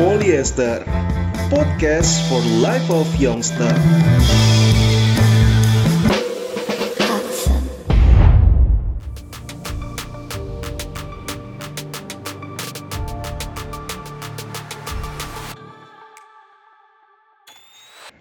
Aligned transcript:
Polyester 0.00 0.80
Podcast 1.52 2.24
for 2.32 2.40
Life 2.64 2.88
of 2.88 3.04
Youngster 3.20 3.68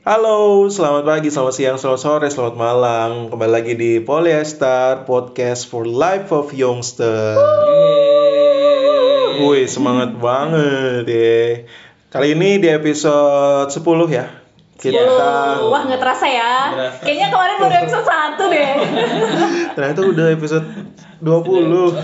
Halo, 0.03 0.67
selamat 0.67 1.07
pagi, 1.07 1.31
selamat 1.31 1.53
siang, 1.55 1.77
selamat 1.79 2.01
sore, 2.03 2.27
selamat 2.27 2.55
malam. 2.59 3.31
Kembali 3.31 3.51
lagi 3.55 3.73
di 3.79 4.03
Polyester 4.03 5.07
Podcast 5.07 5.71
for 5.71 5.87
Life 5.87 6.35
of 6.35 6.51
Youngster. 6.51 7.39
Wih, 9.39 9.71
semangat 9.71 10.19
banget 10.19 11.07
ya. 11.07 11.63
Kali 12.11 12.35
ini 12.35 12.59
di 12.59 12.67
episode 12.67 13.71
10 13.71 14.11
ya. 14.11 14.27
Kita 14.75 14.99
Oh, 15.63 15.71
wah 15.71 15.87
nggak 15.87 15.99
terasa 15.99 16.27
ya. 16.27 16.51
Berasa. 16.75 16.99
Kayaknya 17.03 17.27
kemarin 17.31 17.55
baru 17.59 17.75
episode 17.83 18.05
1 18.07 18.51
deh. 18.51 18.71
ternyata 19.79 19.99
udah 20.03 20.25
episode 20.35 20.67
20. 21.23 21.95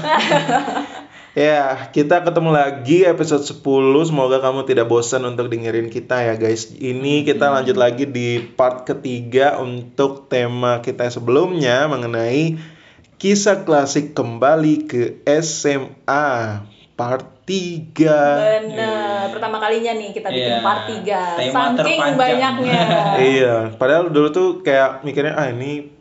ya, 1.48 1.92
kita 1.92 2.24
ketemu 2.24 2.50
lagi 2.56 2.98
episode 3.04 3.44
10. 3.44 3.60
Semoga 4.08 4.40
kamu 4.40 4.64
tidak 4.64 4.88
bosan 4.88 5.28
untuk 5.28 5.52
dengerin 5.52 5.92
kita 5.92 6.24
ya 6.24 6.40
guys. 6.40 6.72
Ini 6.72 7.28
kita 7.28 7.52
lanjut 7.52 7.76
lagi 7.76 8.08
di 8.08 8.40
part 8.44 8.88
ketiga 8.88 9.60
untuk 9.60 10.32
tema 10.32 10.80
kita 10.80 11.12
sebelumnya 11.12 11.88
mengenai 11.92 12.56
kisah 13.20 13.68
klasik 13.68 14.16
kembali 14.16 14.88
ke 14.88 15.02
SMA 15.26 16.75
part 16.96 17.44
3. 17.44 17.92
Bener, 17.92 19.28
pertama 19.30 19.60
kalinya 19.60 19.92
nih 19.94 20.10
kita 20.12 20.28
bikin 20.28 20.54
Iya. 20.54 20.64
part 20.64 20.82
3 20.86 21.20
Tema 21.36 21.52
Saking 21.70 21.76
terpanjang. 21.78 22.16
banyaknya 22.16 22.82
iya, 23.36 23.56
padahal 23.72 24.08
dulu 24.08 24.28
tuh 24.30 24.48
kayak 24.62 25.04
mikirnya 25.04 25.36
ah 25.36 25.48
ini 25.48 25.92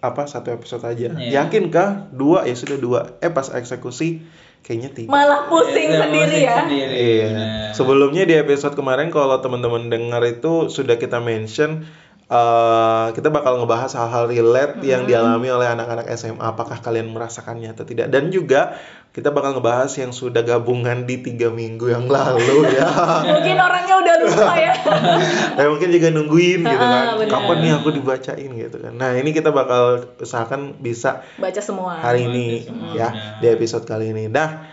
apa 0.00 0.24
satu 0.24 0.48
episode 0.50 0.80
aja. 0.82 1.12
Iya. 1.12 1.44
Yakinkah 1.44 2.08
dua 2.10 2.44
ya 2.44 2.52
sudah 2.52 2.76
dua. 2.76 3.00
Eh 3.18 3.28
pas 3.28 3.48
eksekusi 3.48 4.20
kayaknya 4.60 4.90
tiga. 4.90 5.08
Malah 5.08 5.44
pusing 5.46 5.88
Iya, 5.88 6.00
sendiri 6.02 6.24
pusing 6.30 6.42
ya 6.42 6.54
sendiri, 6.58 6.92
Iya. 6.94 7.24
benar. 7.26 7.48
Sebelumnya 7.72 8.24
di 8.24 8.34
episode 8.34 8.74
kemarin 8.74 9.08
kalau 9.08 9.36
teman-teman 9.38 9.88
dengar 9.88 10.24
itu 10.24 10.68
sudah 10.68 10.96
kita 10.96 11.20
mention 11.20 11.84
eh, 12.26 13.06
kita 13.12 13.28
bakal 13.28 13.60
ngebahas 13.60 13.92
hal-hal 13.94 14.24
relate 14.26 14.80
yang 14.82 15.04
dialami 15.04 15.44
oleh 15.46 15.68
anak-anak 15.68 16.08
SMA. 16.10 16.40
Apakah 16.42 16.80
kalian 16.80 17.08
merasakannya 17.08 17.68
atau 17.70 17.84
tidak? 17.84 18.08
Dan 18.08 18.28
juga 18.28 18.76
kita 19.14 19.30
bakal 19.30 19.54
ngebahas 19.54 19.94
yang 19.94 20.10
sudah 20.10 20.42
gabungan 20.42 21.06
di 21.06 21.22
tiga 21.22 21.46
minggu 21.46 21.86
yang 21.86 22.10
lalu 22.10 22.66
ya. 22.74 22.90
Mungkin 23.30 23.56
orangnya 23.62 23.94
udah 24.02 24.14
lupa 24.26 24.54
ya 24.58 24.74
Eh, 25.62 25.66
mungkin 25.70 25.94
juga 25.94 26.10
nungguin 26.10 26.66
gitu 26.66 26.82
kan. 26.82 27.14
Ah. 27.14 27.22
Kapan 27.22 27.56
nih 27.62 27.72
aku 27.78 27.94
dibacain 27.94 28.50
gitu 28.50 28.76
kan. 28.82 28.90
Nah, 28.98 29.14
ini 29.14 29.30
kita 29.30 29.54
bakal 29.54 30.10
usahakan 30.18 30.82
bisa 30.82 31.22
Baca 31.38 31.62
semua 31.62 32.02
hari 32.02 32.26
ini 32.26 32.66
semua, 32.66 32.90
ya 32.98 33.38
di 33.38 33.46
episode 33.54 33.86
kali 33.86 34.10
ini. 34.10 34.26
Nah, 34.26 34.66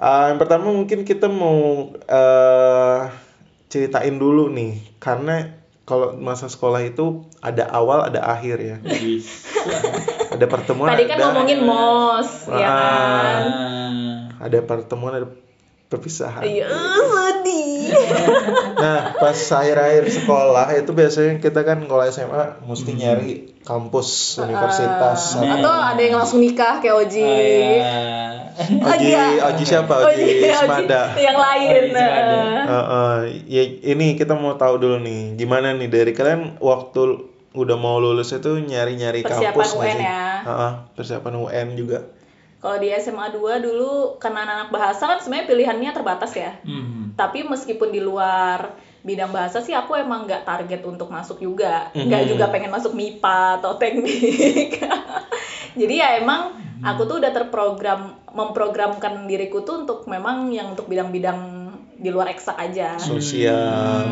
eh, 0.00 0.24
yang 0.32 0.40
pertama 0.40 0.72
mungkin 0.72 1.04
kita 1.04 1.28
mau 1.28 1.92
eh, 1.92 3.00
ceritain 3.68 4.16
dulu 4.16 4.48
nih 4.48 4.80
karena 5.04 5.61
kalau 5.82 6.14
masa 6.14 6.46
sekolah 6.46 6.80
itu 6.80 7.26
ada 7.38 7.66
awal 7.68 8.06
ada 8.06 8.22
akhir 8.24 8.56
ya. 8.58 8.76
Ada 10.30 10.46
pertemuan 10.46 10.88
Tadi 10.88 11.04
kan 11.04 11.16
ada 11.16 11.24
ngomongin 11.28 11.60
mos 11.60 12.30
ya 12.48 12.64
Ah. 12.64 12.72
kan 12.72 13.42
Ah. 13.44 14.16
ada 14.40 14.58
pertemuan 14.60 15.12
ada 15.12 15.28
perpisahan. 15.86 16.42
Iya 16.42 16.66
sedih 16.66 17.92
Nah, 18.74 19.14
pas 19.14 19.36
akhir-akhir 19.36 20.04
sekolah 20.08 20.72
itu 20.74 20.90
biasanya 20.90 21.38
kita 21.38 21.62
kan 21.62 21.84
kalau 21.84 22.02
SMA 22.04 22.64
mesti 22.64 22.90
nyari 22.92 23.32
kampus 23.60 24.40
universitas. 24.40 25.36
Ah, 25.36 25.54
Atau 25.54 25.70
ada 25.92 26.00
yang 26.00 26.16
langsung 26.16 26.40
nikah 26.40 26.80
kayak 26.80 26.96
Oji 26.96 27.22
Oh, 27.22 27.36
iya. 27.36 28.41
Oji, 28.58 29.06
Iya. 29.08 29.48
Oji 29.48 29.64
siapa? 29.64 29.94
Oji 30.04 30.48
Smada. 30.52 31.16
Yang 31.16 31.38
lain 31.40 31.68
Oji 31.68 31.90
Smada. 31.90 32.36
eh. 32.36 32.62
Heeh, 32.62 33.14
ya, 33.48 33.62
ini 33.96 34.06
kita 34.14 34.36
mau 34.36 34.54
tahu 34.54 34.76
dulu 34.76 34.96
nih, 35.00 35.36
gimana 35.36 35.72
nih 35.72 35.88
dari 35.88 36.12
kalian 36.12 36.60
waktu 36.60 37.00
udah 37.52 37.76
mau 37.76 38.00
lulus 38.00 38.32
itu 38.32 38.56
nyari-nyari 38.58 39.20
Persiapan 39.20 39.52
kampus 39.52 39.76
UN 39.76 39.92
sih? 39.92 40.04
ya. 40.04 40.24
Heeh, 40.42 40.72
persiapan 40.92 41.34
UN 41.38 41.68
juga. 41.76 41.98
Kalau 42.62 42.78
di 42.78 42.88
SMA 42.94 43.26
2 43.28 43.58
dulu 43.58 44.16
karena 44.16 44.46
anak-anak 44.46 44.70
bahasa 44.70 45.02
kan 45.10 45.18
sebenarnya 45.18 45.50
pilihannya 45.50 45.90
terbatas 45.90 46.32
ya. 46.32 46.62
Hmm. 46.62 47.10
Tapi 47.12 47.42
meskipun 47.42 47.90
di 47.90 47.98
luar 47.98 48.78
bidang 49.02 49.34
bahasa 49.34 49.58
sih 49.58 49.74
aku 49.74 49.98
emang 49.98 50.30
nggak 50.30 50.46
target 50.46 50.78
untuk 50.86 51.10
masuk 51.10 51.42
juga. 51.42 51.90
Mhm. 51.90 52.06
Nggak 52.06 52.22
juga 52.30 52.44
pengen 52.54 52.70
masuk 52.70 52.94
MIPA 52.94 53.58
atau 53.58 53.74
teknik. 53.74 54.78
Jadi 55.80 55.94
ya 55.98 56.22
emang 56.22 56.54
aku 56.86 57.02
tuh 57.04 57.18
udah 57.18 57.34
terprogram 57.34 58.14
memprogramkan 58.32 59.24
diriku 59.24 59.60
tuh 59.62 59.84
untuk 59.84 60.04
memang 60.04 60.48
yang 60.48 60.72
untuk 60.72 60.88
bidang-bidang 60.88 61.38
di 61.94 62.10
luar 62.10 62.32
eksak 62.32 62.56
aja. 62.58 62.98
Sosial. 62.98 63.54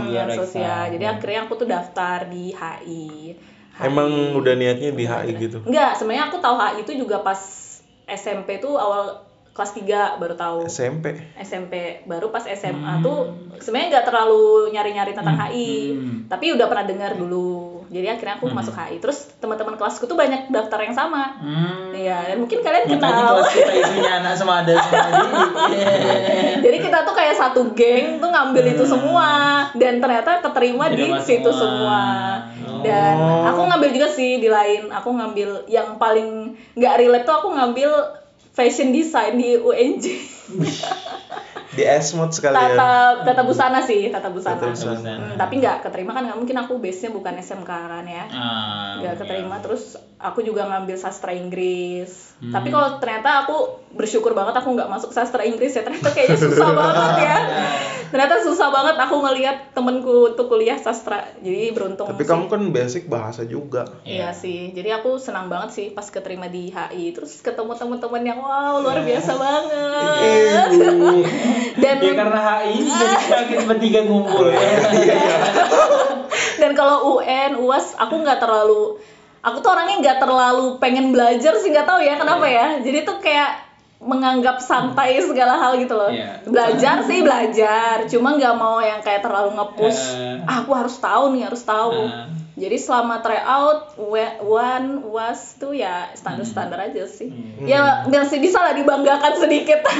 Hmm, 0.06 0.14
yang 0.14 0.30
sosial. 0.30 0.94
Jadi 0.94 1.04
akhirnya 1.04 1.40
aku 1.44 1.54
tuh 1.56 1.66
daftar 1.66 2.28
di 2.28 2.54
HI. 2.54 3.34
Emang 3.80 4.12
HI. 4.12 4.36
udah 4.36 4.54
niatnya 4.54 4.90
di 4.92 5.04
HI 5.04 5.30
gitu. 5.40 5.58
Enggak, 5.66 5.98
sebenarnya 5.98 6.30
aku 6.30 6.38
tahu 6.38 6.54
HI 6.54 6.78
itu 6.84 6.92
juga 6.94 7.24
pas 7.24 7.40
SMP 8.06 8.60
tuh 8.60 8.78
awal 8.78 9.26
kelas 9.50 9.74
3 9.74 10.22
baru 10.22 10.34
tahu. 10.38 10.58
SMP. 10.70 11.18
SMP 11.36 12.06
baru 12.06 12.30
pas 12.30 12.46
SMA 12.46 13.02
tuh 13.02 13.50
sebenarnya 13.58 13.98
nggak 13.98 14.06
terlalu 14.06 14.70
nyari-nyari 14.70 15.12
tentang 15.12 15.36
HI 15.36 15.70
Hmm. 15.90 16.18
tapi 16.30 16.54
udah 16.54 16.66
pernah 16.70 16.86
dengar 16.86 17.12
dulu 17.18 17.69
jadi 17.90 18.06
akhirnya 18.08 18.38
aku 18.38 18.46
masuk 18.48 18.70
HI 18.70 18.96
terus 18.96 19.34
teman-teman 19.36 19.74
kelasku 19.74 20.04
tuh 20.04 20.14
banyak 20.14 20.46
daftar 20.48 20.78
yang 20.80 20.94
sama 20.94 21.34
Hmm. 21.36 21.90
Iya, 21.92 22.16
dan 22.24 22.36
mungkin 22.38 22.58
kalian 22.58 22.84
Makanya 22.86 23.02
kenal. 23.02 23.28
kelas 23.34 23.50
kita 23.52 23.72
isinya 23.76 24.12
anak 24.16 24.34
semada 24.34 24.72
semua 24.78 25.06
jadi. 25.10 25.28
Jadi 26.60 26.76
kita 26.80 26.98
tuh 27.02 27.12
kayak 27.12 27.34
satu 27.36 27.60
geng 27.70 28.16
tuh 28.16 28.30
ngambil 28.30 28.64
itu 28.70 28.84
semua 28.84 29.28
dan 29.74 29.98
ternyata 29.98 30.40
keterima 30.40 30.86
di 30.86 30.96
Diterima 30.96 31.18
situ 31.20 31.50
semua. 31.50 31.68
semua. 32.48 32.80
Dan 32.80 33.14
Oh. 33.14 33.44
aku 33.46 33.60
ngambil 33.66 33.90
juga 33.90 34.08
sih 34.08 34.38
di 34.38 34.48
lain. 34.48 34.88
Aku 34.90 35.10
ngambil 35.10 35.66
yang 35.66 35.94
paling 35.96 36.28
nggak 36.72 36.94
relate 36.96 37.24
tuh 37.24 37.34
aku 37.34 37.48
ngambil 37.50 37.90
fashion 38.50 38.88
design 38.90 39.34
di 39.34 39.54
UNJ. 39.54 40.04
Di 41.70 41.82
Esmod 41.82 42.30
sekalian. 42.30 42.74
tata 42.74 42.92
tata 43.22 43.42
busana 43.42 43.78
sih, 43.80 44.08
tata 44.08 44.26
busana. 44.28 44.58
Tata 44.58 44.68
busana. 44.68 45.12
Hmm, 45.14 45.36
tapi 45.36 45.58
nggak 45.58 45.82
keterima 45.82 46.10
kan 46.10 46.26
nggak 46.26 46.36
mungkin 46.36 46.56
aku 46.58 46.76
base-nya 46.76 47.10
bukan 47.10 47.34
SMK 47.36 47.70
kan 47.70 48.04
ya. 48.04 48.24
Ah, 48.28 48.98
nggak 48.98 49.12
oke. 49.12 49.20
keterima 49.22 49.56
terus 49.58 49.82
aku 50.16 50.40
juga 50.40 50.66
ngambil 50.66 50.96
sastra 50.96 51.30
Inggris 51.30 52.28
Hmm. 52.40 52.48
tapi 52.50 52.72
kalau 52.72 52.96
ternyata 52.96 53.44
aku 53.44 53.52
bersyukur 53.92 54.32
banget 54.32 54.56
aku 54.56 54.72
nggak 54.72 54.88
masuk 54.88 55.12
sastra 55.12 55.44
Inggris 55.44 55.76
ya 55.76 55.84
ternyata 55.84 56.08
kayaknya 56.08 56.40
susah 56.40 56.72
banget 56.72 57.12
ya 57.28 57.36
ternyata 58.08 58.34
susah 58.40 58.72
banget 58.72 58.96
aku 58.96 59.20
ngelihat 59.20 59.56
temenku 59.70 60.32
untuk 60.32 60.48
kuliah 60.48 60.80
sastra 60.80 61.20
jadi 61.36 61.68
beruntung 61.68 62.08
Tapi 62.08 62.24
sih. 62.24 62.32
kamu 62.32 62.48
kan 62.48 62.62
basic 62.72 63.04
bahasa 63.06 63.44
juga. 63.44 63.84
Iya 64.02 64.32
sih, 64.32 64.72
jadi 64.72 64.96
aku 64.96 65.20
senang 65.20 65.46
banget 65.46 65.70
sih 65.70 65.86
pas 65.92 66.08
keterima 66.08 66.48
di 66.48 66.72
HI, 66.72 67.12
terus 67.12 67.38
ketemu 67.38 67.76
teman-teman 67.76 68.22
yang 68.24 68.40
wow 68.40 68.80
luar 68.80 69.04
biasa 69.04 69.32
banget. 69.36 70.68
Dan 71.76 71.96
Ya 72.00 72.12
karena 72.16 72.40
HI 72.40 72.76
jadi 73.30 73.44
kita 73.48 73.62
bertiga 73.68 74.00
ngumpul 74.04 74.48
ya. 74.54 74.60
dan 76.60 76.72
kalau 76.76 77.18
UN, 77.18 77.56
UAS 77.60 77.96
aku 77.96 78.20
nggak 78.20 78.40
terlalu, 78.40 79.00
aku 79.40 79.56
tuh 79.64 79.70
orangnya 79.72 79.96
nggak 80.00 80.18
terlalu 80.20 80.76
pengen 80.76 81.12
belajar 81.12 81.56
sih 81.60 81.72
nggak 81.72 81.88
tahu 81.88 82.00
ya 82.04 82.20
kenapa 82.20 82.46
ya. 82.46 82.78
Jadi 82.84 83.04
tuh 83.04 83.20
kayak 83.20 83.70
menganggap 84.00 84.64
santai 84.64 85.20
segala 85.20 85.60
hal 85.60 85.76
gitu 85.76 85.92
loh. 85.92 86.08
Iya. 86.08 86.40
Belajar 86.48 87.04
sih 87.04 87.20
belajar, 87.20 88.08
cuma 88.08 88.32
nggak 88.32 88.56
mau 88.56 88.80
yang 88.80 89.04
kayak 89.04 89.20
terlalu 89.20 89.60
nge-push. 89.60 90.02
Eh. 90.16 90.40
Ah, 90.48 90.64
aku 90.64 90.72
harus 90.72 90.96
tahu 90.96 91.36
nih, 91.36 91.44
harus 91.44 91.60
tahu. 91.60 92.08
Eh. 92.08 92.26
Jadi 92.60 92.76
selama 92.76 93.18
tryout, 93.18 93.96
one 94.38 94.88
was 95.06 95.56
tuh 95.56 95.72
ya 95.72 96.12
standar-standar 96.12 96.76
aja 96.78 97.04
sih. 97.04 97.32
Ya 97.58 98.04
masih 98.04 98.36
bisa 98.36 98.60
lah 98.60 98.72
dibanggakan 98.72 99.32
sedikit. 99.34 99.80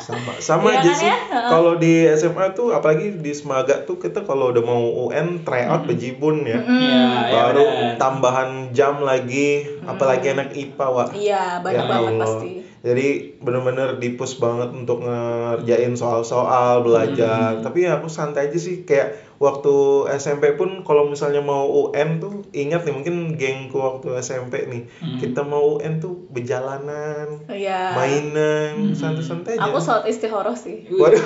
sama 0.00 0.32
sama 0.38 0.66
Iya 0.68 0.78
aja 0.78 0.86
kan 0.86 0.96
sih 0.96 1.08
ya? 1.08 1.16
Kalau 1.48 1.72
di 1.74 1.94
SMA 2.14 2.46
tuh 2.52 2.70
apalagi 2.70 3.16
di 3.16 3.32
Semaga 3.32 3.82
tuh 3.82 3.96
kita 3.96 4.22
kalau 4.22 4.48
udah 4.48 4.62
mau 4.62 4.82
UN 5.04 5.42
tryout 5.42 5.82
bejibun 5.84 6.42
ya 6.42 6.56
Hmm. 6.56 6.80
Ya 6.80 7.04
baru 7.28 7.64
benar. 7.64 7.96
tambahan 7.98 8.50
jam 8.70 9.00
lagi 9.00 9.66
apalagi 9.82 10.30
anak 10.30 10.54
IPA 10.54 10.86
Wak 10.88 11.08
Iya, 11.12 11.58
banyak 11.58 11.74
Ya 11.76 11.90
banget 11.90 12.12
Allah. 12.12 12.22
pasti. 12.24 12.52
Jadi 12.84 13.08
bener-bener 13.40 13.96
dipus 13.96 14.36
banget 14.36 14.68
untuk 14.70 15.00
ngerjain 15.00 15.96
soal-soal, 15.96 16.84
belajar. 16.84 17.56
Tapi 17.58 17.82
ya 17.82 17.96
aku 17.96 18.06
santai 18.06 18.46
aja 18.46 18.58
sih 18.60 18.84
kayak 18.84 19.08
waktu 19.34 19.72
SMP 20.14 20.52
pun 20.52 20.84
kalau 20.84 21.08
misalnya 21.08 21.40
mau 21.40 21.64
UN 21.64 22.20
tuh 22.20 22.44
ingat 22.52 22.84
nih 22.84 22.92
mungkin 22.92 23.14
gengku 23.34 23.80
waktu 23.80 24.20
SMP 24.20 24.68
nih. 24.68 24.82
Kita 25.16 25.40
mau 25.42 25.80
UN 25.80 25.96
tuh 25.96 26.28
berjalanan, 26.28 27.48
Iya. 27.48 27.96
mainan, 27.96 28.92
santai-santai 28.92 29.56
aja. 29.56 29.64
Aku 29.64 29.80
sholat 29.80 30.04
istihoroh 30.04 30.52
sih. 30.52 30.84
Waduh, 31.00 31.18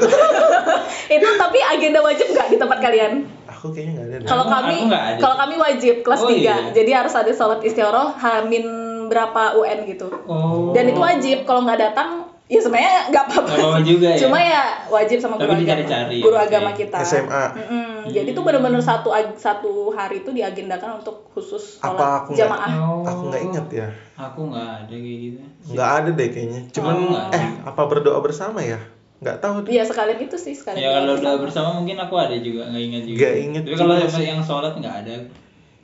Itu 1.11 1.27
tapi 1.35 1.59
agenda 1.59 1.99
wajib 2.01 2.31
nggak 2.31 2.49
di 2.49 2.57
tempat 2.57 2.79
kalian? 2.79 3.27
aku 3.49 3.75
kayaknya 3.75 3.93
nggak 3.93 4.07
ada. 4.07 4.17
Kalau 4.23 4.47
kami, 4.47 4.77
kalau 5.19 5.37
kami 5.37 5.55
wajib 5.59 6.07
kelas 6.07 6.23
Oh, 6.23 6.31
3 6.31 6.39
iya. 6.39 6.57
Jadi 6.71 6.91
harus 6.95 7.11
ada 7.11 7.33
sholat 7.33 7.59
istihoroh 7.61 8.15
Hamin 8.15 8.63
berapa 9.09 9.43
UN 9.55 9.79
gitu. 9.87 10.09
Oh. 10.25 10.71
Dan 10.71 10.89
itu 10.89 10.99
wajib. 10.99 11.43
Kalau 11.43 11.61
nggak 11.63 11.81
datang, 11.83 12.09
ya 12.45 12.59
sebenarnya 12.59 13.09
nggak 13.09 13.25
apa-apa. 13.25 13.51
Sih. 13.51 13.83
juga 13.87 14.09
ya. 14.11 14.19
Cuma 14.21 14.39
ya 14.39 14.63
wajib 14.87 15.19
sama 15.19 15.35
Tapi 15.35 15.49
guru 15.49 15.55
agama. 15.59 15.83
ya, 15.83 16.21
Guru 16.21 16.37
oke. 16.37 16.45
agama 16.45 16.71
kita. 16.73 16.99
SMA. 17.03 17.45
Mm-mm. 17.55 17.87
Jadi 18.09 18.29
itu 18.31 18.41
benar-benar 18.41 18.81
satu 18.81 19.09
satu 19.35 19.73
hari 19.91 20.23
itu 20.23 20.31
diagendakan 20.31 20.99
untuk 20.99 21.29
khusus 21.31 21.77
Apa 21.79 22.23
aku 22.23 22.33
nggak- 22.33 22.41
jamaah. 22.41 22.71
Oh. 22.79 23.03
Aku 23.03 23.23
nggak 23.29 23.43
ingat 23.45 23.67
ya. 23.71 23.89
Aku 24.15 24.41
nggak 24.49 24.69
ada 24.81 24.95
kayak 24.95 25.19
gitu. 25.23 25.39
Nggak 25.69 25.91
ada 25.95 26.11
deh 26.11 26.29
kayaknya. 26.29 26.61
Cuman 26.71 26.97
Oh, 27.07 27.29
eh 27.31 27.45
apa 27.65 27.83
berdoa 27.85 28.19
bersama 28.19 28.61
ya? 28.61 28.81
Nggak 29.19 29.37
tahu 29.39 29.55
deh. 29.63 29.71
Iya 29.71 29.83
sekalian 29.83 30.19
itu 30.21 30.37
sih 30.37 30.55
sekalian. 30.55 30.79
Ya 30.79 30.89
kalau 30.95 31.13
doa 31.13 31.21
udah 31.21 31.35
bersama 31.39 31.69
mungkin 31.75 31.99
aku 31.99 32.15
ada 32.15 32.39
juga, 32.39 32.67
nggak 32.67 32.83
ingat 32.83 33.03
juga. 33.03 33.19
Nggak 33.19 33.37
ingat 33.43 33.63
Tapi 33.63 33.77
kalau 33.77 33.95
yang, 33.99 34.13
yang 34.31 34.41
sholat 34.41 34.73
nggak 34.75 34.97
ada 35.01 35.15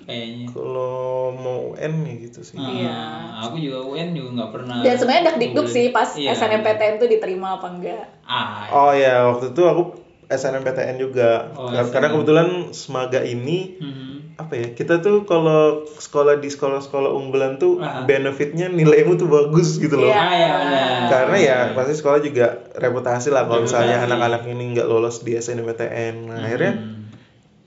kayaknya. 0.04 0.46
Kalau 0.48 0.94
mau 1.32 1.58
UN 1.72 1.94
ya 2.02 2.14
gitu 2.22 2.40
sih. 2.40 2.54
Ah, 2.54 2.68
Iya. 2.70 2.96
Aku 3.42 3.56
juga 3.56 3.78
UN 3.82 4.08
juga 4.12 4.28
nggak 4.34 4.50
pernah. 4.52 4.76
Dan 4.80 4.94
sebenarnya 4.94 5.24
dak 5.26 5.38
dikduk 5.38 5.66
sih 5.66 5.90
pas 5.90 6.08
Iya. 6.12 6.32
SNMPTN 6.32 6.94
tuh 6.96 7.08
diterima 7.08 7.56
apa 7.56 7.66
enggak. 7.68 8.04
Ah, 8.22 8.68
Oh 8.70 8.92
ya, 8.92 9.26
waktu 9.26 9.50
itu 9.50 9.62
aku 9.62 9.82
SNMPTN 10.26 10.96
juga. 10.98 11.52
Oh, 11.52 11.68
Kar- 11.68 11.90
Karena 11.90 12.08
SNM. 12.08 12.14
kebetulan 12.14 12.48
semaga 12.70 13.20
ini 13.20 13.76
mhm. 13.76 14.36
apa 14.36 14.52
ya? 14.54 14.66
Kita 14.70 14.98
tuh 14.98 15.22
kalau 15.22 15.62
sekolah 15.86 16.36
di 16.36 16.48
sekolah-sekolah 16.48 17.10
unggulan 17.10 17.56
tuh 17.56 17.78
Ah. 17.78 18.02
benefitnya 18.02 18.66
nilaimu 18.68 19.14
tuh 19.14 19.26
bagus 19.26 19.76
gitu 19.76 19.94
loh. 19.94 20.08
Iya. 20.08 20.16
Ah, 20.18 20.32
ya, 20.34 20.52
benar. 20.58 20.88
Karena 21.06 21.36
ya 21.38 21.56
pasti 21.72 21.94
sekolah 21.94 22.20
juga 22.20 22.46
reputasi 22.72 23.28
lah 23.28 23.44
kalau 23.44 23.62
misalnya 23.62 24.00
anak-anak 24.02 24.42
ini 24.46 24.64
nggak 24.72 24.86
lolos 24.86 25.20
di 25.20 25.36
SNMPTN. 25.36 26.14
Nah, 26.26 26.40
akhirnya 26.42 26.72
Hmm. 26.74 27.03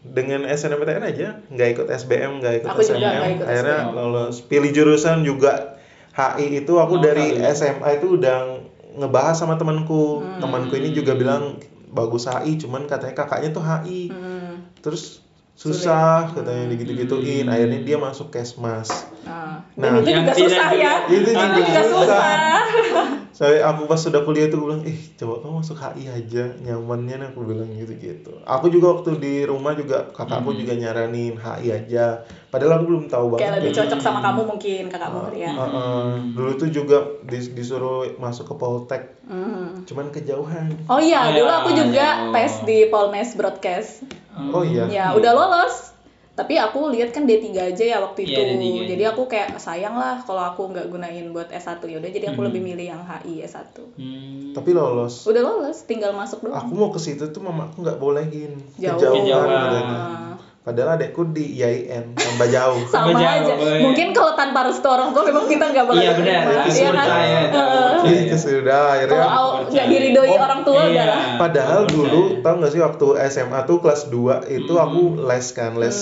Dengan 0.09 0.43
SNMPTN 0.43 1.03
aja 1.03 1.27
nggak 1.45 1.69
ikut 1.73 1.87
SBM 1.89 2.39
nggak 2.39 2.53
ikut 2.59 2.69
Aku 2.69 2.81
nggak 2.81 3.15
ikut 3.33 3.45
akhirnya 3.45 3.79
SBM. 3.83 3.93
lolos 3.93 4.35
pilih 4.41 4.71
jurusan 4.71 5.21
juga 5.21 5.79
HI 6.11 6.59
itu 6.59 6.73
aku 6.75 6.93
Oh, 6.93 6.99
dari 6.99 7.33
HI. 7.33 7.45
SMA 7.51 7.89
itu 7.95 8.15
udah 8.15 8.57
ngebahas 8.95 9.35
sama 9.35 9.55
temanku 9.55 10.19
Hmm. 10.19 10.39
temanku 10.39 10.73
ini 10.73 10.89
juga 10.91 11.13
bilang 11.13 11.57
bagus 11.87 12.25
HI 12.25 12.57
cuman 12.57 12.83
katanya 12.83 13.15
kakaknya 13.15 13.49
tuh 13.51 13.61
HI 13.61 14.07
Hmm. 14.07 14.65
terus 14.79 15.21
susah 15.53 16.29
katanya 16.31 16.69
digitu-gituin 16.69 17.45
akhirnya 17.45 17.81
dia 17.81 17.97
masuk 17.97 18.29
kesmas 18.29 18.89
Nah, 19.23 19.65
Nah, 19.73 19.99
itu 19.99 20.09
juga 20.11 20.31
susah 20.31 20.69
ya. 20.71 20.93
itu 21.07 21.27
juga 21.27 21.57
juga 21.59 21.81
susah. 21.83 21.85
susah. 21.85 23.05
saya 23.37 23.61
aku 23.63 23.85
pas 23.85 24.01
sudah 24.01 24.21
kuliah 24.21 24.49
tuh 24.49 24.57
bilang 24.59 24.81
ih 24.81 24.97
coba 25.13 25.37
kamu 25.39 25.61
masuk 25.61 25.77
HI 25.77 26.03
aja 26.09 26.43
nyamannya 26.57 27.15
nih," 27.15 27.27
aku 27.29 27.39
bilang 27.43 27.69
gitu 27.71 27.93
gitu 27.95 28.31
aku 28.43 28.65
juga 28.67 28.97
waktu 28.97 29.09
di 29.15 29.33
rumah 29.43 29.71
juga 29.71 30.09
kakakku 30.09 30.49
Hmm. 30.49 30.59
juga 30.59 30.73
nyaranin 30.73 31.37
HI 31.37 31.67
aja 31.69 32.05
padahal 32.49 32.75
aku 32.75 32.85
belum 32.87 33.05
tahu 33.05 33.25
banget 33.29 33.41
Kayak 33.43 33.53
lebih 33.55 33.69
ya. 33.69 33.77
cocok 33.77 33.99
sama 34.01 34.19
kamu 34.19 34.41
mungkin 34.47 34.83
kakakmu 34.87 35.21
ya. 35.31 35.53
Heeh. 35.53 36.05
dulu 36.33 36.51
tuh 36.55 36.69
juga 36.71 36.97
dis- 37.23 37.53
disuruh 37.53 37.85
masuk 38.17 38.45
ke 38.47 38.55
Poltek 38.55 39.03
Hmm. 39.23 39.83
cuman 39.83 40.09
kejauhan 40.09 40.73
Oh 40.87 40.97
iya, 40.97 41.29
Ya, 41.29 41.37
dulu 41.37 41.51
aku 41.53 41.69
juga 41.75 42.05
jauh. 42.17 42.33
tes 42.33 42.53
di 42.63 42.87
Polnes 42.87 43.29
Broadcast. 43.33 44.01
oh 44.33 44.63
iya 44.63 44.87
Ya, 44.87 45.05
udah 45.11 45.31
lolos. 45.31 45.93
Tapi 46.37 46.53
aku 46.55 46.93
lihat 46.93 47.09
kan 47.09 47.25
D3 47.25 47.49
aja 47.65 47.83
ya 47.83 47.97
waktu 47.97 48.23
itu. 48.23 48.37
Iya, 48.37 48.53
D3. 48.53 48.85
Jadi 48.87 49.03
aku 49.07 49.25
kayak 49.25 49.57
sayang 49.57 49.93
lah 49.93 50.21
kalau 50.21 50.45
aku 50.45 50.69
nggak 50.69 50.85
gunain 50.87 51.25
buat 51.27 51.49
S1 51.49 51.81
ya 51.81 51.97
udah 51.97 52.07
jadi 52.07 52.29
aku 52.29 52.37
Hmm. 52.37 52.47
lebih 52.47 52.61
milih 52.63 52.85
yang 52.87 53.01
HI 53.01 53.41
S1. 53.41 53.73
Hmm. 53.97 54.53
tapi 54.53 54.69
lolos 54.71 55.21
Udah 55.23 55.41
lolos, 55.43 55.81
tinggal 55.83 56.13
masuk 56.13 56.41
doang. 56.43 56.57
aku 56.59 56.71
mau 56.71 56.89
ke 56.89 56.97
situ 56.97 57.25
tuh 57.27 57.41
mamaku 57.41 57.81
nggak 57.81 57.97
bolehin 57.97 58.53
Jauh. 58.75 58.97
kejauhan 58.97 59.21
Kejauhan. 59.21 60.36
Ah. 60.67 60.69
padahal 60.69 60.89
adekku 60.93 61.31
di 61.31 61.55
IAIN 61.55 62.11
tambah 62.11 62.43
jauh 62.45 62.83
sama 62.85 63.09
Sama 63.09 63.11
jauh, 63.15 63.39
aja. 63.39 63.53
boy. 63.55 63.79
Mungkin 63.81 64.07
kalau 64.11 64.35
tanpa 64.35 64.59
restu 64.61 64.83
orang 64.85 65.09
tua 65.09 65.23
memang 65.23 65.47
kita 65.47 65.65
nggak 65.65 65.85
bakal 65.85 65.95
Iya 65.97 66.11
benar, 66.13 66.43
iya 66.67 66.89
kan? 66.91 68.03
Ih, 68.03 68.35
sudah 68.35 68.81
akhirnya 68.91 69.15
Kalau 69.15 69.29
au- 69.31 69.55
nggak 69.65 69.87
diridoi 69.87 70.27
Oh, 70.27 70.37
orang 70.37 70.61
tua 70.61 70.81
Iya. 70.85 71.03
lah. 71.05 71.19
Padahal 71.37 71.81
Aku 71.81 71.95
dulu 71.95 72.21
percaya. 72.35 72.43
tau 72.43 72.55
gak 72.57 72.71
sih 72.71 72.81
waktu 72.81 73.07
SMA 73.25 73.59
tuh 73.63 73.77
kelas 73.79 74.01
2 74.07 74.43
itu 74.45 74.69
Hmm. 74.69 74.83
aku 74.83 75.01
les 75.23 75.47
kan 75.49 75.71
les 75.73 75.99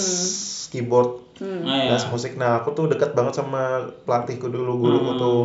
keyboard 0.67 1.09
Hmm. 1.35 1.61
Ah, 1.61 1.77
iya. 1.77 1.91
les 1.91 2.05
musik. 2.07 2.33
Nah 2.33 2.57
aku 2.57 2.71
tuh 2.71 2.87
dekat 2.87 3.11
banget 3.11 3.35
sama 3.35 3.85
pelatihku 4.01 4.47
dulu 4.47 4.79
guruku 4.79 5.11
Hmm. 5.11 5.19
tuh. 5.19 5.41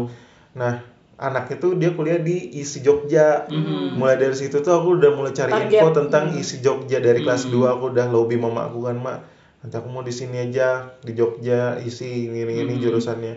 Nah 0.52 0.80
anaknya 1.20 1.56
tuh 1.56 1.76
dia 1.76 1.92
kuliah 1.92 2.16
di 2.16 2.48
ISI 2.56 2.80
Jogja. 2.80 3.44
Mhm. 3.46 3.94
Mulai 3.94 4.16
dari 4.16 4.32
situ 4.32 4.58
tuh 4.58 4.72
aku 4.72 4.96
udah 4.96 5.12
mulai 5.12 5.30
cari 5.30 5.52
Target. 5.52 5.76
info 5.76 5.88
tentang 5.94 6.24
Hmm. 6.26 6.40
ISI 6.40 6.56
Jogja 6.58 6.98
dari 6.98 7.20
kelas 7.20 7.44
Hmm. 7.44 7.60
2 7.60 7.68
aku 7.70 7.84
udah 7.90 8.08
lobby 8.08 8.34
mama 8.34 8.64
aku 8.64 8.82
kan 8.82 8.96
mak 8.96 9.18
nanti 9.60 9.76
aku 9.76 9.86
mau 9.86 10.00
di 10.00 10.08
sini 10.10 10.40
aja 10.40 10.96
di 10.98 11.12
Jogja 11.12 11.76
ISI 11.78 12.26
ini 12.26 12.40
ini, 12.40 12.64
ini 12.64 12.74
Hmm. 12.74 12.82
jurusannya. 12.82 13.34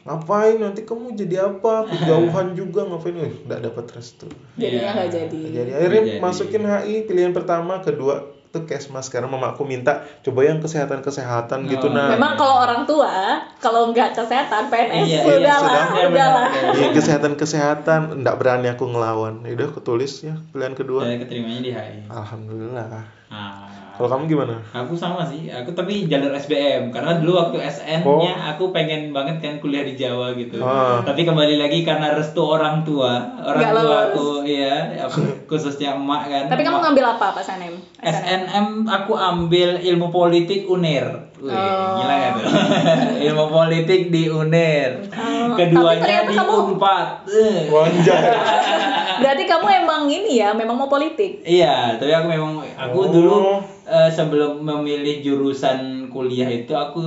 Ngapain 0.00 0.56
nanti 0.56 0.82
kamu 0.82 1.12
jadi 1.14 1.46
apa? 1.46 1.86
Kejauhan 1.86 2.52
juga 2.58 2.82
ngapain? 2.82 3.14
Wih, 3.14 3.44
nggak 3.44 3.60
dapat 3.62 3.84
restu. 3.92 4.26
Iya. 4.56 4.90
nggak 4.90 5.08
jadi. 5.08 5.40
Jadi 5.54 5.70
akhirnya 5.70 6.02
Jadi. 6.02 6.18
masukin 6.18 6.64
HI 6.64 7.04
pilihan 7.04 7.30
pertama, 7.30 7.78
kedua 7.78 8.26
tuh 8.50 8.66
kesmas 8.66 9.06
karena 9.06 9.30
mama 9.30 9.54
aku 9.54 9.62
minta 9.62 10.02
coba 10.20 10.42
yang 10.42 10.58
kesehatan 10.58 11.00
kesehatan 11.00 11.70
gitu 11.70 11.86
Oh. 11.86 11.94
nah. 11.94 12.10
Memang 12.10 12.34
kalau 12.34 12.60
orang 12.60 12.82
tua 12.82 13.38
kalau 13.62 13.94
nggak 13.94 14.10
kesehatan 14.12 14.66
PNS 14.66 15.06
Iya, 15.06 15.20
sudah 15.22 15.38
iya, 15.38 15.54
lah, 15.54 15.86
sudah. 15.86 16.08
udah 16.10 16.28
lah. 16.34 16.48
Iya 16.74 16.88
kesehatan 16.90 17.32
kesehatan, 17.34 18.00
nggak 18.20 18.36
berani 18.36 18.66
aku 18.68 18.90
ngelawan. 18.90 19.46
Ya 19.46 19.54
udah 19.54 19.66
aku 19.70 19.80
tulis 19.80 20.22
ya 20.22 20.34
pilihan 20.50 20.74
kedua. 20.74 21.06
Saya 21.06 21.22
keterimanya 21.22 21.60
di 21.62 21.70
HI. 21.70 21.98
Alhamdulillah. 22.10 23.19
Ah. 23.30 23.62
Kalau 23.92 24.08
kamu 24.08 24.32
gimana? 24.32 24.56
Aku 24.72 24.96
sama 24.96 25.20
sih, 25.22 25.46
aku 25.46 25.70
tapi 25.70 26.08
jalur 26.08 26.32
SBM 26.32 26.88
karena 26.88 27.20
dulu 27.20 27.36
waktu 27.36 27.60
SN-nya 27.60 28.02
Oh. 28.32 28.48
aku 28.48 28.64
pengen 28.70 29.12
banget 29.12 29.38
kan 29.38 29.60
kuliah 29.60 29.84
di 29.84 29.92
Jawa 29.92 30.32
gitu. 30.32 30.56
Ah. 30.58 31.04
Tapi 31.04 31.22
kembali 31.22 31.60
lagi 31.60 31.84
karena 31.84 32.08
restu 32.10 32.40
orang 32.40 32.80
tua, 32.80 33.12
orang 33.38 33.60
Nggak 33.60 33.76
tua 33.76 33.98
aku 34.08 34.26
aku- 34.40 35.36
khususnya 35.52 35.94
emak 35.94 36.22
kan. 36.26 36.44
Tapi 36.48 36.64
kamu 36.64 36.80
ngambil 36.80 37.04
apa 37.12 37.26
pas 37.30 37.44
SNM? 37.44 37.76
SNM 38.00 38.66
aku 38.88 39.12
ambil 39.12 39.76
ilmu 39.76 40.08
politik 40.08 40.64
UNER. 40.64 41.28
Wih, 41.38 41.52
Oh. 41.52 41.96
gila 41.96 42.14
gak 42.14 42.32
tuh? 42.34 42.44
ilmu 43.28 43.46
politik 43.48 44.08
di 44.08 44.22
UNER. 44.26 44.90
Oh, 45.12 45.52
Keduanya 45.54 46.24
di 46.24 46.32
kamu- 46.32 46.72
Unpad. 46.72 47.06
Berarti 49.20 49.44
kamu 49.44 49.66
emang 49.84 50.02
ini 50.08 50.40
ya, 50.40 50.50
memang 50.52 50.76
mau 50.76 50.88
politik. 50.88 51.44
Iya, 51.44 52.00
tapi 52.00 52.10
aku 52.10 52.26
memang 52.26 52.52
aku 52.74 52.98
Oh. 52.98 53.08
dulu 53.08 53.36
eh, 53.84 54.08
sebelum 54.08 54.60
memilih 54.60 55.20
jurusan 55.20 56.08
kuliah 56.08 56.48
itu 56.48 56.72
aku 56.72 57.02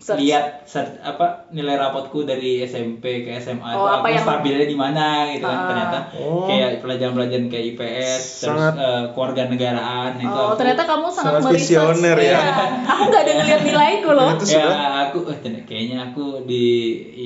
Search. 0.00 0.18
lihat 0.18 0.64
search, 0.64 0.96
apa 0.98 1.44
nilai 1.50 1.76
rapotku 1.76 2.24
dari 2.24 2.60
SMP 2.62 3.20
ke 3.20 3.36
SMA 3.36 3.60
Oh, 3.70 3.84
itu 3.84 3.92
apa 3.92 4.00
aku 4.00 4.08
yang- 4.10 4.24
stabilnya 4.24 4.64
di 4.64 4.74
mana 4.74 5.06
gitu 5.28 5.44
kan 5.44 5.54
Ah. 5.54 5.66
ternyata 5.66 5.98
Oh. 6.16 6.44
kayak 6.44 6.80
pelajaran-pelajaran 6.80 7.46
kayak 7.46 7.64
IPS 7.70 8.20
Sangat- 8.40 8.74
terus 8.74 8.82
eh, 8.82 9.04
keluarga 9.12 9.42
negaraan 9.46 10.12
itu 10.16 10.24
Oh, 10.26 10.46
aku 10.46 10.56
ternyata 10.56 10.82
kamu 10.82 11.06
sangat, 11.06 11.32
sangat 11.38 11.52
visioner 11.54 12.16
ya. 12.16 12.24
Iya. 12.26 12.40
Aku 12.86 13.02
nggak 13.06 13.22
ada 13.22 13.32
ngeliat 13.34 13.62
nilaiku 13.62 14.10
loh. 14.10 14.28
Itu 14.32 14.44
ya 14.46 14.52
sudah 14.58 14.78
aku 15.04 15.18
eh, 15.26 15.38
ternyata 15.38 15.64
kayaknya 15.66 15.98
aku 16.06 16.24
di 16.42 16.66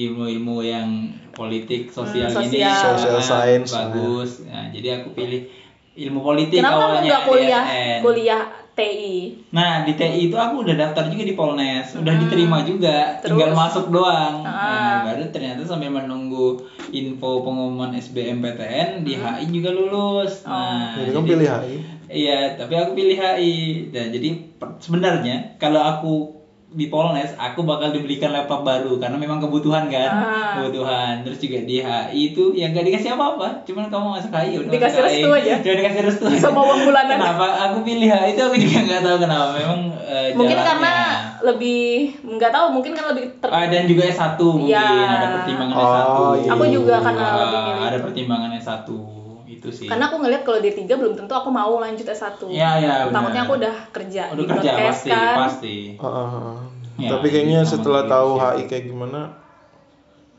ilmu-ilmu 0.02 0.57
yang 0.61 0.88
politik 1.31 1.88
sosial, 1.88 2.26
Hmm, 2.28 2.43
ini 2.43 2.59
sosial. 2.59 2.95
Social 2.97 3.14
ah, 3.14 3.25
science. 3.25 3.71
bagus 3.71 4.31
nah, 4.45 4.66
jadi 4.69 5.00
aku 5.00 5.14
pilih 5.14 5.47
ilmu 5.95 6.21
politik 6.21 6.59
Kenapa 6.59 6.75
kamu 6.75 6.83
awalnya 6.88 7.07
nggak 7.09 7.23
kuliah 7.25 7.64
kuliah 8.00 8.43
TI? 8.75 9.47
Nah 9.54 9.87
di 9.87 9.95
TI 9.95 10.28
itu 10.28 10.37
aku 10.37 10.66
udah 10.66 10.75
daftar 10.75 11.07
juga 11.07 11.23
di 11.23 11.35
Polnes, 11.35 11.95
udah 11.95 12.14
diterima 12.19 12.66
juga, 12.66 13.23
Terus? 13.23 13.38
tinggal 13.38 13.54
masuk 13.54 13.87
doang. 13.88 14.43
Ah. 14.43 14.52
Nah, 14.66 14.97
baru 15.07 15.31
ternyata 15.31 15.62
sambil 15.62 15.95
menunggu 15.95 16.59
info 16.90 17.40
pengumuman 17.47 17.95
SBMPTN 17.95 19.07
di 19.07 19.14
HI 19.14 19.47
juga 19.49 19.71
lulus. 19.71 20.43
Nah, 20.43 20.99
jadi 20.99 21.11
kamu 21.14 21.26
pilih 21.26 21.47
HI. 21.49 21.75
Iya, 22.04 22.38
tapi 22.59 22.75
aku 22.76 22.90
pilih 22.99 23.16
HI. 23.16 23.54
Dan 23.95 24.11
jadi 24.11 24.28
per- 24.59 24.78
sebenarnya 24.83 25.57
kalau 25.57 25.81
aku 25.81 26.14
di 26.75 26.87
Polnes 26.87 27.31
aku 27.35 27.62
bakal 27.62 27.88
dibelikan 27.88 28.28
laptop 28.28 28.61
baru 28.61 28.99
karena 28.99 29.14
memang 29.14 29.38
kebutuhan 29.38 29.87
kan 29.87 30.11
Ah. 30.11 30.59
kebutuhan 30.59 31.23
terus 31.23 31.38
juga 31.38 31.62
di 31.62 31.78
HI 31.78 32.21
itu 32.28 32.50
yang 32.50 32.71
gak 32.71 32.83
dikasih 32.85 33.14
apa-apa 33.14 33.62
cuman 33.62 33.87
kamu 33.87 34.07
masuk 34.12 34.31
HI 34.33 34.59
udah 34.59 34.69
Dikasih 34.69 34.99
masuk 34.99 35.07
restu 35.09 35.28
HI. 35.28 35.38
aja? 35.40 35.54
cuma 35.57 35.75
dikasih 35.76 36.02
restu. 36.02 36.25
Sama 36.37 36.61
uang 36.61 36.81
bulanan. 36.83 37.14
kenapa 37.16 37.47
aku 37.64 37.78
pilih 37.81 38.07
HI 38.07 38.28
itu 38.28 38.43
aku 38.43 38.57
juga 38.57 38.78
nggak 38.83 39.02
tahu 39.02 39.16
kenapa 39.21 39.47
memang 39.54 39.81
eh, 40.04 40.28
Mungkin 40.33 40.50
jalannya. 40.52 40.69
karena 40.69 40.93
lebih 41.40 41.83
nggak 42.26 42.50
tahu, 42.50 42.66
mungkin 42.73 42.93
kan 42.93 43.04
lebih 43.09 43.25
ter 43.38 43.49
Ah, 43.49 43.66
dan 43.66 43.85
juga 43.85 44.02
S1 44.04 44.35
mungkin 44.35 44.75
Iya. 44.75 45.07
ada 45.07 45.26
pertimbangan 45.33 45.75
Oh, 45.75 45.85
S1 45.85 46.09
iya. 46.37 46.50
Aku 46.50 46.64
juga 46.66 46.95
karena 46.99 47.23
Ah, 47.23 47.37
lebih 47.38 47.61
milih 47.62 47.83
ada 47.85 47.99
pertimbangan 48.00 48.50
S1 48.57 48.88
itu 49.64 49.73
sih 49.75 49.88
Karena 49.88 50.04
aku 50.06 50.21
ngeliat 50.21 50.42
kalau 50.42 50.61
D3 50.61 50.85
belum 50.85 51.16
tentu 51.16 51.33
aku 51.33 51.49
mau 51.49 51.73
lanjut 51.75 52.04
S1. 52.04 52.37
Iya, 52.47 52.71
iya, 52.76 52.94
benar. 53.02 53.14
Takutnya 53.16 53.40
aku 53.42 53.52
udah 53.56 53.75
kerja 53.90 54.23
udah 54.28 54.37
di 54.37 54.44
kerja 54.47 54.71
pasti 54.78 55.09
kan. 55.11 55.37
pasti 55.40 55.75
Ah, 55.97 56.06
ah, 56.06 56.28
ah. 56.28 56.56
Ya, 56.94 57.09
Tapi 57.11 57.26
kayaknya 57.26 57.59
sama 57.61 57.73
setelah 57.73 58.02
gitu 58.02 58.12
tahu. 58.12 58.30
HI 58.37 58.62
kayak 58.66 58.85
gimana, 58.87 59.21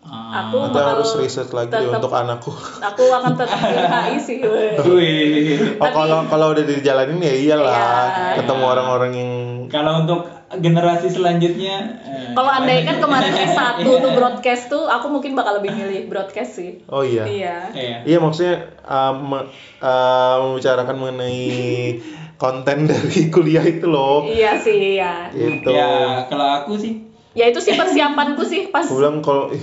Ah. 0.05 0.45
Aku 0.45 0.61
nanti 0.61 0.77
bakal 0.77 1.01
harus 1.01 1.17
riset 1.17 1.49
lagi 1.49 1.73
deh 1.73 1.81
tetap- 1.81 1.97
untuk 1.97 2.13
anakku. 2.13 2.53
Aku 2.77 3.03
akan 3.09 3.31
tetap 3.33 3.57
di 3.57 3.73
HI 4.05 4.17
sih. 4.21 4.37
Oh 5.75 5.89
kalau 5.89 6.29
kalau 6.29 6.53
udah 6.53 6.61
dijalanin 6.61 7.17
ya 7.19 7.33
iyalah, 7.33 8.05
Iya. 8.05 8.37
ketemu 8.37 8.63
orang-orang 8.67 9.11
yang 9.11 9.31
Kalau 9.65 10.05
untuk 10.05 10.29
generasi 10.53 11.09
selanjutnya 11.09 11.75
eh, 12.05 12.31
Kalau 12.31 12.51
andai 12.51 12.85
kan 12.85 13.01
kemarin 13.01 13.33
S1 13.49 13.81
tuh 13.81 14.11
broadcast 14.13 14.63
tuh, 14.69 14.85
aku 14.85 15.07
mungkin 15.09 15.33
bakal 15.33 15.57
lebih 15.57 15.73
milih 15.73 16.05
broadcast 16.05 16.61
sih. 16.61 16.85
oh 16.85 17.01
iya. 17.01 17.25
Iya. 17.25 17.57
Iya. 17.73 17.97
Iya 18.05 18.17
maksudnya 18.21 18.55
uh, 18.85 19.13
me- 19.15 19.49
uh, 19.81 20.35
membicarakan 20.45 20.95
mengenai 20.95 21.41
konten 22.41 22.85
dari 22.85 23.31
kuliah 23.31 23.63
itu 23.63 23.87
loh. 23.87 24.21
Iya 24.21 24.59
sih, 24.59 24.99
iya. 24.99 25.31
Gitu. 25.33 25.71
Ya, 25.71 26.27
kalau 26.27 26.47
aku 26.61 26.77
sih 26.77 26.93
Ya 27.35 27.51
itu 27.51 27.59
sih 27.59 27.75
persiapanku 27.75 28.47
sih 28.47 28.71
pas 28.71 28.87
Aku 28.87 28.95
bilang 28.95 29.19
kalau 29.19 29.51
ih 29.51 29.59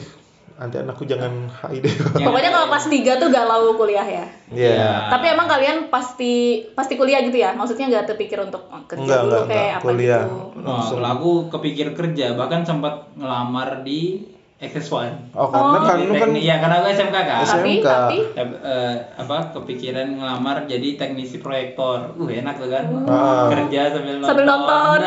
nanti 0.62 0.78
anakku 0.78 1.02
jangan 1.02 1.50
HI 1.50 1.82
deh. 1.82 1.90
Ya. 2.22 2.30
Pokoknya 2.30 2.50
kalau 2.54 2.66
kelas 2.70 2.86
3 2.86 3.18
tuh 3.18 3.28
galau 3.34 3.74
kuliah 3.74 4.06
ya. 4.06 4.26
Iya. 4.54 5.10
Tapi 5.10 5.26
emang 5.34 5.50
kalian 5.50 5.90
pasti 5.90 6.62
pasti 6.78 6.94
kuliah 6.94 7.18
gitu 7.26 7.34
ya? 7.34 7.50
Maksudnya 7.52 7.90
nggak 7.90 8.14
terpikir 8.14 8.38
untuk 8.38 8.70
oh, 8.70 8.82
kerja 8.86 9.02
Enggak, 9.02 9.20
dulu 9.26 9.32
enggak, 9.34 9.46
kayak 9.50 9.58
enggak. 9.58 9.74
apa 9.74 9.86
Kuliah. 9.90 10.22
gitu. 10.22 10.62
Oh, 10.62 10.82
kalau 10.94 11.08
aku 11.10 11.30
kepikir 11.50 11.86
kerja, 11.98 12.26
bahkan 12.38 12.62
sempat 12.62 13.10
ngelamar 13.18 13.82
di 13.82 14.30
XS1. 14.62 15.34
Oh 15.34 15.50
karena 15.50 15.74
Oh. 15.74 15.82
kan 15.82 15.96
lu 15.98 16.14
kan 16.14 16.30
Iya, 16.32 16.54
karena 16.56 16.76
aku 16.78 16.88
SMK 16.88 17.16
kan. 17.18 17.38
SM. 17.40 17.50
Tapi 17.52 17.72
SMK. 17.74 17.86
tapi 17.88 18.18
Eh, 18.32 18.46
eh, 18.62 18.94
apa 19.18 19.36
kepikiran 19.50 20.06
ngelamar 20.14 20.62
jadi 20.64 20.88
teknisi 20.94 21.36
proyektor. 21.36 22.14
Uh, 22.14 22.30
enak 22.30 22.54
tuh 22.56 22.70
kan. 22.70 22.84
Ah. 23.04 23.50
Kerja 23.50 23.90
sambil 23.90 24.14
nonton. 24.16 24.28
Sambil 24.30 24.44
nonton. 24.46 24.98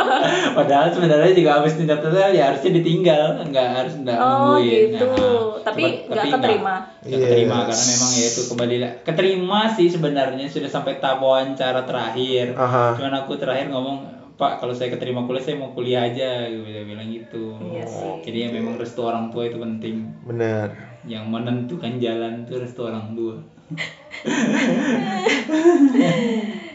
Padahal 0.56 0.88
sebenarnya 0.88 1.32
juga 1.32 1.60
habis 1.60 1.76
tindak 1.76 2.00
ya 2.04 2.48
harusnya 2.48 2.70
ditinggal, 2.72 3.26
nggak 3.44 3.68
harus 3.74 3.94
nggak 3.98 4.16
Oh, 4.16 4.56
nungguin. 4.56 4.96
gitu. 4.96 5.28
Tapi 5.60 5.82
nggak 6.08 6.24
keterima. 6.30 6.74
Nggak 7.00 7.20
keterima 7.20 7.54
Yes. 7.54 7.66
karena 7.66 7.84
memang 7.90 8.10
ya 8.14 8.26
itu 8.26 8.42
kembali 8.48 8.76
la- 8.78 8.96
keterima 9.02 9.60
sih 9.68 9.86
sebenarnya 9.86 10.46
sudah 10.48 10.70
sampai 10.70 10.96
tahap 10.96 11.20
wawancara 11.20 11.84
terakhir. 11.84 12.54
Aha. 12.54 12.96
Cuman 12.96 13.14
aku 13.18 13.36
terakhir 13.36 13.68
ngomong 13.68 14.13
Pak, 14.34 14.58
kalau 14.58 14.74
saya 14.74 14.90
keterima 14.90 15.22
kuliah, 15.30 15.44
saya 15.46 15.54
mau 15.54 15.70
kuliah 15.70 16.10
aja, 16.10 16.50
gitu 16.50 16.66
dia 16.66 16.82
bilang 16.82 17.06
gitu. 17.06 17.54
Iya 17.70 17.86
sih. 17.86 18.10
Jadi 18.26 18.38
ya 18.42 18.48
memang 18.50 18.74
restu 18.74 19.06
orang 19.06 19.30
tua 19.30 19.46
itu 19.46 19.62
penting. 19.62 20.10
benar. 20.26 20.74
Yang 21.06 21.24
menentukan 21.30 22.02
jalan 22.02 22.42
itu 22.42 22.58
restu 22.58 22.82
orang 22.82 23.14
tua. 23.14 23.38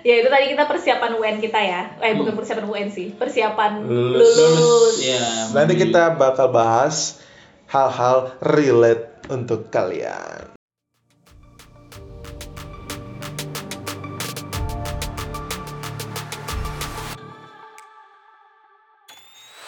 ya 0.08 0.14
itu 0.24 0.30
tadi 0.32 0.46
kita 0.56 0.64
persiapan 0.72 1.12
UN 1.20 1.38
kita 1.44 1.60
ya. 1.60 1.82
Eh 2.00 2.16
bukan 2.16 2.40
persiapan 2.40 2.66
UN 2.72 2.88
sih, 2.88 3.12
persiapan 3.12 3.84
Lulus. 3.84 4.24
lulus. 4.40 4.96
Ya. 5.04 5.52
Nanti 5.52 5.76
kita 5.76 6.16
bakal 6.16 6.56
bahas 6.56 7.20
hal-hal 7.68 8.40
relate 8.40 9.20
untuk 9.28 9.68
kalian. 9.68 10.59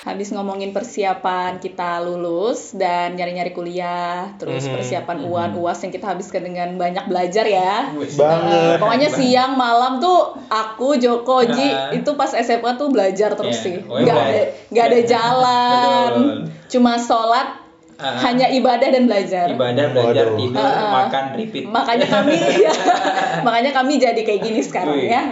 Habis 0.02 0.34
ngomongin 0.34 0.74
persiapan 0.74 1.62
kita 1.62 2.02
lulus 2.02 2.74
dan 2.74 3.14
nyari-nyari 3.14 3.52
kuliah, 3.52 4.34
terus 4.36 4.66
Mhm. 4.66 4.74
persiapan 4.74 5.18
UAN, 5.22 5.54
UAS 5.54 5.78
yang 5.80 5.94
kita 5.94 6.10
habiskan 6.10 6.42
dengan 6.42 6.74
banyak 6.74 7.06
belajar 7.06 7.46
ya. 7.46 7.94
Banget. 7.94 8.50
Eh, 8.50 8.76
pokoknya 8.82 9.10
siang 9.12 9.54
malam 9.54 10.02
tuh 10.02 10.18
aku 10.48 10.98
Joko 10.98 11.46
Ji 11.46 11.70
Nah. 11.70 11.94
itu 11.94 12.18
pas 12.18 12.34
SMA 12.34 12.74
tuh 12.76 12.90
belajar 12.90 13.30
terus 13.32 13.54
Iya, 13.56 13.64
sih 13.64 13.76
nggak 13.78 13.94
belajar. 14.10 14.26
ada 14.26 14.42
nggak 14.68 14.86
ada 14.88 15.00
jalan 15.06 16.10
Betul. 16.10 16.38
cuma 16.68 16.94
sholat 16.98 17.48
hanya 18.02 18.50
ibadah 18.50 18.90
dan 18.90 19.06
belajar 19.06 19.46
Ibadah, 19.48 19.86
belajar, 19.88 20.26
Waduh. 20.28 20.38
tidur, 20.42 20.58
Ah, 20.58 20.74
ah. 20.74 20.90
makan, 20.98 21.24
repeat. 21.38 21.64
makanya 21.70 22.08
kami 22.10 22.34
makanya 23.46 23.72
kami 23.72 23.94
jadi 23.96 24.18
kayak 24.20 24.42
gini 24.42 24.58
sekarang 24.60 24.98
Wih. 24.98 25.14
ya 25.14 25.22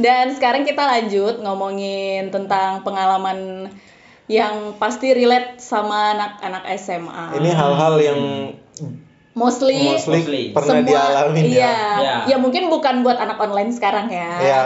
dan 0.00 0.32
sekarang 0.32 0.62
kita 0.64 0.80
lanjut 0.84 1.40
ngomongin 1.42 2.30
tentang 2.32 2.80
pengalaman 2.86 3.68
yang 4.30 4.78
pasti 4.78 5.12
relate 5.12 5.58
sama 5.58 6.14
anak-anak 6.16 6.64
SMA 6.78 7.24
Ini 7.36 7.50
hal-hal 7.52 7.94
yang 8.00 8.20
mostly, 9.32 9.80
mostly 9.86 10.18
Mostly. 10.18 10.42
pernah 10.50 10.76
semua 10.76 10.86
dialamin 10.86 11.44
iya, 11.46 11.56
ya. 11.56 11.76
Ya. 11.98 12.16
ya 12.26 12.36
mungkin 12.36 12.68
bukan 12.68 13.00
buat 13.00 13.16
anak 13.16 13.38
online 13.38 13.70
sekarang 13.70 14.06
ya 14.06 14.28
Iya. 14.38 14.60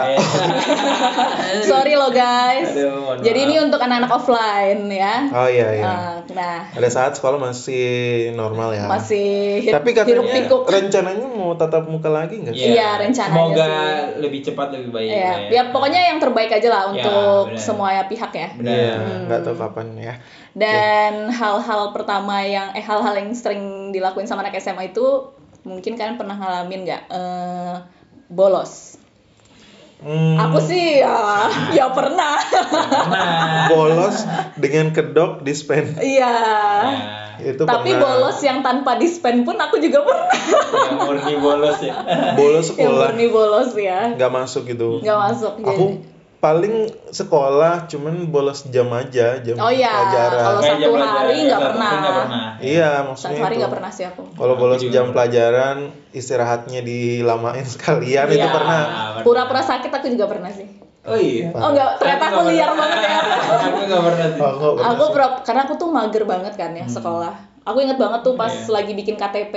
Sorry 1.63 1.93
lo 1.93 2.09
guys 2.09 2.69
Aduh, 2.69 3.15
jadi 3.19 3.39
maaf. 3.39 3.47
ini 3.47 3.55
untuk 3.61 3.79
anak-anak 3.79 4.11
offline 4.13 4.81
ya 4.87 5.15
Oh 5.29 5.47
iya 5.47 5.67
iya. 5.73 5.85
Eh, 5.85 6.13
nah 6.33 6.67
Ada 6.69 6.89
saat 6.89 7.11
sekolah 7.13 7.37
masih 7.37 7.87
normal 8.33 8.73
ya. 8.73 8.85
masih 8.85 9.27
hir- 9.61 9.73
Tapi 9.73 9.89
katanya 9.93 10.27
rencananya 10.67 11.25
mau 11.25 11.55
tatap 11.55 11.85
muka 11.85 12.09
lagi 12.09 12.35
nggak? 12.37 12.53
Iya, 12.53 12.99
rencananya 12.99 13.33
Semoga 13.33 13.67
sih. 13.67 14.19
lebih 14.19 14.39
cepat 14.43 14.67
lebih 14.73 14.89
baik. 14.89 15.09
ya, 15.09 15.15
lah 15.15 15.37
ya 15.47 15.61
pokoknya 15.69 16.01
yang 16.05 16.17
terbaik 16.17 16.51
aja 16.51 16.67
lah 16.67 16.81
Ya, 16.83 16.89
untuk 16.93 17.43
benar. 17.49 17.61
semua 17.61 17.89
pihak 18.05 18.31
ya 18.31 18.49
Benar. 18.53 18.73
Iya, 18.73 18.93
Hmm. 18.97 19.21
nggak 19.27 19.39
tahu 19.43 19.55
kapan 19.57 19.87
ya. 19.95 20.13
Dan 20.57 21.29
hal-hal 21.29 21.93
pertama 21.93 22.41
yang 22.41 22.73
eh 22.73 22.81
hal-hal 22.81 23.13
yang 23.13 23.29
sering 23.37 23.93
dilakuin 23.93 24.25
sama 24.25 24.41
anak 24.41 24.57
SMA 24.57 24.89
itu 24.89 25.29
mungkin 25.61 25.93
kalian 25.93 26.17
pernah 26.17 26.33
ngalamin 26.33 26.81
nggak? 26.81 27.03
Eh, 27.13 27.75
bolos. 28.33 28.97
Hmm, 29.97 30.37
aku 30.37 30.61
sih 30.61 31.01
ya 31.01 31.49
ya 31.73 31.89
pernah. 31.89 32.37
Nah, 33.09 33.65
bolos 33.73 34.25
dengan 34.57 34.93
kedok 34.93 35.41
dispen. 35.41 35.97
iya. 36.01 36.33
Ya, 37.37 37.53
Itu 37.53 37.65
tapi 37.65 37.93
pernah. 37.93 38.17
bolos 38.25 38.37
yang 38.41 38.61
tanpa 38.61 38.97
dispen 38.97 39.45
pun 39.45 39.57
aku 39.57 39.77
juga 39.77 40.05
pernah. 40.05 40.33
Yang 40.89 40.97
murni 41.01 41.35
bolos 41.37 41.77
ya. 41.81 41.95
bolos 42.37 42.67
yang 42.73 42.93
sekolah. 42.93 43.09
murni 43.13 43.27
bolos 43.29 43.69
ya. 43.77 43.99
Nggak 44.17 44.31
masuk 44.33 44.63
gitu. 44.69 45.01
nggak 45.01 45.17
masuk 45.17 45.53
Aku 45.61 45.69
jadi. 45.69 46.16
Paling 46.37 46.73
sekolah 47.07 47.85
cuman 47.85 48.27
bolos 48.27 48.65
jam 48.67 48.85
aja 48.89 49.37
jam 49.37 49.55
Oh 49.57 49.67
iya, 49.67 49.89
pelajaran. 49.89 50.37
kalau 50.39 50.61
satu 50.61 50.79
jam 50.79 50.93
hari 50.95 51.35
nggak 51.41 51.57
satu 51.57 51.67
pernah. 51.67 51.91
pernah. 51.91 52.45
Iya, 52.59 52.89
satu 52.91 53.07
maksudnya 53.09 53.41
hari 53.41 53.49
itu. 53.49 53.59
nggak 53.59 53.73
pernah 53.73 53.91
sih 53.91 54.05
aku 54.05 54.21
Kalau 54.31 54.53
Aku 54.53 54.61
bolos 54.61 54.81
jam 54.85 55.05
pelajaran, 55.09 55.77
istirahatnya 56.11 56.81
dilamain 56.81 57.65
sekalian 57.73 58.25
itu 58.27 58.37
Iya. 58.37 58.53
pernah. 58.53 58.81
pernah. 58.85 59.23
pura-pura 59.25 59.61
sakit 59.61 59.89
aku 59.89 60.07
juga 60.07 60.25
pernah 60.27 60.51
sih 60.51 60.67
Oh 61.03 61.15
iya. 61.15 61.49
oh 61.49 61.71
enggak 61.71 61.89
ternyata 61.97 62.23
aku 62.27 62.39
liar 62.45 62.67
pernah. 62.67 62.79
banget 62.83 62.99
ya 63.01 63.17
Aku 63.65 63.79
nggak 63.81 64.03
pernah 64.03 64.25
sih. 64.27 64.39
Pernah 64.39 64.87
aku 64.87 65.01
sih? 65.01 65.11
pura 65.11 65.25
karena 65.41 65.61
aku 65.63 65.73
tuh 65.75 65.89
mager 65.89 66.23
banget 66.23 66.53
kan 66.53 66.71
ya 66.71 66.85
sekolah 66.85 67.33
aku 67.67 67.77
inget 67.79 67.95
banget 67.95 68.19
tuh 68.21 68.33
pas 68.33 68.47
Iya. 68.49 68.71
lagi 68.71 68.93
bikin 68.93 69.13
KTP 69.13 69.55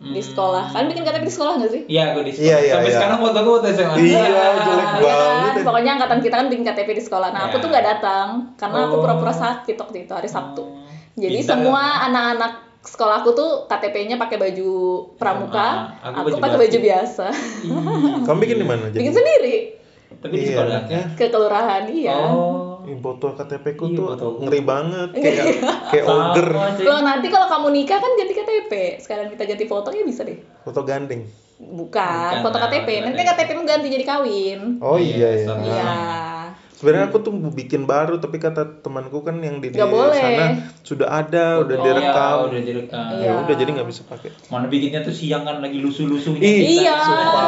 di 0.00 0.16
Hmm. 0.16 0.24
sekolah 0.24 0.64
kalian 0.66 0.88
bikin 0.88 1.04
KTP 1.04 1.22
di 1.22 1.34
sekolah 1.34 1.52
nggak 1.54 1.70
sih 1.70 1.82
Iya, 1.86 2.02
aku 2.08 2.20
di 2.22 2.32
sekolah. 2.32 2.48
Iya, 2.48 2.56
iya, 2.58 2.72
Sampai 2.72 2.86
iya. 2.86 2.96
sekarang 2.96 3.18
foto 3.20 3.38
aku 3.38 3.50
foto 3.54 3.66
SMA. 3.68 3.94
Iya, 3.94 4.22
jelek 4.58 4.88
Iya 4.96 4.96
banget. 4.96 5.52
kan? 5.52 5.62
pokoknya 5.62 5.90
angkatan 5.92 6.18
kita 6.20 6.34
kan 6.34 6.46
bikin 6.48 6.64
KTP 6.64 6.88
di 6.90 7.02
sekolah 7.02 7.28
nah 7.30 7.40
aku 7.44 7.54
Iya. 7.54 7.62
tuh 7.62 7.68
nggak 7.68 7.86
datang 7.86 8.26
karena 8.56 8.78
aku 8.82 8.94
Oh. 8.94 9.00
pura-pura 9.00 9.32
sakit 9.34 9.76
waktu 9.76 9.96
itu 10.00 10.12
hari 10.12 10.26
Sabtu 10.26 10.62
Oh, 10.62 10.80
jadi 11.18 11.36
pintar 11.36 11.52
semua 11.54 11.82
ya. 11.84 11.96
anak-anak 12.06 12.52
sekolah 12.80 13.14
aku 13.18 13.30
tuh 13.32 13.50
KTP-nya 13.66 14.16
pakai 14.16 14.36
baju 14.36 14.70
pramuka 15.14 15.68
SMA. 15.92 16.00
Aku 16.00 16.14
aku, 16.14 16.24
baju 16.26 16.36
pakai 16.40 16.58
baju 16.58 16.78
biasa. 16.80 17.26
Kamu 18.24 18.38
bikin 18.38 18.56
di 18.56 18.64
mana? 18.64 18.84
bikin 18.88 19.12
sendiri 19.12 19.56
Tapi 20.16 20.32
di 20.34 20.42
Iya, 20.42 20.52
sekolah. 20.54 20.80
ke 21.14 21.24
kelurahan 21.26 21.82
iya 21.86 22.16
Oh. 22.26 22.69
Ih, 22.90 22.98
foto 22.98 23.26
KTP 23.32 23.64
ku 23.72 23.84
Iya, 23.86 23.96
tuh 23.96 24.04
foto. 24.10 24.26
ngeri 24.42 24.60
banget 24.60 25.10
kayak 25.14 25.46
kayak 25.94 26.04
Sama, 26.04 26.18
ogger. 26.26 26.48
Loh 26.82 26.98
nanti 27.00 27.26
kalau 27.30 27.46
kamu 27.46 27.68
nikah 27.72 27.98
kan 27.98 28.10
ganti 28.12 28.34
KTP 28.34 28.72
sekalian 28.98 29.28
kita 29.30 29.44
ganti 29.46 29.64
fotonya 29.64 30.02
bisa 30.02 30.26
deh 30.26 30.38
foto 30.60 30.82
gandeng 30.82 31.22
bukan, 31.56 32.02
Bukan, 32.02 32.42
foto 32.42 32.56
nah, 32.56 32.66
KTP 32.66 32.88
foto 32.90 33.04
nanti 33.06 33.22
KTP. 33.22 33.50
Mu 33.52 33.62
ganti 33.64 33.86
jadi 33.88 34.04
kawin 34.04 34.60
oh 34.80 34.96
Iya, 34.96 35.14
iya 35.14 35.28
ya 35.30 35.46
sama. 35.46 35.62
iya 35.62 35.92
sebenarnya 36.72 37.06
aku 37.06 37.20
tuh 37.20 37.30
mau 37.30 37.52
bikin 37.52 37.84
baru 37.84 38.16
tapi 38.16 38.40
kata 38.40 38.80
temanku 38.80 39.20
kan 39.20 39.36
yang 39.38 39.60
di, 39.60 39.68
sana 39.68 40.56
sudah 40.80 41.12
ada 41.12 41.60
udah 41.60 41.76
Oh, 41.76 41.84
direkam 41.84 42.16
iya, 42.16 42.48
udah 42.48 42.62
direkam. 42.64 43.02
Iya. 43.12 43.20
ya 43.22 43.30
udah 43.38 43.54
jadi 43.54 43.70
nggak 43.70 43.88
bisa 43.88 44.02
pakai 44.02 44.32
Mana 44.48 44.66
bikinnya 44.66 45.04
tuh 45.04 45.12
siang 45.12 45.44
kan 45.44 45.60
lagi 45.60 45.76
lusuh-lusuhnya. 45.76 46.40
Iya 46.40 46.96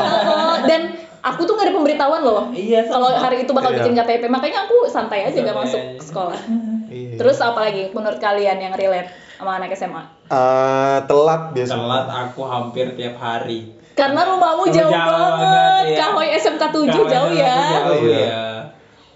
dan 0.68 0.82
aku 1.22 1.40
tuh 1.42 1.54
gak 1.54 1.66
ada 1.66 1.74
pemberitahuan 1.74 2.20
loh 2.20 2.42
Iya, 2.50 2.82
kalau 2.84 3.08
hari 3.10 3.42
itu 3.42 3.50
bakal 3.50 3.70
Iya. 3.70 3.78
bikin 3.80 3.92
KTP 3.94 4.22
makanya 4.26 4.66
aku 4.66 4.86
santai 4.86 5.22
aja 5.22 5.32
gak 5.32 5.46
Santai 5.46 5.62
masuk 5.62 5.80
aja. 5.80 6.00
sekolah 6.02 6.40
Iya. 6.88 7.16
terus 7.16 7.38
apa 7.38 7.60
lagi 7.62 7.82
menurut 7.88 8.18
kalian 8.18 8.58
yang 8.58 8.72
relate 8.72 9.08
sama 9.34 9.56
anak 9.56 9.70
SMA 9.72 10.02
Eh, 10.26 10.98
telat 11.04 11.52
biasanya. 11.52 11.78
Telat 11.78 12.06
aku 12.08 12.40
hampir 12.42 12.86
tiap 12.92 13.16
hari. 13.16 13.68
karena 13.92 14.24
rumahmu 14.24 14.64
Jauh 14.66 14.88
jauh, 14.88 14.88
banget, 14.88 15.84
iya. 15.86 15.96
Kahoy 16.00 16.28
SMK 16.32 16.62
7 16.64 16.88
Kawan 16.88 17.06
jauh 17.06 17.30
ya 17.30 17.56
Jauh 17.76 18.00
Iya. 18.02 18.18
ya. 18.18 18.44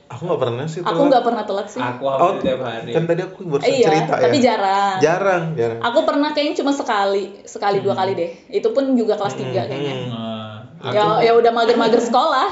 Aku 0.07 0.23
nggak 0.23 0.39
pernah 0.39 0.65
sih 0.65 0.79
telat. 0.79 0.93
aku 0.93 1.01
nggak 1.03 1.25
pernah 1.25 1.43
telat 1.43 1.67
sih 1.67 1.81
Aku 1.81 2.03
Oh, 2.05 2.15
hampir 2.31 2.41
tiap 2.47 2.61
hari. 2.63 2.93
kan 2.93 3.03
tadi 3.05 3.21
aku 3.21 3.39
baru 3.45 3.63
iya 3.65 3.83
cerita 3.83 4.13
tapi 4.15 4.37
ya. 4.37 4.43
jarang 4.47 4.97
Jarang, 4.99 5.43
jarang. 5.53 5.79
aku 5.81 5.99
pernah 6.03 6.29
kayaknya 6.31 6.55
cuma 6.57 6.71
sekali 6.71 7.25
sekali 7.43 7.79
dua 7.81 7.95
kali 7.95 8.13
deh 8.15 8.31
itu 8.49 8.69
pun 8.71 8.85
juga 8.93 9.15
kelas 9.15 9.35
3 9.35 9.51
kayaknya 9.65 9.95
Nah, 10.77 10.93
ya 10.93 11.05
ya 11.23 11.33
udah 11.33 11.51
mager-mager 11.51 11.99
sekolah 11.99 12.49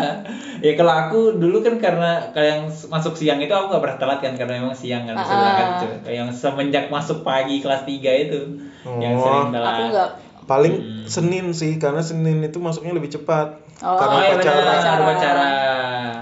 ya 0.66 0.72
kalau 0.74 0.92
aku 0.98 1.18
dulu 1.34 1.60
kan 1.60 1.76
karena 1.76 2.32
kayak 2.32 2.48
yang 2.48 2.62
masuk 2.88 3.12
siang 3.12 3.38
itu 3.38 3.50
aku 3.50 3.70
gak 3.70 3.82
pernah 3.82 3.98
telat 3.98 4.18
kan 4.18 4.32
karena 4.34 4.52
memang 4.58 4.72
siang 4.72 5.04
kan 5.04 5.14
bisa 5.14 5.28
Ah. 5.28 5.38
berangkat 5.38 5.68
cuy. 5.78 5.90
Kayak 6.02 6.16
yang 6.16 6.30
semenjak 6.30 6.84
masuk 6.88 7.22
pagi 7.22 7.60
kelas 7.60 7.84
3 7.84 7.92
itu 8.18 8.40
yang 8.98 9.14
Oh. 9.14 9.22
sering 9.22 9.48
telat. 9.50 9.74
aku 9.76 9.84
Paling 10.48 10.74
Hmm. 10.74 11.04
Senin 11.04 11.52
sih, 11.52 11.76
karena 11.76 12.00
Senin 12.00 12.40
itu 12.40 12.56
masuknya 12.56 12.96
lebih 12.96 13.12
cepat. 13.12 13.60
Oh, 13.78 13.94
karena 13.94 14.16
Oh, 14.16 14.20
iya 14.22 14.32
Upacara. 14.32 14.96
upacara. 14.98 15.48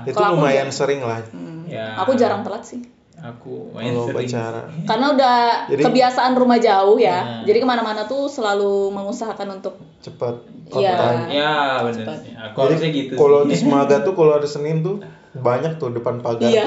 Itu 0.02 0.12
Kalau 0.12 0.26
aku 0.28 0.36
lumayan 0.36 0.68
sering 0.68 1.00
lah 1.00 1.22
hmm, 1.24 1.66
Ya. 1.66 1.94
aku 1.96 2.14
jarang 2.14 2.42
telat 2.42 2.60
sih 2.60 2.82
Aku 3.18 3.72
main 3.72 3.90
kalau 3.90 4.04
sering. 4.04 4.16
upacara. 4.22 4.60
karena 4.84 5.06
udah 5.10 5.36
Jadi- 5.66 5.82
kebiasaan 5.82 6.32
rumah 6.32 6.58
jauh 6.58 6.96
ya 6.96 7.18
Hmm. 7.18 7.42
jadi 7.42 7.58
ke 7.58 7.66
mana-mana 7.66 8.04
tuh 8.04 8.26
selalu 8.26 8.88
mengusahakan 8.90 9.56
untuk 9.56 9.80
Cepat. 9.98 10.36
Iya. 10.68 10.94
kontan. 10.94 11.14
Ya 11.28 11.54
benar. 11.80 12.16
Aku 12.44 12.56
Jadi 12.58 12.66
harusnya 12.68 12.90
gitu 12.92 13.12
kalau 13.14 13.40
di 13.42 13.54
Semaga 13.54 13.96
tuh 14.00 14.12
kalau 14.12 14.32
ada 14.32 14.44
Senin 14.44 14.80
tuh 14.80 15.00
banyak 15.38 15.76
tuh 15.76 15.92
depan 15.92 16.20
pagar. 16.20 16.44
iya 16.44 16.64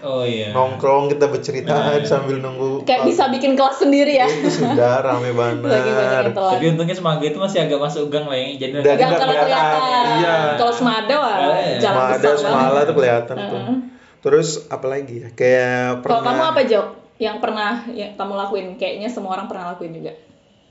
Oh 0.00 0.22
iya. 0.22 0.50
Nongkrong 0.50 1.08
kita 1.08 1.26
bercerita 1.26 1.68
Benar. 1.70 2.00
sambil 2.02 2.36
nunggu. 2.38 2.80
kayak 2.82 3.04
bisa 3.04 3.28
bikin 3.28 3.52
kelas 3.52 3.76
sendiri 3.78 4.12
ya 4.14 4.24
Itu 4.24 4.48
sudah 4.50 5.00
rame 5.02 5.30
banget. 5.60 6.32
Tapi 6.32 6.64
untungnya 6.70 6.92
semaga 6.92 7.22
itu 7.22 7.36
masih 7.36 7.58
agak 7.62 7.76
masuk 7.78 8.08
gang 8.08 8.24
lah 8.24 8.34
ya. 8.34 8.56
Jadi 8.58 8.72
nggak 8.74 8.96
kalau 9.14 9.34
kelihatan. 9.36 9.80
Iya. 10.16 10.36
kalau 10.56 10.72
semada 10.72 11.14
wah 11.14 11.36
jalan 11.76 12.00
Semada, 12.10 12.28
semala 12.34 12.80
tuh 12.82 12.94
kelihatan 12.94 13.36
tuh. 13.38 13.60
Terus 14.20 14.48
apa 14.66 14.86
lagi 14.86 15.14
ya? 15.18 15.28
Kayak 15.30 16.00
kalau 16.00 16.20
pernah 16.20 16.20
kamu 16.26 16.42
apa 16.46 16.60
Jok 16.62 16.86
yang 17.16 17.36
pernah 17.36 17.72
yang 17.90 18.10
kamu 18.14 18.32
lakuin 18.34 18.66
kayaknya 18.74 19.08
semua 19.08 19.34
orang 19.34 19.44
pernah 19.44 19.70
lakuin 19.70 19.92
juga 19.92 20.12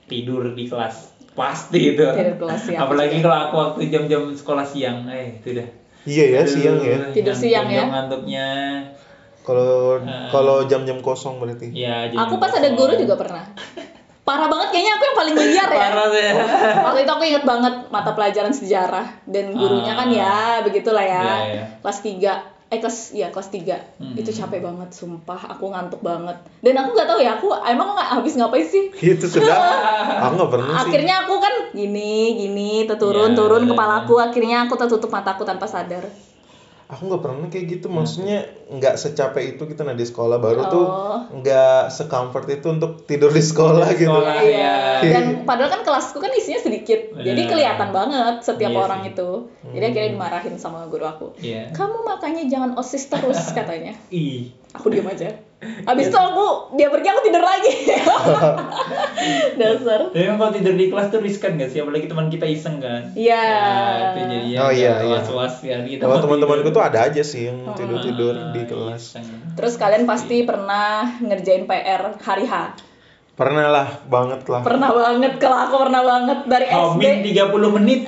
tidur 0.06 0.42
di 0.52 0.66
kelas 0.66 1.14
pasti 1.32 1.94
itu. 1.94 2.02
Tidur 2.02 2.36
kelas 2.38 2.62
siang. 2.64 2.82
Apalagi 2.84 3.18
kalau 3.20 3.38
aku 3.40 3.56
waktu 3.56 3.80
jam-jam 3.88 4.30
sekolah 4.32 4.64
siang, 4.64 5.06
eh 5.08 5.38
itu 5.38 5.54
dah. 5.54 5.68
Iya 6.04 6.26
ya 6.28 6.40
Aduh, 6.42 6.50
siang 6.52 6.78
ya. 6.80 6.98
Tidur 7.12 7.32
ngantuk- 7.32 7.38
siang 7.40 7.68
ya? 7.68 7.84
Ngantuknya. 7.86 8.48
Kalau 9.40 9.98
Ah. 10.00 10.30
kalau 10.30 10.58
jam-jam 10.64 10.98
kosong 11.00 11.38
berarti. 11.38 11.70
Ya, 11.72 12.10
aku 12.12 12.38
pas 12.38 12.50
ada 12.52 12.70
guru 12.70 12.94
juga 12.96 13.14
pernah 13.16 13.46
parah 14.22 14.46
banget 14.46 14.70
kayaknya 14.72 14.94
aku 14.94 15.04
yang 15.04 15.18
paling 15.18 15.36
liar 15.36 15.70
ya 15.72 15.80
Parah 15.82 16.08
deh. 16.08 16.32
waktu 16.86 17.00
itu 17.02 17.12
aku 17.12 17.24
inget 17.26 17.44
banget 17.44 17.74
mata 17.90 18.14
pelajaran 18.14 18.54
sejarah 18.54 19.26
dan 19.26 19.46
gurunya 19.52 19.90
kan 19.92 20.06
ya 20.08 20.36
begitulah 20.62 21.02
ya 21.02 21.18
Iya, 21.18 21.38
iya. 21.50 21.64
kelas 21.82 22.00
3 22.00 22.59
eh 22.70 22.78
kelas 22.78 23.12
ya 23.12 23.28
kelas 23.28 23.50
3 23.50 23.98
Hmm. 23.98 24.14
itu 24.14 24.30
capek 24.32 24.62
banget 24.62 24.90
sumpah 24.90 25.42
aku 25.50 25.68
ngantuk 25.68 26.00
banget 26.00 26.38
dan 26.60 26.74
aku 26.78 26.90
nggak 26.92 27.06
tahu 27.06 27.20
ya 27.20 27.36
aku 27.36 27.50
emang 27.60 27.92
nggak 27.92 28.10
habis 28.14 28.34
ngapain 28.34 28.64
sih 28.64 28.94
Itu 29.12 29.26
sudah. 29.26 29.58
aku 30.22 30.34
nggak 30.38 30.52
pernah 30.52 30.70
sih. 30.72 30.82
akhirnya 30.86 31.16
aku 31.20 31.36
kan 31.36 31.54
gini 31.72 32.14
gini 32.38 32.72
terturun 32.86 33.34
Iya, 33.34 33.38
turun 33.38 33.64
iya, 33.64 33.70
kepalaku 33.70 34.14
akhirnya 34.18 34.58
aku 34.64 34.74
tertutup 34.76 35.10
mataku 35.10 35.44
tanpa 35.44 35.66
sadar 35.66 36.06
Aku 36.90 37.06
nggak 37.06 37.22
pernah 37.22 37.46
kayak 37.48 37.66
gitu. 37.70 37.86
Maksudnya 37.88 38.44
nggak 38.68 38.98
secapek 38.98 39.54
itu 39.54 39.64
kita 39.64 39.82
nah 39.82 39.94
di 39.94 40.02
sekolah 40.02 40.38
baru 40.38 40.62
tuh 40.68 40.86
Oh. 40.86 41.18
nggak 41.32 41.88
secomfort 41.88 42.50
itu 42.50 42.66
untuk 42.68 43.06
tidur 43.06 43.30
di 43.30 43.40
sekolah 43.40 43.86
gitu. 43.94 44.10
sekolah. 44.10 44.42
Iya. 44.42 44.74
ya. 44.98 45.12
Dan 45.14 45.46
padahal 45.46 45.70
kan 45.70 45.82
kelasku 45.84 46.18
kan 46.18 46.32
isinya 46.32 46.58
sedikit, 46.60 47.14
jadi 47.16 47.38
Iya. 47.38 47.46
kelihatan 47.48 47.90
banget 47.90 48.36
setiap 48.42 48.72
Iya 48.72 48.82
orang 48.82 49.02
sih. 49.04 49.12
itu. 49.12 49.30
Jadi 49.70 49.86
akhirnya 49.86 50.10
dimarahin 50.12 50.56
sama 50.56 50.86
guru 50.86 51.06
aku. 51.06 51.28
Iya. 51.38 51.70
Kamu 51.72 52.02
makanya 52.02 52.44
jangan 52.46 52.74
osis 52.74 53.06
terus 53.06 53.38
katanya. 53.58 53.94
Ih. 54.10 54.50
Aku 54.72 54.90
diam 54.90 55.06
aja. 55.06 55.30
Habis 55.60 56.08
itu 56.08 56.16
aku 56.16 56.46
dia 56.74 56.88
pergi 56.88 57.08
aku 57.08 57.22
tidur 57.22 57.44
lagi. 57.44 57.74
Dasar. 59.60 60.00
Tapi 60.08 60.24
emang 60.24 60.40
kalau 60.40 60.54
tidur 60.56 60.74
di 60.74 60.88
kelas 60.88 61.12
tuh 61.12 61.20
riskan 61.20 61.60
gak 61.60 61.70
sih? 61.70 61.84
Apalagi 61.84 62.08
teman 62.08 62.28
kita 62.28 62.48
iseng 62.48 62.80
kan? 62.80 63.12
Iya. 63.12 63.44
Nah, 63.44 63.92
itu 64.16 64.22
jadi 64.26 64.50
Oh, 64.58 64.72
iya, 64.72 64.94
iya. 65.02 65.20
was-was 65.20 65.60
ya 65.60 65.78
kita 65.82 66.02
Kalau 66.02 66.16
mau 66.16 66.24
teman-temanku 66.24 66.70
tuh 66.72 66.80
ada 66.82 67.00
aja 67.06 67.20
sih 67.22 67.52
yang 67.52 67.60
tidur-tidur 67.74 68.34
Ah, 68.34 68.52
di 68.52 68.62
kelas. 68.64 69.04
iseng. 69.12 69.28
Terus 69.54 69.74
kalian 69.76 70.04
pasti 70.06 70.44
pernah 70.44 71.04
ngerjain 71.20 71.64
PR 71.66 72.16
hari 72.18 72.46
H. 72.46 72.54
Pernah 73.40 73.72
lah, 73.72 73.88
banget 74.04 74.44
lah. 74.46 74.60
Pernah 74.60 74.92
banget 74.92 75.40
kalau 75.40 75.58
aku 75.58 75.76
pernah 75.80 76.04
banget 76.04 76.40
dari 76.44 76.66
SD. 76.68 76.76
Hamin 76.76 77.18
30 77.24 77.76
menit. 77.80 78.00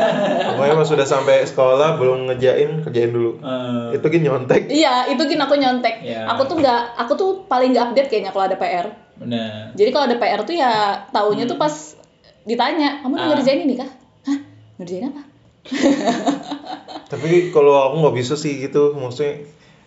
Pokoknya 0.48 0.74
pas 0.76 0.86
sudah 0.86 1.02
sampai 1.04 1.42
sekolah 1.42 1.98
belum 1.98 2.30
ngejain, 2.30 2.86
kerjain 2.86 3.10
dulu. 3.10 3.34
Eh, 3.36 3.98
Itu 3.98 4.06
gini 4.06 4.24
nyontek. 4.24 4.70
Iya, 4.70 5.10
itu 5.10 5.18
gini 5.20 5.42
aku 5.42 5.58
nyontek. 5.58 6.06
Iya. 6.06 6.30
Aku 6.30 6.46
tuh 6.46 6.56
nggak, 6.56 6.80
aku 6.96 7.12
tuh 7.12 7.30
paling 7.44 7.74
nggak 7.74 7.84
update 7.84 8.08
kayaknya 8.08 8.30
kalau 8.30 8.46
ada 8.46 8.54
PR. 8.56 8.86
benar. 9.16 9.72
Jadi 9.72 9.90
kalau 9.90 10.04
ada 10.06 10.16
PR 10.16 10.40
tuh 10.44 10.54
ya 10.54 10.72
taunya 11.08 11.44
tuh 11.44 11.56
pas 11.56 11.72
ditanya, 12.44 13.00
kamu 13.00 13.12
udah 13.12 13.24
Ah. 13.24 13.30
ngerjain 13.32 13.60
ini 13.64 13.74
kah? 13.74 13.90
Hah? 14.22 14.38
Ngerjain 14.76 15.08
apa? 15.08 15.22
Tapi 17.06 17.28
kalau 17.48 17.74
aku 17.82 17.94
nggak 18.02 18.16
bisa 18.16 18.34
sih 18.34 18.60
gitu, 18.60 18.94
maksudnya 18.94 19.46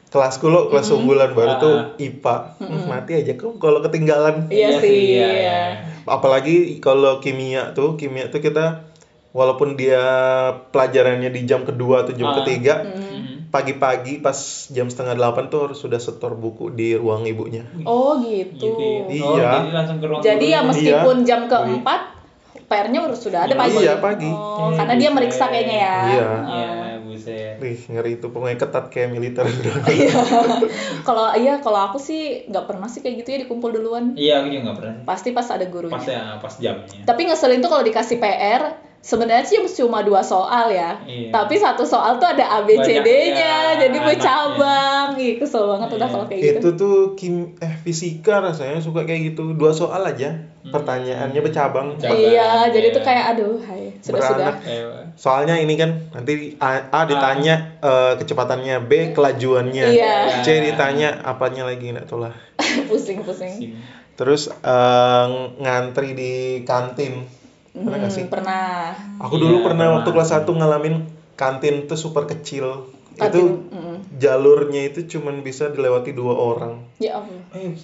kelasku 0.10 0.46
lo 0.46 0.68
kelas 0.68 0.90
unggulan 0.92 1.32
baru 1.32 1.54
tuh 1.58 1.76
Ah. 1.76 1.86
IPA. 1.98 2.36
Hmm, 2.58 2.86
Mati 2.86 3.12
aja 3.16 3.34
kamu 3.34 3.58
kalau 3.58 3.80
ketinggalan. 3.80 4.50
Iya 4.50 4.70
sih, 4.78 4.90
iya, 4.90 5.06
iya. 5.06 5.28
iya. 5.30 5.60
Apalagi 6.04 6.78
kalau 6.80 7.18
kimia 7.20 7.72
tuh, 7.72 7.94
kimia 7.94 8.28
tuh 8.28 8.42
kita 8.42 8.90
walaupun 9.30 9.78
dia 9.78 10.02
pelajarannya 10.68 11.30
di 11.30 11.46
jam 11.46 11.62
kedua 11.62 12.02
atau 12.02 12.12
jam 12.12 12.28
Ah. 12.28 12.42
ketiga, 12.42 12.82
Mhm. 12.82 13.50
pagi-pagi 13.50 14.18
pas 14.18 14.34
jam 14.68 14.90
setengah 14.90 15.14
delapan 15.14 15.46
tuh 15.48 15.60
harus 15.64 15.78
sudah 15.78 15.98
setor 15.98 16.34
buku 16.34 16.70
di 16.70 16.94
ruang 16.94 17.22
ibunya. 17.24 17.62
Oh 17.84 18.18
gitu. 18.20 18.58
Gitu. 19.06 19.14
Iya. 19.14 19.22
Oh, 19.24 19.38
jadi 19.38 19.70
langsung 19.72 19.98
ke 19.98 20.06
ruang 20.06 20.22
Jadi 20.22 20.46
ya 20.48 20.60
meskipun 20.62 21.22
jam 21.22 21.46
keempat, 21.46 22.02
PR-nya 22.66 23.00
udah 23.04 23.14
sudah 23.16 23.40
ada 23.46 23.54
pagi. 23.56 23.78
Iya, 23.80 23.98
pagi. 23.98 24.30
Oh, 24.30 24.74
karena 24.74 24.94
dia 24.94 25.10
meriksa 25.10 25.46
kayaknya 25.48 25.78
ya. 25.80 25.98
Iya. 26.08 26.30
Iya, 26.44 26.70
buset. 27.30 27.56
Wih, 27.62 27.80
ngeri 27.94 28.12
itu 28.18 28.28
pokoknya 28.34 28.58
ketat 28.58 28.86
kayak 28.90 29.10
militer. 29.14 29.46
Kalau 31.08 31.34
iya, 31.38 31.62
kalau 31.62 31.80
aku 31.90 31.98
sih 31.98 32.46
nggak 32.50 32.66
pernah 32.66 32.88
sih 32.90 33.00
kayak 33.02 33.24
gitu 33.24 33.30
ya 33.34 33.40
dikumpul 33.46 33.70
duluan. 33.74 34.14
Iya, 34.18 34.44
aku 34.44 34.48
juga 34.52 34.62
nggak 34.70 34.78
pernah. 34.78 34.96
Pasti 35.06 35.30
pas 35.34 35.48
ada 35.50 35.66
gurunya. 35.66 35.96
Pas 35.96 36.06
ya, 36.06 36.24
pas 36.38 36.54
jamnya. 36.58 37.04
Tapi 37.06 37.22
ngeselin 37.30 37.62
tuh 37.62 37.72
kalau 37.72 37.84
dikasih 37.86 38.18
PR, 38.18 38.64
sebenarnya 39.00 39.48
sih 39.48 39.58
cuma 39.80 40.04
dua 40.04 40.20
soal 40.20 40.70
ya. 40.70 41.00
Iya. 41.08 41.32
Tapi 41.32 41.56
satu 41.56 41.88
soal 41.88 42.20
tuh 42.20 42.28
ada 42.28 42.60
ABCD-nya, 42.60 43.34
ya, 43.34 43.80
jadi 43.80 43.98
bercabang. 43.98 45.16
Ih, 45.16 45.40
kesel 45.40 45.66
banget 45.72 45.96
udah 45.96 46.08
Iya. 46.08 46.14
kalau 46.14 46.26
kayak 46.28 46.42
gitu. 46.44 46.58
itu 46.60 46.70
tuh 46.76 46.96
kim 47.16 47.36
eh 47.60 47.74
fisika 47.80 48.44
rasanya 48.44 48.84
suka 48.84 49.08
kayak 49.08 49.34
gitu. 49.34 49.56
Dua 49.56 49.72
soal 49.72 50.04
aja. 50.04 50.36
Pertanyaannya 50.60 51.40
bercabang. 51.40 51.96
Bercabang. 51.96 52.20
Iya, 52.20 52.68
jadi 52.68 52.88
Iya. 52.92 52.96
tuh 53.00 53.04
kayak 53.04 53.26
aduh, 53.34 53.56
hai. 53.64 53.84
Sudah-sudah. 54.04 54.60
Beranak. 54.60 54.68
Eh, 54.68 54.84
Soalnya 55.16 55.56
ini 55.56 55.74
kan 55.76 56.12
nanti 56.12 56.60
A, 56.60 56.92
A 56.92 57.02
ditanya 57.08 57.80
eh, 57.80 58.14
kecepatannya, 58.20 58.84
B 58.84 59.16
kelajuannya, 59.16 59.86
Iya. 59.96 60.44
C 60.44 60.60
ditanya 60.62 61.24
apanya 61.24 61.64
lagi 61.64 61.96
nggak 61.96 62.06
tahu 62.06 62.28
lah. 62.28 62.36
Pusing-pusing. 62.92 63.54
sing. 63.56 63.72
Terus 64.20 64.52
eh, 64.52 65.26
ngantri 65.58 66.12
di 66.12 66.34
kantin. 66.68 67.39
Pernah 67.74 67.98
nggak 68.02 68.14
sih? 68.14 68.24
Hmm, 68.26 68.34
pernah. 68.34 68.94
Aku 69.22 69.36
dulu 69.38 69.62
pernah, 69.62 69.88
pernah. 69.90 69.96
waktu 70.02 70.10
kelas 70.12 70.32
1 70.34 70.50
ngalamin 70.50 70.96
kantin 71.40 71.86
tuh 71.88 71.96
super 71.96 72.26
kecil. 72.28 72.90
Kantin, 73.16 73.28
Itu 73.30 73.42
mm. 73.72 73.96
jalurnya 74.20 74.82
itu 74.92 75.08
cuman 75.18 75.44
bisa 75.44 75.72
dilewati 75.72 76.16
dua 76.16 76.36
orang. 76.36 76.84
Ya 77.00 77.20
ampun. 77.20 77.44
Eh. 77.56 77.76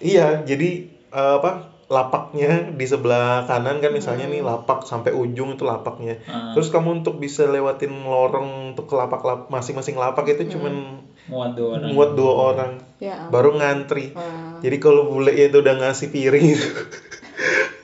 Iya, 0.00 0.44
jadi 0.44 0.88
eh, 1.12 1.34
apa? 1.40 1.80
Lapaknya 1.90 2.70
di 2.70 2.86
sebelah 2.86 3.50
kanan 3.50 3.82
kan 3.82 3.90
misalnya 3.90 4.30
nih 4.30 4.46
lapak 4.46 4.86
sampai 4.86 5.10
ujung 5.10 5.58
itu 5.58 5.66
lapaknya. 5.66 6.22
Ah. 6.30 6.54
Terus 6.54 6.70
kamu 6.70 7.02
untuk 7.02 7.18
bisa 7.18 7.50
lewatin 7.50 8.06
lorong 8.06 8.72
untuk 8.72 8.86
ke 8.86 8.94
lapak 8.94 9.26
lap 9.26 9.40
masing-masing 9.50 9.98
lapak 9.98 10.22
itu 10.30 10.54
cuman 10.54 11.02
Muat 11.26 11.58
dua 11.58 11.68
orang. 11.82 11.90
muat 11.90 12.10
dua 12.14 12.32
orang. 12.54 12.72
Ya. 13.02 13.26
Baru 13.26 13.58
ngantri. 13.58 14.14
Wah. 14.14 14.62
Jadi 14.62 14.76
kalau 14.78 15.10
bule 15.10 15.34
itu 15.34 15.58
udah 15.58 15.82
ngasih 15.82 16.14
piring 16.14 16.46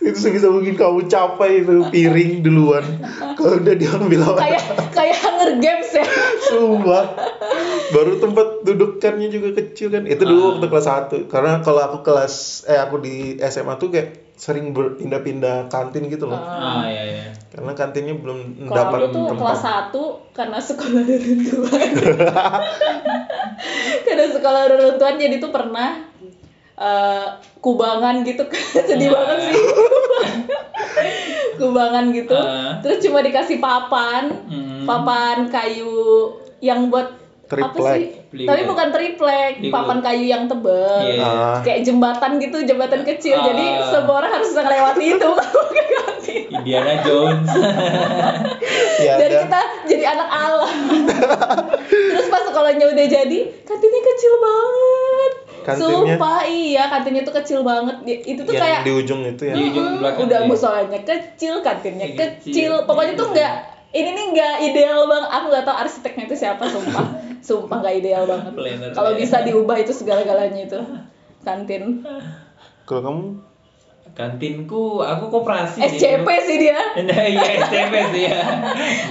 itu 0.06 0.14
itu 0.14 0.18
sebisa 0.22 0.46
mungkin 0.46 0.78
kamu 0.78 1.10
capai 1.10 1.66
itu 1.66 1.82
piring 1.90 2.46
duluan. 2.46 2.86
Kalau 3.34 3.58
udah 3.58 3.74
diambil 3.74 4.22
apa? 4.22 4.38
Kayak 4.38 4.62
kayak 4.94 5.16
Hunger 5.18 5.50
Games 5.58 5.90
ya. 5.90 6.06
Sumpah. 6.46 7.04
Baru 7.90 8.22
tempat 8.22 8.62
dudukannya 8.62 9.26
juga 9.34 9.58
kecil 9.58 9.90
kan. 9.90 10.06
Itu 10.06 10.22
dulu 10.22 10.56
waktu 10.56 10.66
kelas 10.70 10.86
1. 11.10 11.26
Karena 11.26 11.58
kalau 11.66 11.82
aku 11.82 11.98
kelas 12.06 12.64
eh 12.70 12.78
aku 12.78 13.02
di 13.02 13.42
SMA 13.42 13.74
tuh 13.82 13.90
kayak 13.90 14.38
sering 14.38 14.70
berpindah-pindah 14.70 15.66
kantin 15.72 16.06
gitu 16.06 16.30
loh. 16.30 16.38
Ah, 16.38 16.86
iya, 16.86 17.02
iya. 17.02 17.26
Karena 17.50 17.72
kantinnya 17.74 18.14
belum 18.14 18.68
Kalau 18.68 18.76
dapat 18.78 18.98
aku 19.02 19.08
tuh 19.10 19.24
tempat. 19.32 19.42
kelas 19.42 19.62
1 19.90 20.36
karena 20.36 20.58
sekolah 20.62 21.02
reruntuhan. 21.02 21.88
karena 24.06 24.26
sekolah 24.30 24.62
reruntuhan 24.70 25.14
jadi 25.18 25.36
tuh 25.42 25.50
pernah 25.50 26.06
eh, 26.76 27.26
kubangan 27.58 28.20
gitu 28.22 28.44
kan. 28.44 28.62
Sedih 28.88 29.08
banget 29.08 29.38
sih. 29.44 29.54
kubangan 31.56 32.04
gitu. 32.12 32.36
Ah. 32.36 32.78
Terus 32.84 32.98
cuma 33.00 33.18
dikasih 33.20 33.56
papan, 33.58 34.28
Hmm. 34.44 34.84
papan 34.84 35.48
kayu 35.48 36.32
yang 36.60 36.88
buat 36.88 37.16
apa 37.46 37.48
Triplek. 37.48 37.94
sih? 37.94 38.06
Triplek. 38.26 38.46
Tapi 38.48 38.60
bukan 38.66 38.86
triplek, 38.90 39.52
papan 39.70 39.98
kayu 40.00 40.24
yang 40.26 40.42
tebel. 40.44 41.00
Iya. 41.06 41.22
Ah. 41.22 41.56
Kayak 41.62 41.80
jembatan 41.82 42.30
gitu, 42.36 42.56
jembatan 42.62 43.00
kecil. 43.02 43.36
Jadi 43.38 43.64
Ah. 43.72 43.86
semua 43.88 44.14
orang 44.20 44.30
harus 44.34 44.48
bisa 44.50 44.60
ngelewati 44.62 45.04
itu. 45.14 45.30
Indiana 46.26 47.00
Jones. 47.00 47.48
Ya, 48.98 49.14
ada. 49.14 49.46
kita 49.46 49.60
jadi 49.86 50.04
anak 50.10 50.28
alam. 50.28 50.74
Terus 51.86 52.26
pas 52.26 52.42
sekolahnya 52.44 52.84
udah 52.88 53.06
jadi, 53.06 53.38
kantinnya 53.62 54.00
kecil 54.04 54.32
banget. 54.36 55.32
Kantinnya? 55.66 56.14
Sumpah 56.14 56.46
iya, 56.46 56.86
kantinnya 56.86 57.22
tuh 57.26 57.34
kecil 57.42 57.66
banget. 57.66 57.96
Itu 58.22 58.46
tuh 58.46 58.54
yang 58.54 58.62
kayak 58.62 58.80
di 58.86 58.92
ujung 58.94 59.20
itu 59.26 59.42
ya. 59.50 59.54
Di 59.58 59.62
ujung 59.74 59.86
belakang 59.98 60.30
udah 60.30 60.40
ya. 60.40 60.46
musolanya 60.46 61.00
kecil, 61.02 61.54
kantinnya 61.66 62.06
Kecil. 62.14 62.54
kecil. 62.54 62.72
Pokoknya 62.86 63.18
tuh 63.18 63.34
enggak 63.34 63.52
ini 63.90 64.10
nih 64.14 64.24
enggak 64.30 64.54
ideal 64.62 65.10
banget. 65.10 65.28
Aku 65.34 65.44
nggak 65.50 65.64
tahu 65.66 65.76
arsiteknya 65.82 66.24
itu 66.30 66.36
siapa, 66.38 66.64
sumpah. 66.70 67.06
sumpah 67.42 67.76
nggak 67.82 67.94
ideal 67.98 68.22
banget. 68.30 68.52
Planner. 68.54 68.90
Kalau 68.94 69.10
bisa 69.18 69.42
diubah 69.42 69.76
itu 69.82 69.90
segala-galanya 69.90 70.60
itu. 70.70 70.78
Kantin. 71.42 72.06
Kalau 72.86 73.02
kamu 73.02 73.22
Kantinku 74.16 75.04
aku 75.04 75.28
koperasi. 75.28 75.84
SCP 75.84 76.24
sih 76.48 76.56
dia. 76.56 76.80
Iya 77.36 77.68
SCP 77.68 77.94
sih 78.16 78.22
ya. 78.32 78.40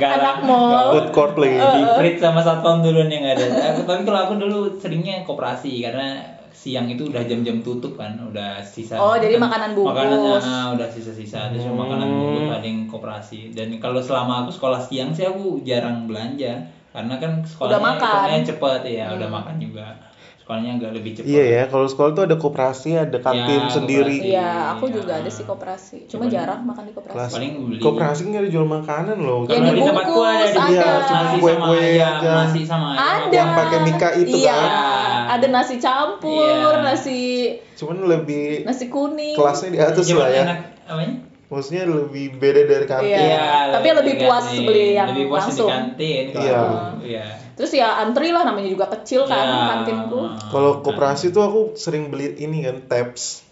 Anak 0.02 0.42
mall. 0.42 0.98
food 0.98 1.10
court 1.14 1.36
lagi. 1.38 1.62
Eh. 1.62 2.18
Di 2.18 2.18
sama 2.18 2.42
satpam 2.42 2.82
duluan 2.82 3.14
yang 3.14 3.22
ada. 3.22 3.46
Aku, 3.76 3.86
tapi 3.86 4.02
kalau 4.02 4.20
aku 4.26 4.34
dulu 4.42 4.60
seringnya 4.82 5.22
koperasi 5.22 5.86
karena 5.86 6.35
siang 6.66 6.90
itu 6.90 7.06
udah 7.06 7.22
jam-jam 7.22 7.62
tutup 7.62 7.94
kan, 7.94 8.18
udah 8.18 8.58
sisa. 8.66 8.98
Oh, 8.98 9.14
jadi 9.14 9.38
makanan 9.38 9.78
bungkus. 9.78 9.94
Makanan 9.94 10.18
ah, 10.42 10.68
udah 10.74 10.88
sisa-sisa 10.90 11.54
terus 11.54 11.70
Hmm. 11.70 11.78
makanan 11.78 12.10
bungkus 12.10 12.50
ada 12.50 12.66
yang 12.66 12.90
koperasi. 12.90 13.54
Dan 13.54 13.78
kalau 13.78 14.02
selama 14.02 14.42
aku 14.42 14.50
sekolah 14.50 14.82
siang 14.82 15.14
sih 15.14 15.30
aku 15.30 15.62
jarang 15.62 16.10
belanja 16.10 16.66
karena 16.90 17.22
kan 17.22 17.46
sekolahnya 17.46 17.70
Udah 17.70 17.82
makan. 17.86 18.42
cepet 18.42 18.82
ya, 18.90 19.06
udah 19.14 19.30
makan 19.30 19.56
juga. 19.62 19.86
Sekolahnya 20.46 20.78
agak 20.78 20.92
lebih 20.94 21.12
cepet. 21.12 21.26
Iya 21.26 21.44
ya, 21.50 21.64
kalau 21.66 21.90
sekolah 21.90 22.12
tuh 22.14 22.24
ada 22.24 22.38
koperasi, 22.38 22.94
ada 22.96 23.18
kantin 23.18 23.60
Ya, 23.60 23.72
sendiri. 23.72 24.18
Iya, 24.22 24.50
aku 24.72 24.94
juga 24.94 25.18
Ah. 25.18 25.20
ada 25.20 25.28
sih 25.28 25.42
koperasi. 25.42 26.06
Cuma 26.06 26.14
Cuman- 26.22 26.30
jarang 26.30 26.60
makan 26.62 26.84
di 26.86 26.94
koperasi. 26.94 27.18
Kelas 27.18 27.32
Paling 27.34 27.54
beli. 27.66 27.82
koperasi 27.82 28.22
nggak 28.24 28.42
ada 28.46 28.52
jual 28.54 28.68
makanan 28.70 29.18
loh. 29.18 29.40
Yang 29.42 29.50
Karena 29.50 29.70
di 29.72 29.82
tempatku 29.82 30.20
ada, 30.22 30.46
di- 30.46 30.54
ada. 30.54 30.86
nasi 30.86 31.10
sama 31.10 31.42
Kue-kue 31.42 31.82
aja. 31.98 32.10
nasi 32.38 32.62
sama. 32.62 32.88
Ada. 32.94 33.34
Yang 33.34 33.50
pakai 33.58 33.80
mika 33.82 34.10
itu 34.16 34.36
iya, 34.38 34.54
kan. 34.54 34.70
ada 35.34 35.48
nasi 35.50 35.76
campur, 35.76 36.46
Iya. 36.72 36.86
nasi 36.86 37.22
Cuman 37.76 37.98
lebih 38.06 38.46
nasi 38.62 38.86
kuning. 38.86 39.34
kelasnya 39.34 39.70
di 39.72 39.80
atas 39.82 40.06
Cuman 40.06 40.22
lah 40.22 40.30
ya. 40.30 40.44
enak, 40.46 40.60
apanya? 40.86 41.16
Maksudnya 41.46 41.84
lebih 41.88 42.26
beda 42.36 42.62
dari 42.64 42.86
kantin. 42.86 43.18
Iya. 43.18 43.46
tapi 43.72 43.88
lebih 43.92 44.14
puas 44.20 44.46
ganti. 44.46 44.62
beli 44.62 44.86
yang 44.94 45.10
lebih 45.10 45.26
puas 45.26 45.42
langsung. 45.44 45.70
di 45.70 45.74
kantin 45.74 46.24
kalau 46.30 46.46
Iya. 46.46 46.62
Iya. 47.02 47.26
Terus 47.56 47.72
ya 47.72 47.98
antri 47.98 48.30
lah 48.30 48.44
namanya 48.44 48.68
juga 48.68 48.86
kecil 48.90 49.24
kan 49.24 49.40
Iya. 49.42 49.64
kantinku. 49.80 50.20
Kalau 50.46 50.80
koperasi 50.80 51.30
tuh 51.30 51.42
aku 51.42 51.62
sering 51.74 52.08
beli 52.08 52.36
ini 52.38 52.62
kan 52.62 52.84
taps. 52.84 53.48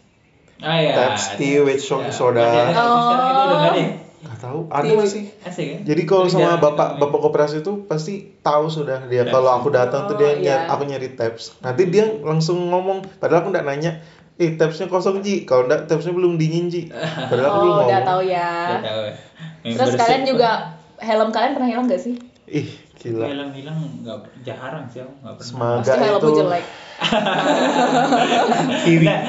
Ah 0.60 0.76
iya. 0.76 0.92
Taps 0.94 1.36
tea 1.36 1.60
with 1.60 1.80
Iya. 1.80 2.12
soda. 2.12 2.44
Udah 2.44 3.58
nggak 3.58 3.72
ada 3.72 3.80
ya? 3.80 3.92
Gak 4.24 4.39
tahu, 4.42 4.60
ada 4.68 4.82
Tea 4.82 4.96
masih. 4.96 5.24
Asik 5.42 5.66
ya? 5.66 5.78
Jadi 5.84 6.02
kalau 6.04 6.24
sama 6.26 6.56
bapak 6.56 6.96
kita 6.96 7.00
bapak 7.02 7.20
koperasi 7.22 7.56
itu 7.60 7.84
pasti 7.84 8.13
tahu 8.39 8.68
sudah 8.68 9.04
dia. 9.06 9.24
Kalau 9.26 9.52
aku 9.52 9.68
datang 9.68 10.04
tuh 10.06 10.16
dia 10.16 10.32
Oh, 10.32 10.36
nyari, 10.38 10.48
iya. 10.63 10.72
aku 10.72 10.84
nyari 10.86 11.08
taps. 11.12 11.60
Nanti 11.60 11.84
dia 11.86 12.08
langsung 12.18 12.56
ngomong, 12.66 13.04
padahal 13.18 13.44
aku 13.44 13.52
nggak 13.52 13.66
nanya, 13.66 14.00
eh 14.34 14.56
tapsnya 14.56 14.88
kosong 14.88 15.20
Ji. 15.20 15.44
Kalau 15.44 15.68
enggak 15.68 15.88
tapsnya 15.88 16.12
belum 16.12 16.36
dingin 16.36 16.68
Ji. 16.68 16.88
Padahal 16.88 17.46
aku 17.46 17.58
belum 17.58 17.68
Oh, 17.70 17.80
udah 17.82 17.84
ngomong. 17.84 18.04
tahu 18.06 18.22
Udah 18.22 18.32
ya. 18.32 18.80
tahu 18.82 19.02
ya. 19.02 19.16
Yang 19.62 19.76
Terus 19.76 19.94
kalian 19.98 20.24
juga 20.26 20.50
helm 20.98 21.30
kalian 21.30 21.52
pernah 21.54 21.70
hilang 21.70 21.86
gak 21.86 22.00
sih? 22.00 22.16
Ih, 22.46 22.68
gila. 23.06 23.26
hilang-hilang 23.26 23.78
nggak 24.00 24.18
jarang 24.42 24.86
sih 24.88 25.00
aku 25.00 25.13
nggak 25.20 25.36
pernah. 25.36 25.50
Semangat 25.50 25.84
Pasti 25.84 26.08
itu 26.08 26.30
jelek. 26.38 26.63
kiri. 28.84 29.06
Nah, 29.06 29.20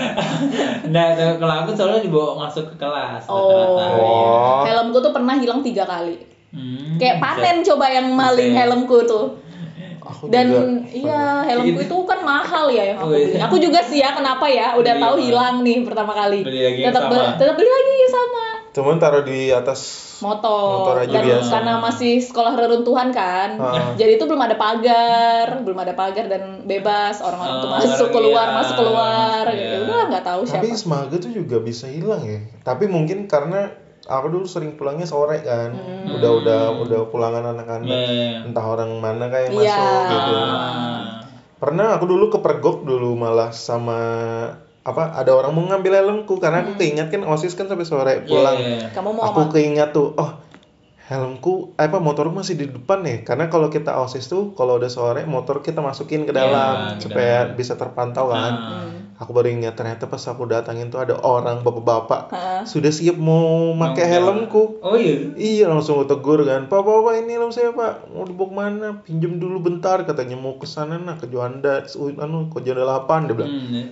nah 0.90 1.06
kalau 1.36 1.54
aku 1.60 1.70
soalnya 1.72 2.00
dibawa 2.00 2.30
masuk 2.40 2.64
ke 2.70 2.76
kelas 2.76 3.24
Oh. 3.26 3.78
Oh. 3.78 4.62
Helmku 4.62 4.98
tuh 5.00 5.10
pernah 5.10 5.34
hilang 5.34 5.60
tiga 5.60 5.84
kali. 5.84 6.16
Hmm, 6.50 6.94
Kayak 6.96 7.18
panen 7.18 7.56
coba 7.64 7.90
yang 7.90 8.06
maling 8.08 8.54
Bisa. 8.54 8.58
helmku 8.62 8.98
tuh. 9.04 9.26
Aku 9.98 10.28
Dan 10.28 10.46
juga 10.46 10.68
iya 10.92 11.24
helmku 11.42 11.80
Itu- 11.80 12.04
kan 12.04 12.20
mahal 12.20 12.68
ya 12.68 12.84
yang 12.86 12.98
aku 13.00 13.08
Oh, 13.08 13.16
iya. 13.16 13.26
beli. 13.26 13.40
Aku 13.40 13.56
juga 13.58 13.80
sih 13.80 13.98
ya 13.98 14.12
kenapa 14.12 14.44
ya 14.46 14.76
udah 14.76 14.92
Beli 14.92 15.02
tahu 15.02 15.14
hilang 15.18 15.56
nih 15.60 15.80
pertama 15.82 16.12
kali. 16.12 16.44
Beli 16.44 16.60
lagi 16.62 16.80
tetap 16.84 17.02
sama. 17.02 17.12
be- 17.16 17.32
tetap 17.34 17.54
beli 17.56 17.66
lagi 17.66 17.92
yang 17.96 18.12
sama. 18.12 18.43
Cuman 18.74 18.98
taruh 18.98 19.22
di 19.22 19.48
atas 19.48 20.02
Motor. 20.16 20.66
Motor 20.80 20.96
aja 21.00 21.10
dan 21.12 21.24
biasa. 21.24 21.50
karena 21.52 21.72
masih 21.78 22.12
sekolah 22.18 22.52
reruntuhan 22.54 23.10
kan. 23.10 23.54
Ah. 23.56 23.92
Jadi 24.00 24.14
itu 24.14 24.24
belum 24.24 24.40
ada 24.40 24.54
pagar, 24.54 25.46
belum 25.60 25.74
ada 25.76 25.92
pagar 25.92 26.26
dan 26.26 26.42
bebas 26.64 27.18
orang-orang 27.18 27.54
tuh 27.56 27.68
Oh, 27.68 27.74
masuk 27.76 28.08
keluar, 28.10 28.46
iya. 28.46 28.54
masuk 28.56 28.74
keluar 28.76 29.44
Iya. 29.44 29.54
gitu. 29.54 29.76
Udah 29.84 30.04
nggak 30.08 30.24
tahu 30.24 30.40
Tapi 30.44 30.68
siapa. 30.68 30.80
semaga 30.80 31.16
tuh 31.18 31.32
juga 31.32 31.56
bisa 31.58 31.86
hilang 31.86 32.22
ya. 32.22 32.40
Tapi 32.60 32.84
mungkin 32.86 33.26
karena 33.26 33.74
aku 34.04 34.26
dulu 34.28 34.44
sering 34.44 34.74
pulangnya 34.74 35.04
sore 35.04 35.38
kan. 35.40 35.70
Hmm. 35.70 36.10
Udah 36.12 36.30
udah 36.36 36.60
udah 36.80 37.00
pulangan 37.08 37.44
anak-anak. 37.48 37.90
Iya. 37.90 38.42
Entah 38.44 38.64
orang 38.64 38.90
mana 38.96 39.26
kayak 39.28 39.50
Iya. 39.50 39.70
masuk 39.70 39.98
gitu. 40.08 40.34
Ah. 40.34 41.00
Pernah 41.56 41.86
aku 41.92 42.04
dulu 42.06 42.26
kepergok 42.28 42.82
dulu 42.82 43.14
malah 43.14 43.50
sama 43.50 44.00
apa 44.84 45.10
ada 45.10 45.32
orang 45.32 45.50
mau 45.50 45.64
ngambil 45.64 45.92
helmku 45.96 46.36
karena 46.36 46.60
aku 46.60 46.76
keinget 46.76 47.08
kan 47.08 47.24
osis 47.24 47.52
kan 47.52 47.64
sampai 47.64 47.82
sore 47.82 48.14
pulang. 48.22 48.54
Hmm. 48.54 48.62
Iya, 48.62 48.76
iya. 48.78 48.88
Kamu 48.92 49.10
mau 49.10 49.24
aku 49.24 49.40
apa? 49.42 49.52
keinget 49.52 49.90
tuh 49.90 50.12
oh 50.14 50.30
helmku 51.04 51.76
apa 51.76 51.96
motorku 51.98 52.32
masih 52.32 52.54
di 52.54 52.66
depan 52.66 53.00
nih 53.00 53.20
karena 53.22 53.48
kalau 53.48 53.68
kita 53.68 53.92
osis 53.94 54.24
tuh 54.24 54.52
kalau 54.52 54.76
udah 54.76 54.88
sore 54.88 55.24
motor 55.26 55.60
kita 55.60 55.80
masukin 55.80 56.24
ke 56.24 56.32
dalam 56.32 56.96
Iya, 56.96 56.96
ke 56.96 57.00
supaya 57.02 57.36
dalam. 57.44 57.56
bisa 57.56 57.74
terpantau 57.74 58.28
kan 58.28 58.52
Ah. 58.54 58.68
Hmm. 58.80 58.92
aku 59.14 59.30
baru 59.30 59.52
ingat 59.52 59.72
ternyata 59.74 60.04
pas 60.04 60.20
aku 60.22 60.44
datangin 60.44 60.88
tuh 60.88 60.98
ada 60.98 61.14
orang 61.14 61.60
bapak-bapak 61.60 62.28
Heeh. 62.30 62.60
sudah 62.64 62.88
siap 62.88 63.14
mau 63.14 63.44
pakai 63.78 64.04
helmku 64.10 64.80
Oh 64.80 64.96
iya. 64.96 65.28
Iya 65.34 65.64
langsung 65.66 65.96
aku 65.98 66.08
tegur 66.10 66.40
kan, 66.42 66.66
Pak, 66.66 66.76
Pak, 66.78 66.96
Pak, 66.98 67.14
ini 67.18 67.32
helm 67.32 67.48
saya 67.48 67.70
Pak, 67.70 68.08
mau 68.10 68.24
dibawa 68.24 68.48
ke 68.48 68.54
mana? 68.54 68.88
Pinjem 68.98 69.36
dulu 69.36 69.60
bentar, 69.60 70.02
katanya 70.02 70.34
mau 70.34 70.56
ke 70.56 70.64
sana 70.64 70.96
nah 70.96 71.14
ke 71.14 71.24
Juanda, 71.26 71.84
anu 72.16 72.48
ke 72.48 72.58
Juanda 72.60 72.82
8 72.82 73.28
dia 73.28 73.34
bilang. 73.34 73.52
Hmm, 73.52 73.86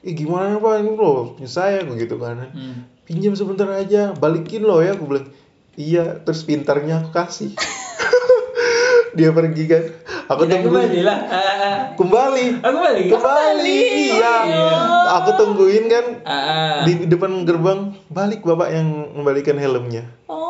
Ih 0.00 0.14
gimana 0.14 0.56
Pak 0.56 0.74
ini 0.78 0.92
loh, 0.94 1.34
punya 1.34 1.46
saya 1.46 1.82
aku 1.82 1.98
gitu 1.98 2.16
kan. 2.16 2.48
Hmm. 2.48 2.86
Pinjam 3.02 3.34
sebentar 3.34 3.66
aja, 3.68 4.14
balikin 4.14 4.62
loh 4.62 4.78
ya, 4.78 4.92
aku 4.92 5.04
bilang. 5.06 5.26
Iya, 5.74 6.20
terus 6.20 6.42
pintarnya 6.42 7.00
aku 7.00 7.10
kasih. 7.10 7.54
Dia 9.16 9.32
pergi 9.32 9.64
kan, 9.66 9.82
aku 10.28 10.46
Kita 10.46 10.54
tungguin. 10.54 10.66
kembali 10.68 11.00
lah. 11.02 11.18
Ah, 11.26 11.38
ah. 11.40 11.76
Kembali, 11.94 12.44
Aku 12.60 12.78
balik. 12.78 13.06
kembali, 13.10 13.78
iya. 14.12 14.34
Iya. 14.44 14.68
Aku 15.16 15.30
tungguin 15.34 15.84
kan 15.86 16.04
Ah, 16.22 16.32
ah. 16.32 16.76
di 16.84 17.02
depan 17.04 17.42
gerbang, 17.42 17.80
balik 18.06 18.42
bapak 18.42 18.70
yang 18.70 18.86
membalikan 19.12 19.56
helmnya. 19.56 20.06
Oh. 20.26 20.47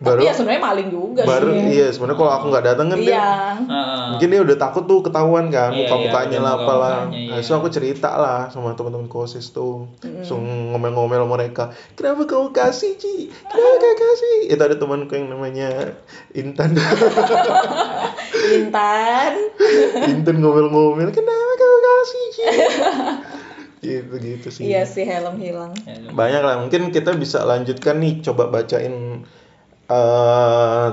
Baru- 0.00 0.16
Tapi 0.16 0.24
ya 0.24 0.32
sebenarnya 0.32 0.62
maling 0.64 0.88
juga 0.88 1.22
Baru 1.22 1.52
sih. 1.52 1.60
iya 1.70 1.86
sebenarnya 1.86 2.18
kalau 2.18 2.32
aku 2.32 2.46
nggak 2.48 2.66
datang 2.66 2.86
kan 2.88 2.98
dia 2.98 3.12
Iya. 3.12 3.28
Ah. 3.62 4.08
mungkin 4.10 4.28
dia 4.28 4.40
udah 4.40 4.56
takut 4.58 4.84
tuh 4.84 5.00
ketahuan 5.02 5.46
kan 5.48 5.70
Iya, 5.70 5.84
muka 5.84 5.96
mukanya 6.00 6.32
iya, 6.32 6.40
lah 6.40 6.52
muka 6.54 6.64
apalah 6.64 6.94
mukanya, 7.04 7.20
nah, 7.26 7.36
iya. 7.36 7.44
so 7.44 7.52
aku 7.54 7.68
cerita 7.68 8.10
lah 8.10 8.40
sama 8.48 8.72
teman-teman 8.72 9.06
kosis 9.06 9.46
tuh 9.50 9.92
langsung 10.00 10.40
ngomel-ngomel 10.72 11.20
sama 11.20 11.28
mereka 11.34 11.64
kenapa 11.92 12.24
kau 12.24 12.48
kasih 12.48 12.96
Ci 12.96 13.28
kenapa 13.28 13.76
kau 13.76 13.94
kasih 13.94 14.34
itu 14.48 14.62
ada 14.62 14.74
temanku 14.74 15.12
yang 15.12 15.28
namanya 15.28 15.68
Intan 16.32 16.72
Intan. 18.50 19.32
Intan 20.06 20.36
ngomel-ngomel 20.38 21.08
kenapa 21.10 21.52
kau 21.54 21.76
kasih 21.78 22.24
Ci 22.30 22.44
gitu 23.80 24.12
gitu 24.16 24.48
sih 24.50 24.62
Iya 24.66 24.84
sih 24.84 25.04
helm 25.04 25.36
hilang. 25.36 25.72
banyak 26.10 26.40
lah 26.40 26.56
mungkin 26.58 26.88
kita 26.88 27.12
bisa 27.14 27.40
lanjutkan 27.42 27.96
nih 27.96 28.20
coba 28.22 28.48
bacain 28.48 29.24
eh 29.90 30.86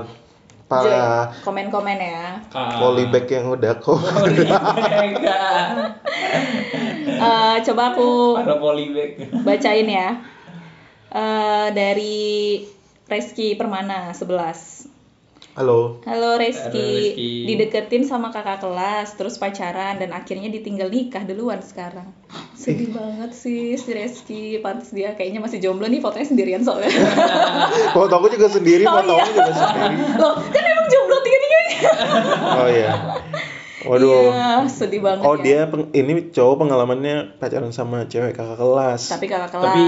para 0.68 1.32
Komen-komen 1.48 1.96
ya. 1.96 2.44
Polybag 2.52 3.24
yang 3.32 3.56
udah 3.56 3.72
kok 3.80 3.98
Mereka. 4.04 5.40
Eh, 7.18 7.56
coba 7.66 7.82
aku 7.90 8.38
Para 8.38 8.54
polybag. 8.62 9.18
bacain 9.42 9.90
ya. 9.90 10.22
Eh, 11.10 11.66
dari 11.74 12.62
Reski 13.08 13.56
Permana 13.58 14.12
11. 14.14 14.97
Halo. 15.58 15.98
Halo 16.06 16.38
Halo, 16.38 16.38
Reski. 16.38 17.18
Dideketin 17.42 18.06
sama 18.06 18.30
kakak 18.30 18.62
kelas, 18.62 19.18
terus 19.18 19.42
pacaran 19.42 19.98
dan 19.98 20.14
akhirnya 20.14 20.46
ditinggal 20.54 20.86
nikah 20.86 21.26
duluan 21.26 21.58
sekarang. 21.66 22.14
Sedih 22.54 22.94
banget 22.94 23.34
sih 23.34 23.74
si 23.74 23.90
Reski. 23.90 24.62
Pantes 24.62 24.94
dia 24.94 25.18
kayaknya 25.18 25.42
masih 25.42 25.58
jomblo 25.58 25.90
nih 25.90 25.98
fotonya 25.98 26.30
sendirian 26.30 26.62
soalnya. 26.62 26.94
Foto 27.98 28.22
aku 28.22 28.30
juga 28.30 28.46
sendiri, 28.46 28.86
Oh, 28.86 29.02
foto 29.02 29.18
iya. 29.18 29.24
aku 29.26 29.32
juga 29.34 29.52
sendiri. 29.58 29.94
Loh, 30.22 30.34
kan 30.46 30.62
emang 30.62 30.86
jomblo 30.86 31.16
tiga-tiganya. 31.26 31.78
Oh 32.54 32.68
iya. 32.70 32.90
Waduh. 33.88 34.28
Iya, 34.28 34.68
sedih 34.68 35.00
banget 35.00 35.24
Oh 35.24 35.34
ya. 35.34 35.42
dia 35.42 35.60
peng- 35.64 35.88
ini 35.90 36.12
cowok 36.28 36.56
pengalamannya 36.60 37.16
pacaran 37.36 37.70
sama 37.70 38.04
cewek 38.04 38.32
kakak 38.32 38.54
kelas. 38.54 39.00
Tapi 39.08 39.24
kakak 39.24 39.50
kelas. 39.50 39.64
Tapi 39.66 39.84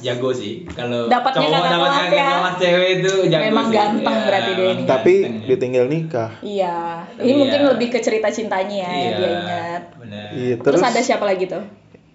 jago 0.00 0.30
sih 0.32 0.64
kalau 0.66 1.06
Dapatnya 1.06 1.38
cowok 1.38 1.52
kakak 1.52 1.68
dapat 1.68 1.78
kelas 1.84 1.96
kakak 2.02 2.16
ya. 2.16 2.30
kelas 2.32 2.56
cewek 2.56 2.88
itu 2.94 3.12
jago 3.28 3.44
Memang 3.44 3.66
sih. 3.66 3.74
ganteng 3.74 4.16
Iya, 4.16 4.24
berarti 4.24 4.50
dia 4.50 4.66
ini. 4.66 4.82
Tapi 4.82 5.14
ganteng 5.14 5.34
ya. 5.36 5.46
ditinggal 5.46 5.86
nikah. 5.86 6.30
Iya, 6.40 6.76
Tapi 7.06 7.22
ini 7.22 7.32
mungkin 7.36 7.60
ya. 7.60 7.66
lebih 7.70 7.88
ke 7.88 7.98
cerita 7.98 8.28
cintanya 8.28 8.72
ya 8.74 8.88
Iya, 8.90 9.10
dia 9.12 9.28
ingat. 9.30 9.82
Benar. 9.94 10.26
Iya, 10.30 10.54
Terus, 10.56 10.80
terus, 10.80 10.82
ada 10.82 11.00
siapa 11.00 11.24
lagi 11.24 11.44
tuh? 11.46 11.64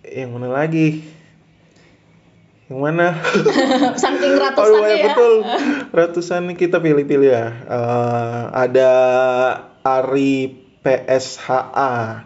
yang 0.03 0.31
mana 0.31 0.49
lagi? 0.49 1.03
Yang 2.65 2.79
mana? 2.81 3.07
Saking 4.01 4.33
Oh 4.33 4.41
ratusannya 4.41 4.87
iya 4.89 4.97
ya. 4.97 5.05
betul. 5.07 5.33
Ratusan 5.89 6.43
kita 6.53 6.77
pilih-pilih 6.77 7.29
ya. 7.29 7.45
Eh, 7.63 8.41
ada 8.53 8.91
Ari 9.81 10.66
PSHA. 10.87 12.23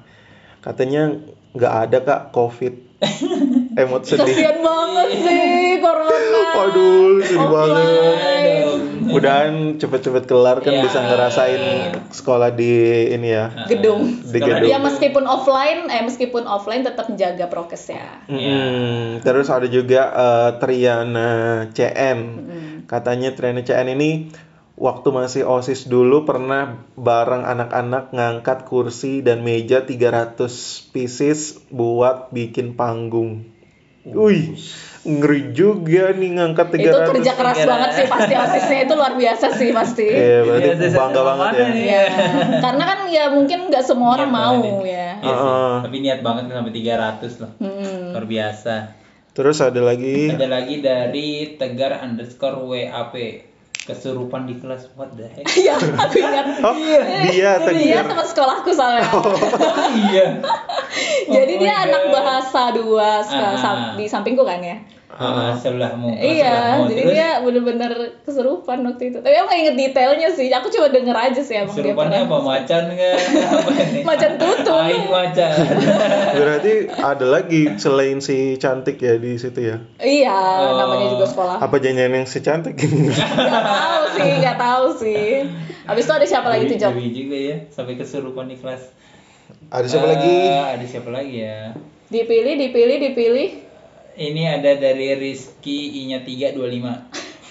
Katanya 0.61 1.17
nggak 1.51 1.73
ada 1.89 1.97
kak 2.05 2.21
COVID. 2.29 2.73
Emot 3.73 4.05
sedih. 4.05 4.29
Kasian 4.29 4.61
banget 4.61 5.09
sih 5.17 5.81
corona. 5.81 6.41
Aduh, 6.69 7.17
sedih 7.25 7.41
Offline. 7.41 7.73
banget. 7.73 8.69
Mudahan 9.01 9.53
cepet-cepet 9.75 10.23
kelar 10.23 10.61
kan 10.61 10.71
Iya. 10.71 10.83
bisa 10.85 10.99
ngerasain 11.01 11.63
sekolah 12.13 12.53
di 12.53 12.71
ini 13.11 13.33
ya. 13.33 13.49
Gedung. 13.67 14.21
Di 14.23 14.37
gedung. 14.37 14.69
Ya 14.69 14.77
meskipun 14.77 15.25
offline, 15.25 15.89
eh 15.89 16.05
meskipun 16.05 16.45
offline 16.45 16.85
tetap 16.85 17.09
menjaga 17.09 17.49
prokes 17.49 17.89
ya. 17.91 18.21
Mm, 18.29 19.19
Terus 19.19 19.49
ada 19.49 19.65
juga 19.65 20.01
eh, 20.13 20.49
Triana 20.61 21.29
CN. 21.73 22.17
Mm. 22.21 22.71
Katanya 22.85 23.33
Triana 23.33 23.65
CN 23.65 23.87
ini 23.91 24.29
waktu 24.81 25.13
masih 25.13 25.45
OSIS 25.45 25.85
dulu 25.85 26.25
pernah 26.25 26.81
bareng 26.97 27.45
anak-anak 27.45 28.09
ngangkat 28.17 28.65
kursi 28.65 29.21
dan 29.21 29.45
meja 29.45 29.85
300 29.85 30.41
pieces 30.89 31.61
buat 31.69 32.33
bikin 32.33 32.73
panggung. 32.73 33.45
Wih, 34.01 34.57
ngeri 35.05 35.53
juga 35.53 36.09
nih 36.17 36.41
ngangkat 36.41 36.73
300. 36.73 36.81
Itu 36.81 36.99
kerja 37.13 37.31
keras 37.37 37.57
300. 37.61 37.69
banget 37.69 37.89
sih 37.93 38.05
pasti 38.09 38.33
osisnya 38.33 38.79
itu 38.89 38.93
luar 38.97 39.13
biasa 39.13 39.45
sih 39.53 39.69
pasti. 39.69 40.07
Iya, 40.09 40.37
berarti 40.41 40.89
saya- 40.89 40.97
bangga 40.97 41.21
banget 41.21 41.53
ya. 41.53 41.67
Iya. 41.69 42.03
Karena 42.65 42.83
kan 42.89 42.99
ya 43.13 43.23
mungkin 43.29 43.69
nggak 43.69 43.85
semua 43.85 44.17
orang 44.17 44.33
Niat 44.33 44.41
mau 44.41 44.81
ya. 44.81 45.21
Iya 45.21 45.33
sih. 45.37 45.45
Heeh. 45.45 45.75
Tapi 45.85 45.97
niat 46.01 46.19
banget 46.25 46.43
sampai 46.49 46.73
300 46.73 47.31
loh. 47.37 47.51
Hmm. 47.61 48.09
Luar 48.17 48.25
biasa. 48.25 48.75
Terus 49.31 49.57
ada 49.61 49.79
lagi 49.85 50.33
Ada 50.33 50.47
lagi 50.49 50.75
dari 50.81 51.29
tegar 51.61 52.01
underscore 52.01 52.57
WAP 52.65 53.13
kesurupan 53.91 54.43
di 54.43 54.55
kelas 54.55 54.89
what 54.93 55.11
the 55.13 55.23
heck 55.25 55.43
Iya, 55.57 55.75
aku 55.75 56.15
ingat. 56.17 56.45
Oh, 56.59 56.73
dia 56.73 57.01
Dia 57.27 57.59
tegar. 57.59 58.03
teman 58.07 58.25
sekolahku 58.25 58.69
soalnya. 58.69 59.03
iya 60.07 60.25
Jadi 61.27 61.53
Oh 61.55 61.59
dia 61.59 61.73
my 61.73 61.83
anak 61.85 62.03
bahasa 62.09 62.61
dua 62.71 63.21
Ah. 63.21 63.93
di 63.93 64.05
sampingku 64.05 64.41
kan 64.41 64.59
ya. 64.59 64.75
Ah, 65.13 65.51
sebelahmu 65.53 66.07
kelas 66.09 66.23
Iya, 66.23 66.49
sebelahmu. 66.49 66.83
jadi 66.87 66.95
Terus 66.97 67.13
dia 67.13 67.29
bener-bener 67.37 67.91
kesurupan 68.21 68.77
waktu 68.81 69.03
itu. 69.05 69.17
Tapi 69.19 69.33
aku 69.33 69.45
nggak 69.45 69.59
inget 69.59 69.75
detailnya 69.77 70.29
sih. 70.29 70.47
Aku 70.49 70.67
cuma 70.67 70.87
denger 70.87 71.13
aja 71.13 71.37
sih 71.37 71.55
emang 71.55 71.67
dia 71.69 71.83
kesurupannya 71.83 72.19
apa 72.23 72.37
macan 72.39 72.81
nggak 72.89 73.15
apa 73.53 73.71
ini 73.83 73.99
Macan 74.01 74.31
tutul. 74.35 74.81
aing 74.81 75.07
macan 75.07 75.51
berarti 76.39 76.73
ada 76.89 77.25
lagi 77.27 77.61
selain 77.75 78.17
si 78.17 78.37
cantik 78.55 78.97
ya 78.97 79.15
di 79.15 79.35
situ 79.35 79.59
ya. 79.61 79.77
Iya, 79.97 80.33
Oh. 80.33 80.79
namanya 80.79 81.07
juga 81.11 81.25
sekolah. 81.27 81.55
Apa 81.59 81.75
janjian 81.77 82.11
yang 82.11 82.25
si 82.25 82.39
cantik 82.39 82.75
ini? 82.77 83.11
Gak 83.51 83.63
tahu 83.67 84.03
sih, 84.15 84.31
gak 84.39 84.57
tahu 84.57 84.85
sih. 84.95 85.25
Habis 85.83 86.03
itu 86.03 86.13
ada 86.13 86.25
siapa 86.25 86.47
lagi 86.47 86.63
tuh 86.65 86.77
Jok? 86.77 86.91
Ngeri 86.93 87.09
juga 87.11 87.37
ya 87.37 87.55
sampai 87.67 87.93
kesurupan 87.95 88.45
di 88.45 88.55
kelas 88.55 88.83
ada 89.67 89.83
siapa 89.83 90.05
Eh, 90.05 90.09
lagi? 90.09 90.35
ada 90.71 90.85
siapa 90.85 91.09
lagi 91.09 91.35
ya 91.41 91.75
Dipilih, 92.07 92.55
dipilih, 92.57 92.97
dipilih. 93.01 93.49
Ini 94.11 94.59
ada 94.59 94.75
dari 94.75 95.15
Rizky 95.15 96.03
I-nya 96.03 96.21
325. 96.21 96.61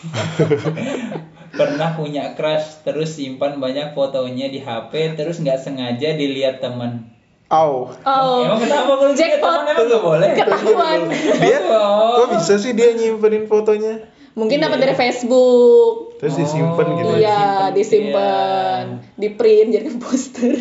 Pernah 1.51 1.90
punya 1.92 2.33
crush 2.33 2.81
terus 2.83 3.12
simpan 3.12 3.59
banyak 3.59 3.92
fotonya 3.92 4.46
di 4.46 4.59
HP 4.59 4.92
terus 5.14 5.38
nggak 5.38 5.59
sengaja 5.59 6.14
dilihat 6.14 6.61
teman. 6.61 7.11
Au. 7.51 7.90
Oh, 8.07 8.37
Emang 8.40 8.62
kenapa 8.62 8.92
kalau 8.94 9.11
Jackpot. 9.12 9.42
teman 9.42 9.66
emang 9.68 9.87
nggak 9.88 10.05
boleh? 10.05 10.29
ketahuan. 10.33 11.01
Dia 11.42 11.59
Oh. 11.66 12.23
kok 12.23 12.38
bisa 12.38 12.55
sih 12.57 12.70
dia 12.70 12.94
nyimpenin 12.94 13.44
fotonya? 13.44 14.07
Mungkin 14.33 14.62
dapat 14.62 14.79
dari 14.79 14.94
Facebook. 14.94 16.10
Terus 16.20 16.37
disimpan 16.37 16.85
Oh, 16.85 16.94
gitu 16.94 17.12
ya. 17.16 17.18
Iya, 17.18 17.42
disimpan, 17.72 17.72
disimpan, 17.72 18.85
di 19.16 19.28
print 19.33 19.68
jadi 19.72 19.88
poster. 20.04 20.52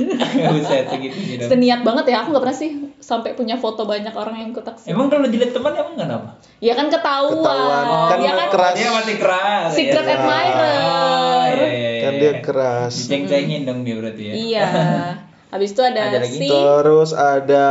Buset 0.56 0.86
segitu 0.88 1.18
gitu. 1.20 1.44
Seniat 1.46 1.84
banget 1.84 2.06
ya, 2.08 2.24
aku 2.24 2.32
nggak 2.32 2.44
pernah 2.48 2.56
sih 2.56 2.72
sampai 2.98 3.36
punya 3.36 3.60
foto 3.60 3.84
banyak 3.84 4.16
orang 4.16 4.40
yang 4.40 4.52
kutak. 4.52 4.80
Emang 4.88 5.12
kalau 5.12 5.28
dilihat 5.28 5.52
teman 5.52 5.76
emang 5.76 6.00
kenapa? 6.00 6.40
Ya 6.64 6.74
kan 6.74 6.88
ketahuan. 6.88 7.44
Ketahuan. 7.44 7.86
Kan 8.08 8.18
Dia 8.18 8.32
kan 8.32 8.48
keras. 8.50 8.74
Dia 8.74 8.90
masih 8.96 9.16
keras. 9.20 9.70
secret 9.76 10.06
ya. 10.06 10.16
admirer. 10.16 10.80
Oh, 10.80 11.44
iya, 11.44 11.68
iya, 11.68 11.68
iya. 11.68 12.02
Kan 12.02 12.14
dia 12.16 12.34
keras. 12.40 12.94
Diceng-cengin 12.96 13.62
dong 13.68 13.80
dia 13.84 13.96
berarti 14.00 14.24
ya. 14.24 14.34
Iya. 14.34 14.68
Habis 15.52 15.70
itu 15.74 15.82
ada, 15.82 16.02
Ada 16.08 16.20
lagi? 16.22 16.38
si 16.38 16.48
Terus 16.48 17.12
ada 17.12 17.68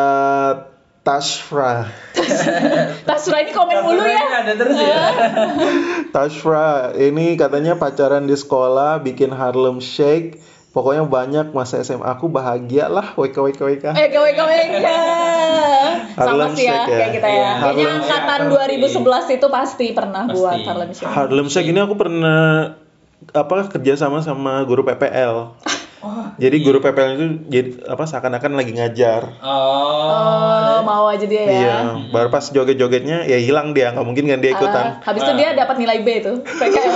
Tashra. 1.08 1.88
Tasra 3.08 3.36
ini 3.40 3.56
komen 3.56 3.80
mulu 3.80 4.04
ya. 4.04 4.44
Ada 4.44 4.52
terus 4.60 4.76
ya. 4.76 5.00
Tashra 6.14 6.92
ini 7.00 7.32
katanya 7.40 7.80
pacaran 7.80 8.28
di 8.28 8.36
sekolah 8.36 9.00
bikin 9.00 9.32
Harlem 9.32 9.80
Shake. 9.80 10.36
Pokoknya 10.76 11.08
banyak 11.08 11.56
masa 11.56 11.80
SMA 11.80 12.04
aku 12.04 12.28
bahagia 12.28 12.92
lah 12.92 13.16
WK 13.16 13.40
WK 13.40 13.56
WK. 13.56 13.84
Eh, 13.96 14.12
gawe 14.12 14.30
gawe 14.36 14.52
ya. 14.52 14.68
Sama 16.12 16.28
Harlem 16.28 16.52
sih 16.52 16.68
ya, 16.68 16.84
Shake 16.84 16.92
ya. 16.92 16.98
kayak 17.00 17.12
kita 17.16 17.28
ya. 17.32 17.32
Iya, 17.32 17.48
Kayaknya 17.56 17.64
Harlem 17.64 17.88
angkatan 18.04 18.40
Shake 18.44 18.76
2011 19.32 19.36
itu 19.40 19.46
pasti 19.48 19.86
pernah 19.96 20.22
Pasti. 20.28 20.36
buat 20.36 20.58
Harlem 20.68 20.90
Shake. 20.92 21.08
Harlem 21.08 21.48
Shake 21.48 21.68
ini 21.72 21.80
aku 21.80 21.94
pernah 21.96 22.40
apa 23.32 23.56
kerja 23.72 23.96
sama 23.96 24.20
sama 24.20 24.60
guru 24.68 24.84
PPL. 24.84 25.56
Oh, 26.08 26.24
Jadi 26.40 26.56
guru 26.58 26.80
PPL 26.80 27.10
itu 27.12 27.26
jadi 27.46 27.70
apa 27.84 28.00
seakan-akan 28.02 28.56
lagi 28.56 28.72
ngajar. 28.72 29.28
Oh, 29.44 30.80
mau 30.80 31.04
aja 31.04 31.22
dia 31.22 31.42
ya. 31.42 31.52
Iya, 31.52 31.76
baru 32.08 32.28
pas 32.28 32.48
joget-jogetnya 32.48 33.24
ya 33.24 33.36
hilang 33.36 33.76
dia, 33.76 33.92
nggak 33.92 34.02
mungkin 34.02 34.24
kan 34.24 34.40
dia 34.40 34.52
ikutan. 34.52 34.84
Ah, 34.88 35.04
habis 35.04 35.20
itu 35.20 35.32
dia 35.34 35.52
dapat 35.52 35.76
nilai 35.76 35.98
B 36.00 36.08
tuh. 36.20 36.36
PKL. 36.40 36.92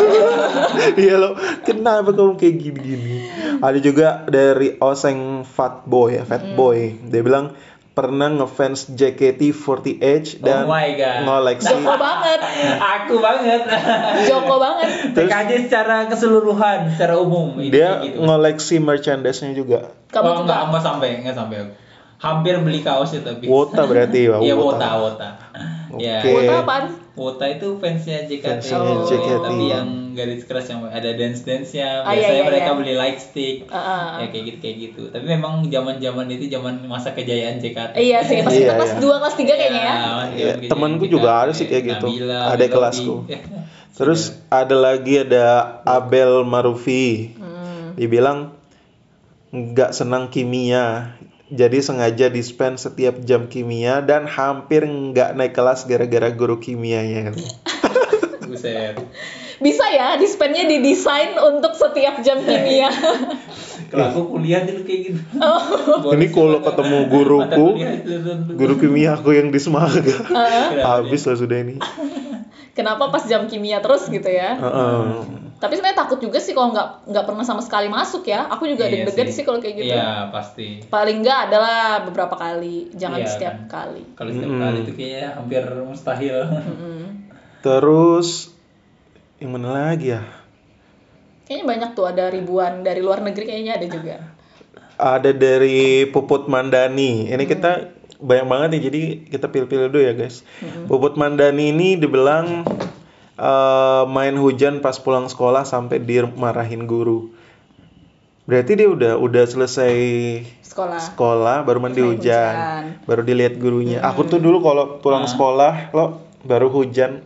Iya 1.02 1.14
lo, 1.16 1.36
kenapa 1.62 2.10
kamu 2.10 2.36
kayak 2.36 2.54
gini-gini? 2.56 3.16
Ada 3.60 3.78
juga 3.78 4.06
dari 4.24 4.78
Oseng 4.78 5.44
Fat 5.44 5.84
Boy, 5.84 6.16
ya, 6.16 6.24
Fat 6.24 6.40
Hmm. 6.42 6.56
Boy. 6.56 6.96
Dia 7.04 7.20
bilang 7.20 7.52
pernah 7.92 8.32
ngefans 8.32 8.96
JKT48 8.96 10.40
dan 10.40 10.64
Oh 10.64 10.72
my 10.72 10.88
God. 10.96 11.18
ngoleksi 11.28 11.68
Joko 11.68 11.94
banget. 12.00 12.40
Aku 12.80 13.14
banget. 13.20 13.62
Joko 14.28 14.54
banget. 14.56 14.88
TKJ 15.12 15.50
secara 15.68 16.08
keseluruhan, 16.08 16.88
secara 16.96 17.20
umum. 17.20 17.60
dia 17.60 18.00
gitu. 18.00 18.24
ngoleksi 18.24 18.80
merchandise-nya 18.80 19.52
juga. 19.52 19.92
Kamu 20.08 20.24
oh, 20.24 20.32
juga. 20.40 20.42
enggak, 20.48 20.60
enggak 20.72 20.82
sampai, 20.82 21.08
enggak 21.20 21.36
sampai. 21.36 21.56
Hampir 22.22 22.54
beli 22.62 22.86
kaosnya 22.86 23.26
tapi. 23.26 23.50
Wota 23.50 23.82
berarti 23.82 24.30
ya, 24.30 24.38
Iya, 24.38 24.54
Wota. 24.54 24.78
Wota, 24.78 24.88
Wota. 25.02 25.30
Ya. 25.98 26.22
Wota 26.22 26.54
apaan? 26.62 26.84
Wota 27.12 27.44
itu 27.50 27.76
fansnya 27.82 28.24
JKT. 28.24 28.46
Fansnya 28.46 28.78
Oh, 28.78 29.04
JKT. 29.04 29.42
Tapi 29.42 29.64
yang 29.68 29.88
garis 30.14 30.46
keras 30.46 30.70
yang 30.70 30.86
ada 30.86 31.10
dance 31.18 31.42
dance 31.44 31.74
nya. 31.74 32.06
Ah, 32.06 32.14
Biasanya 32.14 32.30
iya, 32.30 32.38
iya, 32.38 32.42
mereka 32.46 32.70
iya. 32.70 32.78
beli 32.78 32.94
light 32.94 33.18
stick. 33.20 33.56
Ah, 33.68 33.76
ah. 33.76 34.06
Ya 34.22 34.30
kayak 34.30 34.44
gitu 34.48 34.58
kayak 34.62 34.76
gitu. 34.78 35.02
Tapi 35.10 35.24
memang 35.26 35.66
zaman 35.66 35.98
zaman 35.98 36.26
itu 36.30 36.46
zaman 36.46 36.74
masa 36.86 37.10
kejayaan 37.12 37.58
JKT. 37.58 37.98
Iya 37.98 38.18
sih, 38.24 38.40
pas 38.40 38.54
Iya, 38.54 38.78
kelas 38.78 38.92
iya. 38.96 39.02
2 39.02 39.20
kelas 39.20 39.34
3 39.36 39.52
kayaknya 39.58 39.82
ya. 39.82 39.94
Iya, 40.32 40.52
temanku 40.70 41.04
juga 41.10 41.44
ada 41.44 41.52
sih 41.52 41.66
kayak 41.68 41.84
gitu. 41.98 42.06
Nabila, 42.06 42.40
Ada 42.54 42.64
kelasku. 42.70 43.14
Terus 43.98 44.40
ada 44.48 44.72
lagi 44.72 45.20
ada 45.20 45.80
Abel 45.84 46.48
Marufi. 46.48 47.36
Hmm. 47.36 47.92
Dibilang 47.98 48.56
nggak 49.52 49.92
senang 49.92 50.32
kimia. 50.32 51.18
Jadi 51.52 51.84
sengaja 51.84 52.32
dispen 52.32 52.80
setiap 52.80 53.20
jam 53.28 53.44
kimia 53.44 54.00
dan 54.00 54.24
hampir 54.24 54.88
nggak 54.88 55.36
naik 55.36 55.52
kelas 55.52 55.84
gara-gara 55.84 56.32
guru 56.32 56.56
kimianya. 56.56 57.36
Buset. 58.48 58.96
Bisa 59.60 59.84
ya, 59.92 60.16
dispennya 60.16 60.64
didesain 60.64 61.36
untuk 61.36 61.76
setiap 61.76 62.24
jam 62.24 62.40
kimia. 62.40 62.88
Kalau 63.92 64.08
aku 64.08 64.20
kuliah 64.32 64.64
dulu 64.64 64.88
kayak 64.88 65.00
gitu. 65.12 65.20
Oh. 65.36 66.16
Ini 66.16 66.32
kalau 66.32 66.64
ketemu 66.64 66.98
guruku, 67.12 67.66
guru 68.56 68.74
kimia 68.80 69.20
aku 69.20 69.36
yang 69.36 69.52
di 69.52 69.60
Semaga, 69.60 70.00
Heeh. 70.32 70.80
habis 70.80 71.28
lah 71.28 71.36
sudah 71.36 71.60
ini. 71.60 71.76
Kenapa 72.72 73.12
pas 73.12 73.28
jam 73.28 73.44
kimia 73.44 73.84
terus 73.84 74.08
gitu 74.08 74.32
ya? 74.32 74.56
Heeh. 74.56 75.51
Tapi 75.62 75.78
sebenarnya 75.78 76.02
takut 76.02 76.18
juga 76.18 76.42
sih 76.42 76.50
kalau 76.50 76.74
nggak 76.74 77.06
nggak 77.06 77.22
pernah 77.30 77.44
sama 77.46 77.62
sekali 77.62 77.86
masuk 77.86 78.26
ya. 78.26 78.50
Aku 78.50 78.66
juga 78.66 78.90
Iya 78.90 79.06
deg-degan 79.06 79.30
sih. 79.30 79.34
sih 79.38 79.44
kalau 79.46 79.62
kayak 79.62 79.76
gitu. 79.78 79.94
Iya, 79.94 80.26
pasti. 80.34 80.82
Paling 80.90 81.22
nggak 81.22 81.38
adalah 81.46 82.02
beberapa 82.02 82.34
kali, 82.34 82.90
jangan 82.98 83.22
Iya, 83.22 83.30
setiap 83.30 83.54
kan. 83.70 83.86
kali. 83.86 84.02
Kalau 84.18 84.30
setiap 84.34 84.54
kali 84.58 84.78
itu 84.82 84.92
kayaknya 84.98 85.26
hampir 85.38 85.62
mustahil. 85.86 86.38
Mm-mm. 86.50 87.00
Terus 87.62 88.50
yang 89.38 89.54
mana 89.54 89.94
lagi 89.94 90.10
ya? 90.10 90.22
Kayaknya 91.46 91.64
banyak 91.70 91.90
tuh 91.94 92.06
ada 92.10 92.24
ribuan 92.26 92.82
dari 92.82 92.98
luar 92.98 93.22
negeri 93.22 93.44
kayaknya 93.46 93.78
ada 93.78 93.86
juga. 93.86 94.16
Ada 94.98 95.30
dari 95.30 96.10
Puput 96.10 96.50
Mandani. 96.50 97.30
Ini 97.30 97.44
kita 97.46 97.90
banyak 98.22 98.46
banget 98.46 98.68
nih, 98.74 98.82
jadi 98.86 99.00
kita 99.30 99.46
pilih-pilih 99.46 99.90
dulu 99.90 100.02
ya 100.02 100.14
guys. 100.14 100.46
Puput 100.86 101.14
Mandani 101.14 101.70
ini 101.70 101.98
dibilang 101.98 102.62
eh, 103.42 104.02
main 104.06 104.34
hujan 104.34 104.78
pas 104.78 104.94
pulang 104.96 105.26
sekolah 105.26 105.66
sampai 105.66 105.98
dimarahin 105.98 106.86
guru. 106.86 107.34
Berarti 108.42 108.74
dia 108.74 108.86
udah 108.86 109.12
udah 109.18 109.44
selesai 109.44 109.94
Sekolah. 110.62 110.98
sekolah 110.98 111.56
baru 111.62 111.78
mandi 111.78 112.02
hujan, 112.02 112.54
hujan. 112.54 112.82
baru 113.06 113.22
dilihat 113.22 113.54
gurunya. 113.54 113.98
Aku 114.02 114.26
tuh 114.26 114.38
dulu 114.38 114.62
kalau 114.62 114.98
pulang 114.98 115.26
sekolah 115.26 115.90
lo 115.90 116.22
baru 116.42 116.66
hujan 116.66 117.22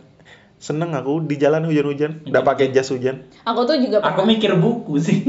seneng 0.57 0.93
aku 0.93 1.21
di 1.21 1.37
jalan 1.37 1.65
hujan-hujan, 1.65 2.25
nggak 2.25 2.43
pakai 2.43 2.73
jas 2.73 2.89
hujan. 2.89 3.25
Aku 3.45 3.65
tuh 3.65 3.77
juga 3.77 4.01
Aku 4.01 4.25
pernah. 4.25 4.29
mikir 4.29 4.57
buku 4.57 4.97
sih. 4.97 5.21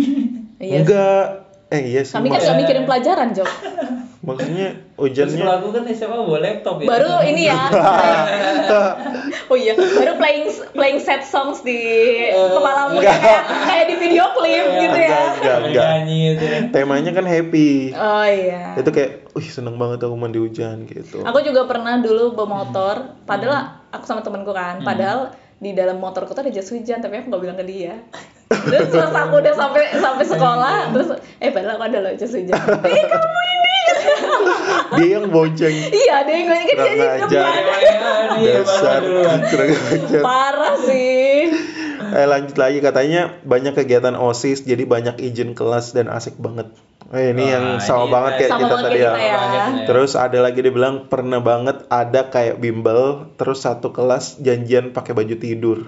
Iya. 0.57 0.83
Enggak, 0.83 1.25
eh 1.69 1.83
iya 1.87 2.01
sih. 2.03 2.17
Kami 2.17 2.33
kan 2.33 2.41
nggak 2.41 2.59
mikirin 2.59 2.85
pelajaran, 2.89 3.29
Jok. 3.31 3.49
maksudnya 4.29 4.69
Terus 4.99 5.15
hujannya 5.15 5.41
kalau 5.41 5.55
aku 5.63 5.69
kan 5.73 5.83
SMA 5.95 6.19
bawa 6.19 6.39
laptop 6.43 6.77
ya. 6.83 6.87
Baru 6.91 7.13
ini 7.23 7.43
ya. 7.47 7.59
oh 9.51 9.57
iya, 9.57 9.73
baru 9.79 10.13
playing 10.19 10.47
playing 10.75 11.01
sad 11.01 11.23
songs 11.23 11.63
di 11.63 11.79
kepalamu 12.35 12.99
enggak. 12.99 13.17
kayak, 13.17 13.43
kayak 13.47 13.85
di 13.89 13.97
video 13.97 14.25
klip 14.35 14.67
gitu 14.75 14.99
ya. 14.99 15.09
enggak, 15.09 15.29
enggak, 15.39 15.57
enggak. 15.65 15.87
Nyanyi 15.87 16.21
gitu. 16.35 16.45
Temanya 16.75 17.11
kan 17.15 17.25
happy. 17.31 17.71
Oh 17.95 18.27
iya. 18.27 18.75
Itu 18.77 18.91
kayak, 18.91 19.33
wih 19.33 19.49
seneng 19.49 19.79
banget 19.79 20.03
aku 20.03 20.15
mandi 20.19 20.39
hujan 20.43 20.85
gitu. 20.91 21.23
Aku 21.23 21.39
juga 21.47 21.65
pernah 21.71 21.97
dulu 22.03 22.35
bawa 22.35 22.67
motor, 22.67 22.95
padahal 23.23 23.87
aku 23.95 24.05
sama 24.05 24.21
temenku 24.21 24.53
kan, 24.53 24.83
padahal 24.83 25.33
di 25.59 25.75
dalam 25.75 25.99
motorku 25.99 26.35
tuh 26.35 26.47
ada 26.47 26.53
jas 26.55 26.71
hujan, 26.71 27.03
tapi 27.03 27.19
aku 27.19 27.35
nggak 27.35 27.43
bilang 27.43 27.59
ke 27.59 27.67
dia. 27.67 27.99
Terus 28.49 28.89
pas 28.95 29.15
aku 29.27 29.43
udah 29.43 29.55
sampai 29.55 29.85
sampai 29.99 30.25
sekolah, 30.25 30.77
terus 30.95 31.09
eh 31.43 31.51
padahal 31.51 31.77
aku 31.77 31.85
ada 31.91 31.99
loh 32.01 32.13
jas 32.15 32.33
hujan. 32.33 32.55
Eh 32.87 33.05
kamu 33.05 33.41
ini. 33.43 33.77
Dia 34.89 35.21
yang 35.21 35.29
bonceng. 35.29 35.75
iya, 35.93 36.25
dia 36.25 36.35
yang 36.39 36.49
kan 36.49 36.61
dia 36.65 36.75
Kurang 36.75 36.97
dia 36.97 37.09
ajar. 37.21 37.51
Dia 38.39 38.53
Dasar. 38.63 39.01
Parah 40.25 40.77
sih. 40.81 41.53
Eh 42.09 42.27
lanjut 42.27 42.57
lagi 42.57 42.79
katanya 42.81 43.37
banyak 43.45 43.77
kegiatan 43.77 44.17
OSIS 44.17 44.65
jadi 44.65 44.89
banyak 44.89 45.21
izin 45.21 45.53
kelas 45.53 45.93
dan 45.93 46.09
asik 46.09 46.41
banget. 46.41 46.73
Eh, 47.09 47.33
ini 47.33 47.41
Wah, 47.41 47.51
yang 47.51 47.67
sama 47.79 48.05
ini 48.05 48.13
banget 48.13 48.33
kayak 48.35 48.51
Sama 48.51 48.61
kita 48.61 48.69
banget 48.71 48.85
tadi 48.85 48.99
ya. 48.99 49.09
kita 49.09 49.17
ya. 49.19 49.39
Ya. 49.41 49.65
Terus 49.83 50.11
ada 50.13 50.39
lagi 50.39 50.59
dia 50.59 50.69
bilang 50.71 50.95
pernah 51.07 51.41
banget 51.41 51.77
ada 51.89 52.21
kayak 52.27 52.57
bimbel 52.59 53.01
terus 53.35 53.59
satu 53.59 53.89
kelas 53.89 54.37
janjian 54.39 54.93
pakai 54.93 55.13
baju 55.13 55.35
tidur. 55.35 55.79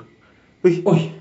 Wih, 0.60 0.80
Wih, 0.82 1.12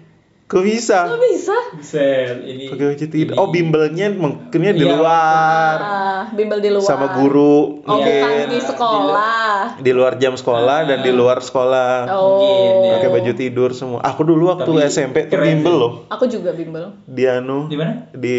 kok 0.46 0.64
bisa? 0.64 1.04
Kok 1.06 1.20
bisa? 1.22 1.58
buset, 1.74 2.32
ini. 2.42 2.68
Pakai 2.68 2.86
baju 2.90 3.06
tidur. 3.06 3.28
ini- 3.30 3.36
Oh, 3.38 3.48
bimbelnya 3.50 4.08
mungkinnya 4.10 4.72
di 4.72 4.82
Iya, 4.82 4.92
luar 4.94 5.76
Ah, 5.78 6.22
bimbel 6.30 6.60
di 6.60 6.70
luar. 6.70 6.84
sama 6.86 7.08
guru 7.14 7.84
Oh, 7.84 8.00
mungkin 8.00 8.24
bukan 8.24 8.48
di 8.48 8.60
sekolah. 8.62 9.56
di 9.78 9.92
luar 9.92 10.16
jam 10.16 10.32
sekolah 10.34 10.80
dan 10.86 11.00
di 11.02 11.12
luar 11.12 11.40
sekolah. 11.40 12.08
Oh. 12.10 12.40
Ya. 12.82 12.96
Pakai 12.96 13.10
baju 13.10 13.32
tidur 13.34 13.70
semua. 13.74 14.00
Aku 14.02 14.24
dulu 14.24 14.48
waktu 14.50 14.64
Tapi 14.66 14.80
SMP 14.86 15.28
tuh 15.28 15.40
bimbel 15.40 15.76
loh. 15.78 15.92
Aku 16.08 16.24
juga 16.26 16.52
bimbel. 16.52 16.96
Di 17.06 17.24
anu 17.26 17.68
Di 17.68 17.76
mana? 17.76 18.08
di 18.10 18.36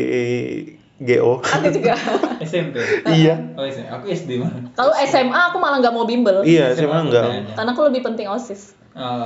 GO. 1.01 1.41
Aku 1.41 1.67
juga. 1.73 1.97
SMP. 2.45 2.77
iya. 3.17 3.41
Oh, 3.57 3.65
SMP. 3.65 3.89
Aku 3.89 4.05
SD 4.07 4.31
mana? 4.37 4.69
Kalau 4.77 4.93
SMA 5.09 5.41
aku 5.49 5.57
malah 5.57 5.81
nggak 5.81 5.95
mau 5.97 6.05
bimbel. 6.05 6.45
Iya, 6.45 6.77
sih 6.77 6.85
enggak. 6.85 7.57
Karena 7.57 7.71
aku 7.73 7.83
lebih 7.89 8.05
penting 8.05 8.29
OSIS. 8.29 8.77
Oh, 8.91 9.25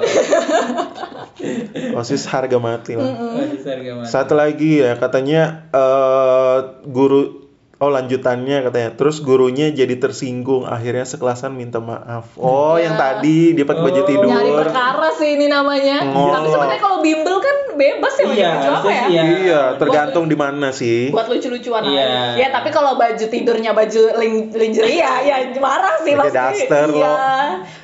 OSIS 1.98 2.28
harga 2.30 2.60
mati 2.60 2.94
lah. 2.94 3.10
masih 3.10 3.64
harga 3.64 3.90
mati. 3.96 4.08
Satu 4.12 4.34
lagi 4.38 4.84
ya 4.84 4.94
katanya 4.94 5.66
eh 5.72 6.58
guru 6.86 7.43
oh 7.84 7.92
lanjutannya 7.92 8.64
katanya. 8.64 8.90
Terus 8.92 9.20
gurunya 9.20 9.68
jadi 9.68 9.92
tersinggung 9.94 10.64
akhirnya 10.64 11.04
sekelasan 11.04 11.52
minta 11.52 11.76
maaf. 11.78 12.32
Oh, 12.34 12.74
yang 12.74 12.96
tadi 12.96 13.52
dia 13.52 13.62
pakai 13.62 13.82
baju 13.82 14.00
Oh. 14.00 14.06
tidur. 14.06 14.24
Nyari 14.26 14.52
perkara 14.58 15.08
sih 15.12 15.36
ini 15.36 15.46
namanya. 15.46 16.00
Oh. 16.08 16.32
Tapi 16.32 16.48
sebenarnya 16.48 16.80
kalau 16.80 16.98
bimbel 16.98 17.36
kan 17.38 17.56
bebas 17.74 18.14
ya 18.14 18.24
Iya, 18.24 18.50
baju 18.50 18.64
ya? 18.64 18.80
sih 18.80 18.94
ya. 19.10 19.22
Iya, 19.22 19.62
tergantung 19.76 20.24
di 20.24 20.34
mana 20.34 20.72
sih. 20.72 21.12
Buat 21.12 21.28
lucu-lucuan 21.28 21.84
Iya. 21.84 22.00
aja. 22.00 22.18
Ya 22.34 22.48
tapi 22.48 22.70
kalau 22.70 22.96
baju 22.96 23.24
tidurnya 23.26 23.70
baju 23.70 24.02
ling 24.16 24.34
lingerie 24.50 24.96
ya, 24.96 25.20
ya 25.20 25.36
marah 25.58 26.00
sih 26.00 26.14
Pakai 26.14 26.32
pasti. 26.32 26.64
daster 26.64 26.88
iya. 26.88 27.04
loh. 27.04 27.18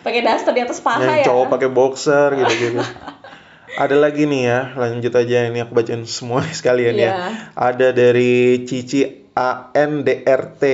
Pakai 0.00 0.20
daster 0.22 0.52
di 0.52 0.62
atas 0.62 0.80
paha 0.80 1.04
yang 1.04 1.20
ya. 1.20 1.26
cowok 1.26 1.46
pakai 1.50 1.68
boxer 1.68 2.28
gitu-gitu. 2.34 2.80
Ada 3.70 3.94
lagi 3.94 4.26
nih 4.26 4.42
ya, 4.44 4.60
lanjut 4.74 5.14
aja 5.14 5.46
ini 5.46 5.58
aku 5.58 5.72
bacain 5.72 6.02
semua 6.02 6.42
sekalian 6.50 6.90
ya. 6.92 7.00
Iya. 7.00 7.14
Ada 7.54 7.88
dari 7.90 8.62
Cici 8.62 9.19
ANDRT. 9.34 10.64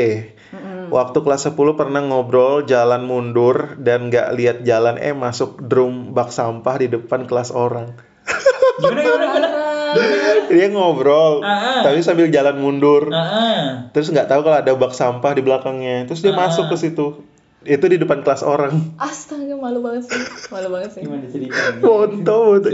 Waktu 0.86 1.18
kelas 1.20 1.50
10 1.50 1.58
pernah 1.74 2.00
ngobrol 2.00 2.64
jalan 2.64 3.02
mundur 3.04 3.74
dan 3.82 4.08
nggak 4.08 4.28
lihat 4.38 4.56
jalan 4.62 4.96
eh 5.02 5.12
masuk 5.12 5.58
drum 5.66 6.14
bak 6.14 6.30
sampah 6.30 6.78
di 6.78 6.86
depan 6.86 7.26
kelas 7.26 7.50
orang. 7.50 7.92
Gimana 8.80 9.00
gimana 9.02 9.26
gimana? 9.26 9.48
Dia 10.52 10.68
ngobrol, 10.70 11.42
ah. 11.42 11.82
tapi 11.82 12.04
sambil 12.04 12.30
jalan 12.30 12.60
mundur. 12.60 13.10
Ah. 13.10 13.90
Terus 13.90 14.12
nggak 14.12 14.30
tahu 14.30 14.46
kalau 14.46 14.58
ada 14.62 14.72
bak 14.76 14.92
sampah 14.94 15.32
di 15.34 15.42
belakangnya. 15.42 16.06
Terus 16.06 16.22
dia 16.22 16.36
Ah. 16.36 16.46
masuk 16.46 16.70
ke 16.70 16.76
situ. 16.78 17.24
Itu 17.66 17.90
di 17.90 17.98
depan 17.98 18.22
kelas 18.22 18.46
orang. 18.46 18.78
Astaga 19.02 19.58
malu 19.58 19.82
banget 19.82 20.06
sih. 20.06 20.22
Malu 20.54 20.70
banget 20.70 20.90
sih. 20.94 21.02
Gimana 21.02 21.26
ceritanya? 21.26 21.82
Foto 21.82 22.36
foto. 22.62 22.68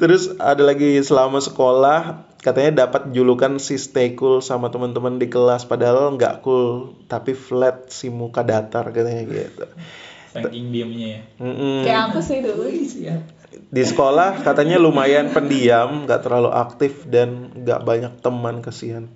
Terus 0.00 0.22
ada 0.40 0.62
lagi 0.64 1.02
selama 1.04 1.42
sekolah 1.42 2.29
katanya 2.40 2.88
dapat 2.88 3.12
julukan 3.12 3.60
si 3.60 3.76
stay 3.76 4.16
cool 4.16 4.40
sama 4.40 4.72
teman-teman 4.72 5.20
di 5.20 5.28
kelas 5.28 5.68
padahal 5.68 6.16
nggak 6.16 6.40
cool 6.40 6.96
tapi 7.04 7.36
flat 7.36 7.92
si 7.92 8.08
muka 8.08 8.40
datar 8.40 8.88
katanya 8.90 9.24
gitu. 9.28 9.64
Saking 10.32 10.72
diamnya 10.72 11.06
ya. 11.06 11.20
Mm-mm. 11.42 11.82
Kayak 11.84 12.02
aku 12.10 12.18
sih 12.22 12.38
dulu. 12.40 12.64
Siap. 12.70 13.22
Di 13.50 13.82
sekolah 13.82 14.46
katanya 14.46 14.78
lumayan 14.78 15.34
pendiam, 15.34 16.06
nggak 16.06 16.22
terlalu 16.22 16.50
aktif 16.54 17.06
dan 17.10 17.50
nggak 17.54 17.82
banyak 17.82 18.12
teman 18.22 18.62
kesian. 18.62 19.10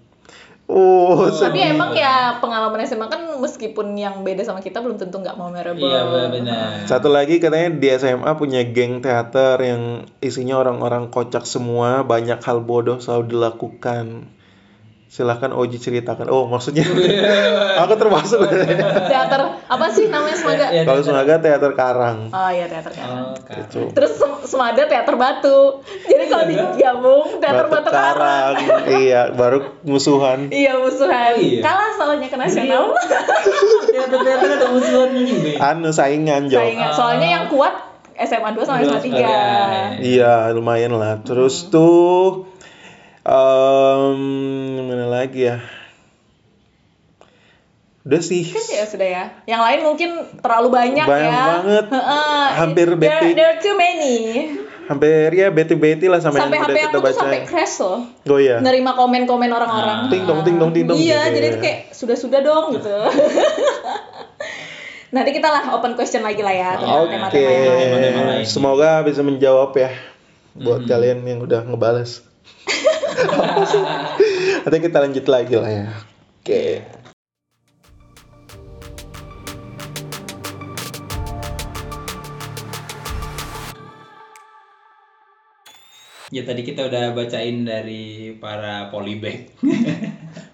Oh, 0.64 1.29
Tapi 1.29 1.61
sedih. 1.61 1.77
emang 1.77 1.92
ya 1.92 2.40
pengalaman 2.40 2.81
SMA 2.88 3.12
kan 3.12 3.37
meskipun 3.37 3.92
yang 4.00 4.24
beda 4.24 4.48
sama 4.48 4.64
kita 4.64 4.81
belum 4.81 4.96
tentu 4.96 5.20
nggak 5.20 5.37
memorable. 5.37 5.85
Iya 5.85 6.33
benar. 6.33 6.88
Satu 6.88 7.12
lagi 7.12 7.37
katanya 7.37 7.77
di 7.77 7.88
SMA 7.92 8.33
punya 8.40 8.64
geng 8.64 9.05
teater 9.05 9.61
yang 9.61 10.09
isinya 10.24 10.57
orang-orang 10.57 11.12
kocak 11.12 11.44
semua, 11.44 12.00
banyak 12.09 12.40
hal 12.40 12.64
bodoh 12.64 12.96
selalu 12.96 13.37
dilakukan. 13.37 14.24
Silahkan 15.14 15.55
Oji 15.55 15.79
ceritakan. 15.79 16.27
Oh, 16.27 16.50
maksudnya 16.50 16.83
aku 17.87 17.94
termasuk. 17.94 18.42
Teater 19.07 19.62
apa 19.62 19.87
sih 19.88 20.11
namanya 20.11 20.35
Semaga? 20.35 20.66
Ya, 20.74 20.83
Kalau 20.83 21.07
Semaga 21.07 21.38
teater 21.38 21.70
Karang. 21.79 22.35
Oh 22.35 22.50
iya 22.50 22.66
teater 22.66 22.90
kan. 22.90 23.07
Oh, 23.07 23.38
Kak. 23.38 23.70
Itu. 23.70 23.94
Terus 23.94 24.18
Sem- 24.18 24.42
Semada 24.44 24.85
teater 24.85 25.14
batu. 25.14 25.87
Jadi 26.03 26.24
kalau 26.27 26.44
digabung 26.44 27.22
teater 27.38 27.66
batu, 27.70 27.88
karang. 27.88 28.55
iya, 28.92 29.31
baru 29.31 29.79
musuhan. 29.83 30.50
Iya 30.50 30.77
musuhan. 30.77 31.38
Iya. 31.38 31.62
Kalah 31.62 31.90
soalnya 31.94 32.27
ke 32.27 32.37
nasional. 32.37 32.92
Teater-teater 33.87 34.48
ada 34.53 34.66
musuhannya 34.68 35.22
juga. 35.24 35.48
ya? 35.48 35.59
Anu 35.70 35.90
saingan 35.90 36.50
Jo. 36.50 36.59
Saingan. 36.59 36.90
Soalnya 36.90 37.29
yang 37.31 37.44
kuat 37.48 37.72
SMA 38.16 38.50
2 38.50 38.62
sama 38.62 38.79
SMA 38.81 39.00
3. 39.00 39.11
Iya. 39.11 39.38
Iya, 39.98 40.35
lumayan 40.50 40.92
lah. 40.92 41.22
Terus 41.22 41.66
tuh 41.66 42.46
em 43.24 44.20
mana 44.84 45.08
lagi 45.08 45.48
ya? 45.48 45.64
Udah 48.04 48.20
sih. 48.20 48.44
Kan 48.52 48.64
ya 48.68 48.84
sudah 48.84 49.08
ya. 49.08 49.24
Yang 49.48 49.62
lain 49.64 49.80
mungkin 49.80 50.10
terlalu 50.44 50.68
banyak, 50.68 51.08
Banyak 51.08 51.32
ya. 51.32 51.44
banget. 51.56 51.84
Heeh. 51.88 52.44
Hampir 52.52 52.87
there, 53.00 53.00
beti. 53.00 53.28
there 53.32 53.56
are 53.56 53.60
too 53.64 53.72
many. 53.80 54.16
Hampir 54.84 55.32
ya 55.32 55.48
beti-beti 55.48 56.12
lah 56.12 56.20
sama 56.20 56.37
sampai 56.37 56.60
yang 56.60 56.68
HP 56.68 56.68
udah 56.68 56.84
kita 56.84 56.98
aku 57.00 57.08
tuh 57.08 57.16
sampai 57.16 57.40
crash 57.48 57.80
loh. 57.80 58.04
Oh 58.28 58.37
iya. 58.37 58.60
Nerima 58.60 58.92
komen-komen 58.92 59.48
orang-orang. 59.48 60.12
Ting 60.12 60.28
dong, 60.28 60.44
ting 60.44 60.60
dong, 60.60 60.76
ting 60.76 60.84
dong. 60.84 61.00
Iya, 61.00 61.32
gitu 61.32 61.40
jadi 61.40 61.46
ya. 61.48 61.48
itu 61.48 61.58
kayak 61.64 61.80
sudah-sudah 61.96 62.40
dong 62.44 62.76
gitu. 62.76 62.92
Nanti 65.16 65.30
kita 65.32 65.48
lah 65.48 65.72
open 65.72 65.96
question 65.96 66.20
lagi 66.20 66.44
lah 66.44 66.52
ya 66.52 66.70
tentang 66.76 67.32
Oke, 67.32 67.40
tema-tema 67.40 67.96
yang 68.04 68.28
lain. 68.37 68.44
Semoga 68.44 69.00
bisa 69.00 69.24
menjawab 69.24 69.72
ya 69.80 69.88
buat 70.52 70.84
kalian 70.84 71.24
yang 71.24 71.40
udah 71.40 71.64
ngebales. 71.64 72.20
Nanti 74.64 74.79
kita 74.81 74.98
lanjut 75.03 75.27
lagi 75.29 75.55
lah 75.57 75.70
ya. 75.70 75.87
Oke. 76.40 77.03
Ya 86.35 86.42
tadi 86.42 86.66
kita 86.66 86.90
udah 86.90 87.14
bacain 87.14 87.62
dari 87.62 88.35
para 88.35 88.90
polybag. 88.90 89.55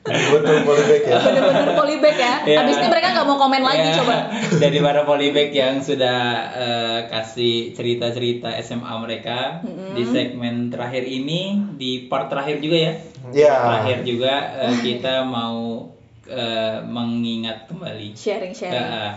Betul 0.04 0.56
polybag 0.60 1.02
ya. 1.04 1.16
bener-bener 1.24 1.72
polybag 1.72 2.16
ya 2.16 2.34
Ya. 2.44 2.56
habis 2.60 2.76
ini 2.76 2.88
mereka 2.88 3.12
nggak 3.12 3.24
mau 3.24 3.36
komen 3.36 3.62
lagi 3.62 3.80
Ya, 3.80 3.96
coba 4.00 4.16
Dari 4.56 4.78
para 4.80 5.04
polybag 5.04 5.48
yang 5.52 5.80
sudah 5.80 6.20
eh, 6.52 7.00
kasih 7.08 7.72
cerita-cerita 7.72 8.52
SMA 8.60 8.92
mereka 8.98 9.64
di 9.96 10.04
segmen 10.04 10.68
terakhir 10.68 11.04
ini, 11.04 11.56
di 11.76 12.12
part 12.12 12.28
terakhir 12.28 12.60
juga 12.60 12.76
ya. 12.76 12.92
Ya. 13.32 13.54
Terakhir 13.64 13.98
juga 14.04 14.34
eh, 14.60 14.74
kita 14.82 15.24
mau 15.24 15.88
eh, 16.26 16.76
mengingat 16.84 17.68
kembali 17.68 18.12
sharing 18.12 18.52
sharing 18.52 18.76
eh, 18.76 19.00
eh, 19.00 19.12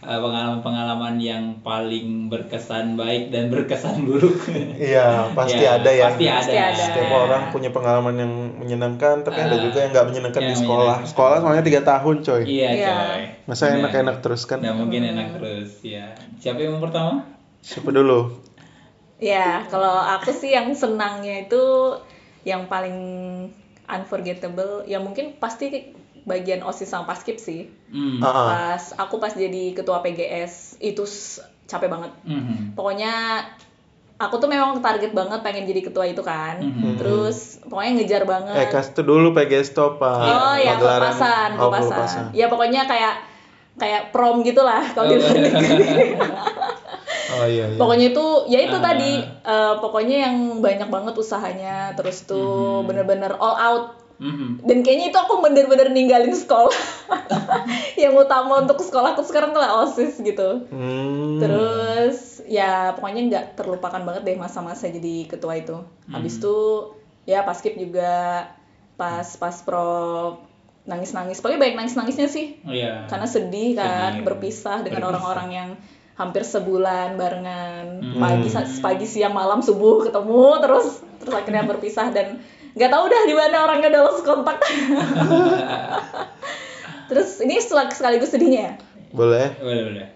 pengalaman-pengalaman 0.00 1.18
yang 1.18 1.44
paling 1.60 2.26
berkesan 2.26 2.94
baik 2.94 3.28
dan 3.28 3.50
berkesan 3.50 4.06
buruk. 4.06 4.46
Iya, 4.78 5.34
pasti 5.34 5.58
Ya, 5.58 5.74
ada 5.74 5.90
yang 5.90 6.14
Pasti 6.14 6.26
ada. 6.26 6.38
Pasti 6.38 6.56
ada. 6.56 6.84
Setiap 6.84 7.10
orang 7.10 7.42
punya 7.50 7.70
pengalaman 7.70 8.14
yang 8.14 8.32
menyenangkan, 8.56 9.22
tapi 9.22 9.38
ada 9.40 9.52
Ah, 9.52 9.60
juga 9.60 9.78
yang 9.80 9.90
nggak 9.90 10.06
menyenangkan 10.06 10.40
di 10.40 10.46
yang 10.48 10.60
sekolah. 10.60 10.78
menyenangkan. 10.96 11.10
Sekolah 11.10 11.36
soalnya 11.40 11.64
tiga 11.64 11.80
tahun, 11.82 12.16
coy. 12.22 12.42
Iya, 12.44 12.68
Iya. 12.70 12.88
coy. 12.88 13.22
Masa 13.44 13.62
Bener. 13.64 13.78
enak-enak 13.80 14.16
terus 14.20 14.42
kan? 14.44 14.58
Nggak 14.58 14.76
mungkin 14.76 15.02
enak 15.08 15.28
terus, 15.34 15.70
ya. 15.82 16.06
Siapa 16.36 16.60
yang 16.60 16.78
pertama? 16.78 17.26
Siapa 17.58 17.90
dulu? 17.90 18.38
Ya, 19.18 19.66
kalau 19.66 19.98
aku 19.98 20.30
sih 20.30 20.54
yang 20.54 20.70
senangnya 20.72 21.42
itu 21.42 21.58
yang 22.42 22.70
paling 22.70 22.94
unforgettable, 23.84 24.84
ya 24.84 25.00
mungkin 25.00 25.34
pasti 25.36 25.90
bagian 26.24 26.62
OSIS 26.62 26.88
sama 26.88 27.06
paskib 27.06 27.36
sih. 27.36 27.68
Hmm. 27.90 28.18
Ah. 28.18 28.74
Pas 28.74 28.82
aku 28.96 29.18
pas 29.18 29.30
jadi 29.30 29.72
ketua 29.72 30.00
PGS 30.00 30.78
itu 30.78 31.04
capek 31.66 31.86
banget. 31.86 32.12
Mhm. 32.24 32.72
Pokoknya 32.72 33.44
aku 34.16 34.34
tuh 34.36 34.50
memang 34.50 34.82
target 34.82 35.14
banget 35.14 35.40
pengen 35.42 35.68
jadi 35.68 35.80
ketua 35.84 36.08
itu 36.08 36.22
kan. 36.22 36.58
Mhm. 36.58 36.98
Terus 36.98 37.62
pokoknya 37.62 37.92
ngejar 38.02 38.22
banget. 38.24 38.54
Eh, 38.56 38.68
kasih 38.68 38.92
tuh 38.92 39.04
dulu 39.06 39.30
PGS 39.30 39.70
top, 39.72 40.02
Pak. 40.02 40.18
Oh 40.24 40.56
ya 40.56 40.74
pelepasan, 40.74 41.50
Oh. 41.54 41.70
Ya 42.34 42.46
pokoknya 42.48 42.88
kayak 42.88 43.14
kayak 43.78 44.10
prom 44.10 44.42
gitulah 44.42 44.82
kalau 44.90 45.06
di 45.06 45.16
Oh. 45.16 45.22
luar 45.22 45.36
negeri. 45.38 45.86
Oh 47.28 47.44
iya, 47.44 47.68
iya. 47.68 47.76
Pokoknya 47.76 48.06
itu 48.10 48.26
ya 48.48 48.58
itu 48.64 48.76
Ah. 48.80 48.82
tadi 48.82 49.20
eh, 49.20 49.74
pokoknya 49.78 50.16
yang 50.26 50.36
banyak 50.64 50.88
banget 50.88 51.12
usahanya 51.12 51.92
terus 51.92 52.24
tuh 52.24 52.82
bener-bener 52.82 53.36
all 53.36 53.52
out 53.52 53.84
Mhm. 54.18 54.62
dan 54.62 54.78
kayaknya 54.80 55.06
itu 55.08 55.16
aku 55.16 55.38
bener-bener 55.38 55.88
ninggalin 55.88 56.30
sekolah 56.32 56.74
yang 57.96 58.12
utama 58.12 58.60
untuk 58.60 58.78
sekolah 58.78 59.14
aku 59.14 59.22
sekarang 59.22 59.50
tuh 59.50 59.58
lah 59.58 59.84
osis 59.84 60.18
gitu 60.18 60.66
Hmm. 60.66 61.38
terus 61.38 62.42
ya 62.44 62.92
pokoknya 62.92 63.22
nggak 63.24 63.46
terlupakan 63.54 64.02
banget 64.02 64.22
deh 64.24 64.36
masa-masa 64.36 64.86
jadi 64.86 65.26
ketua 65.26 65.54
itu 65.56 65.78
habis 66.06 66.36
itu 66.36 66.56
ya 67.24 67.42
pas 67.42 67.54
skip 67.54 67.74
juga 67.74 68.48
pas 68.94 69.26
pas 69.32 69.54
pro 69.60 70.34
nangis 70.82 71.12
nangis 71.12 71.38
pokoknya 71.38 71.60
banyak 71.60 71.76
nangis 71.76 71.94
nangisnya 71.94 72.26
sih 72.26 72.58
Oh 72.62 72.72
iya. 72.72 73.04
karena 73.04 73.26
sedih 73.26 73.76
kan 73.76 74.12
Sedih. 74.14 74.24
berpisah 74.24 74.76
dengan 74.80 74.98
Berpisah. 74.98 75.10
orang-orang 75.12 75.48
yang 75.52 75.70
hampir 76.14 76.42
sebulan 76.42 77.14
barengan 77.14 77.84
Hmm. 78.00 78.18
pagi 78.18 78.48
pagi 78.80 79.06
siang 79.06 79.30
malam 79.30 79.60
subuh 79.60 80.02
ketemu 80.02 80.58
terus 80.58 80.86
terus 81.18 81.30
akhirnya 81.32 81.62
berpisah 81.62 82.08
dan 82.08 82.40
nggak 82.78 82.88
tahu 82.88 83.04
dah 83.04 83.22
di 83.24 83.34
mana 83.34 83.56
orangnya 83.60 83.88
udah 83.90 84.02
lost 84.04 84.22
kontak 84.22 84.58
terus 87.08 87.40
ini 87.40 87.58
setelah 87.58 87.88
sekaligus 87.88 88.30
sedihnya 88.30 88.60
ya 88.62 88.72
Boleh. 89.08 89.56
Boleh, 89.58 89.82
boleh. 89.84 90.06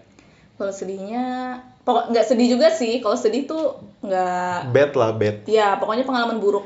kalau 0.53 0.69
sedihnya 0.71 1.23
pokok 1.81 2.09
nggak 2.09 2.23
sedih 2.23 2.47
juga 2.49 2.69
sih 2.69 3.01
kalau 3.01 3.17
sedih 3.17 3.43
tuh 3.43 3.63
nggak 3.99 4.69
Bad 4.69 4.91
lah, 4.93 5.11
bad. 5.11 5.43
ya 5.43 5.75
pokoknya 5.75 6.05
pengalaman 6.05 6.37
buruk 6.37 6.63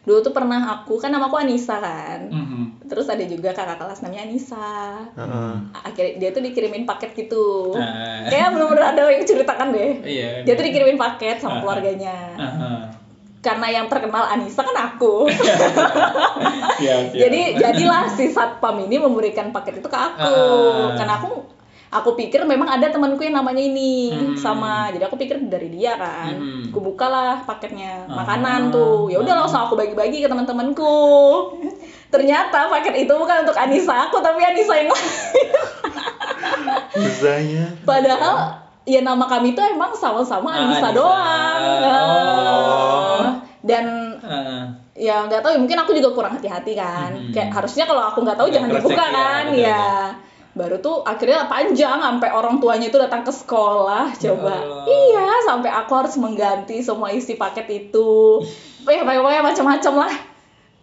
dulu 0.00 0.18
tuh 0.20 0.32
pernah 0.32 0.58
aku 0.74 0.96
kan 0.96 1.08
nama 1.08 1.24
aku 1.24 1.38
Anissa 1.38 1.76
kan 1.76 2.26
Mhm. 2.26 2.88
terus 2.88 3.06
ada 3.06 3.20
juga 3.22 3.52
kakak 3.52 3.76
kelas 3.76 4.00
namanya 4.00 4.26
Anissa 4.26 5.06
Heeh. 5.14 5.52
akhirnya 5.78 6.12
dia 6.18 6.28
tuh 6.30 6.42
dikirimin 6.42 6.84
paket 6.84 7.14
gitu 7.14 7.72
Ah. 7.72 8.26
kayak 8.26 8.50
bener-bener 8.50 8.84
ada 8.86 9.02
yang 9.06 9.22
ceritakan 9.22 9.70
deh 9.70 9.92
Iya. 10.02 10.42
dia 10.42 10.52
tuh 10.54 10.64
dikirimin 10.66 10.96
paket 10.96 11.38
sama 11.38 11.60
keluarganya 11.60 12.16
Aha. 12.34 12.72
Karena 13.40 13.66
yang 13.72 13.86
terkenal 13.86 14.24
Anissa 14.26 14.60
kan 14.60 14.76
aku 14.92 15.24
Siap, 15.26 15.60
siap. 16.78 17.00
jadi 17.16 17.40
jadilah 17.56 18.04
si 18.10 18.28
satpam 18.28 18.84
ini 18.84 18.96
memberikan 18.96 19.48
paket 19.48 19.80
itu 19.80 19.88
ke 19.88 19.96
aku 19.96 20.28
Ah. 20.28 20.92
karena 20.94 21.14
aku 21.16 21.28
aku 21.90 22.14
pikir 22.14 22.44
memang 22.44 22.68
ada 22.68 22.86
temanku 22.86 23.18
yang 23.20 23.34
namanya 23.34 23.58
ini 23.58 24.12
Hmm. 24.12 24.36
sama 24.36 24.92
jadi 24.92 25.04
aku 25.04 25.16
pikir 25.16 25.40
dari 25.42 25.68
dia 25.68 25.96
kan 25.96 26.36
Hmm. 26.36 26.68
aku 26.68 26.78
bukalah 26.84 27.42
paketnya 27.42 28.04
makanan 28.06 28.70
tuh 28.70 29.08
ya 29.08 29.16
udah 29.16 29.34
langsung 29.34 29.64
aku 29.64 29.74
bagi-bagi 29.74 30.20
ke 30.20 30.28
teman-temanku 30.28 30.94
ternyata 32.14 32.68
paket 32.68 32.94
itu 33.00 33.12
bukan 33.12 33.42
untuk 33.42 33.56
Anissa 33.56 34.06
aku 34.06 34.20
tapi 34.20 34.38
Anissa 34.40 34.74
yang 34.76 34.92
lain 34.92 34.98
Usahanya. 36.90 37.64
Padahal 37.82 38.34
ya 38.82 39.00
nama 39.00 39.24
kami 39.24 39.52
tuh 39.52 39.62
emang 39.62 39.92
sama-sama 39.92 40.48
Ah, 40.48 40.58
Anissa 40.62 40.88
Anissa. 40.88 40.90
doang. 40.92 41.62
Oh. 41.84 43.24
Dan 43.60 43.84
Heeh. 44.18 44.62
ya 44.98 45.24
nggak 45.24 45.40
tahu 45.40 45.52
ya 45.52 45.58
mungkin 45.58 45.78
aku 45.78 45.92
juga 45.92 46.10
kurang 46.10 46.32
hati-hati 46.34 46.72
kan. 46.72 47.10
Mhm. 47.12 47.30
Kayak 47.30 47.50
harusnya 47.52 47.84
kalau 47.84 48.02
aku 48.04 48.18
nggak 48.20 48.36
tahu 48.36 48.48
jangan 48.48 48.68
dibuka 48.70 48.96
ya, 48.98 49.08
kan. 49.10 49.44
betul, 49.46 49.60
Ya. 49.60 49.86
Baru 50.50 50.76
tuh 50.78 51.06
akhirnya 51.06 51.46
panjang 51.46 52.02
sampai 52.02 52.26
orang 52.28 52.58
tuanya 52.58 52.86
itu 52.86 52.98
datang 52.98 53.22
ke 53.22 53.30
sekolah 53.30 54.10
coba. 54.18 54.54
Allah. 54.56 54.82
Iya, 54.84 55.26
sampai 55.46 55.70
aku 55.70 55.92
harus 55.94 56.14
mengganti 56.16 56.82
semua 56.82 57.08
isi 57.08 57.36
paket 57.36 57.70
itu. 57.70 58.42
Ya 58.82 59.04
pokoknya 59.04 59.44
macam-macam 59.44 59.94
lah. 60.00 60.14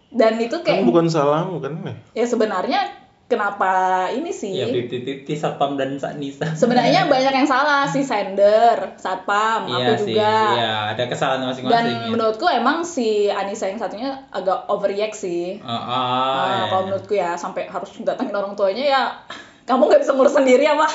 Dan 0.08 0.40
itu 0.40 0.56
Kan 0.56 0.64
kayak 0.64 0.88
bukan 0.88 1.04
salahmu 1.04 1.60
kan? 1.60 1.84
ya 2.16 2.24
sebenarnya 2.24 2.80
kenapa 3.28 3.72
ini 4.08 4.32
sih? 4.32 4.50
Ya, 4.50 4.66
fifty-fifty 4.66 5.32
satpam 5.32 5.76
dan 5.76 5.94
Nisa. 6.16 6.48
Sebenarnya 6.50 7.04
banyak 7.12 7.30
yang 7.30 7.44
salah 7.44 7.84
si 7.84 8.00
sender, 8.00 8.96
satpam, 8.96 9.68
Iya 9.68 9.76
aku 9.86 9.92
sih. 10.02 10.16
juga. 10.16 10.32
Iya, 10.50 10.72
ada 10.90 11.02
kesalahan 11.04 11.40
Dan 11.40 11.48
masing-masing. 11.50 11.84
ya. 11.86 12.08
menurutku 12.08 12.46
emang 12.46 12.82
si 12.82 13.08
Anissa 13.28 13.68
yang 13.68 13.76
satunya 13.76 14.24
agak 14.28 14.64
overreact 14.66 15.14
sih. 15.14 15.60
Ah, 15.60 15.70
ah, 15.70 15.84
Nah, 16.34 16.48
iya. 16.48 16.64
kalau 16.66 16.82
menurutku 16.86 17.14
ya 17.14 17.30
sampai 17.34 17.68
harus 17.68 17.92
datangin 18.00 18.32
orang 18.32 18.52
tuanya 18.54 18.84
ya 18.86 19.02
kamu 19.68 19.84
nggak 19.84 20.00
bisa 20.00 20.12
ngurus 20.12 20.32
sendiri 20.32 20.64
apa? 20.64 20.88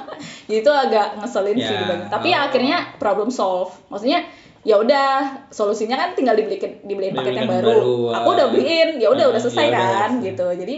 Itu 0.48 0.70
agak 0.70 1.18
ngeselin 1.18 1.56
sih 1.56 1.66
Ya, 1.66 1.80
dibanding. 1.80 2.06
Tapi 2.08 2.26
oh. 2.26 2.32
ya 2.32 2.38
akhirnya 2.44 2.76
problem 2.96 3.28
solve. 3.28 3.74
Maksudnya 3.88 4.22
ya 4.60 4.76
udah 4.76 5.08
solusinya 5.48 5.96
kan 5.96 6.12
tinggal 6.12 6.36
dibeliin 6.36 6.84
dibeliin 6.84 7.14
paket 7.14 7.34
yang 7.34 7.50
baru. 7.50 7.66
baru, 7.72 7.94
Aku 8.14 8.28
udah 8.30 8.46
ah. 8.46 8.52
beliin, 8.52 8.88
ya 8.96 9.08
udah 9.08 9.24
Ah, 9.26 9.30
udah 9.32 9.40
selesai 9.40 9.64
ya 9.64 9.70
udah, 9.72 9.82
kan 9.82 10.10
selesai. 10.12 10.26
gitu. 10.30 10.46
Jadi 10.54 10.76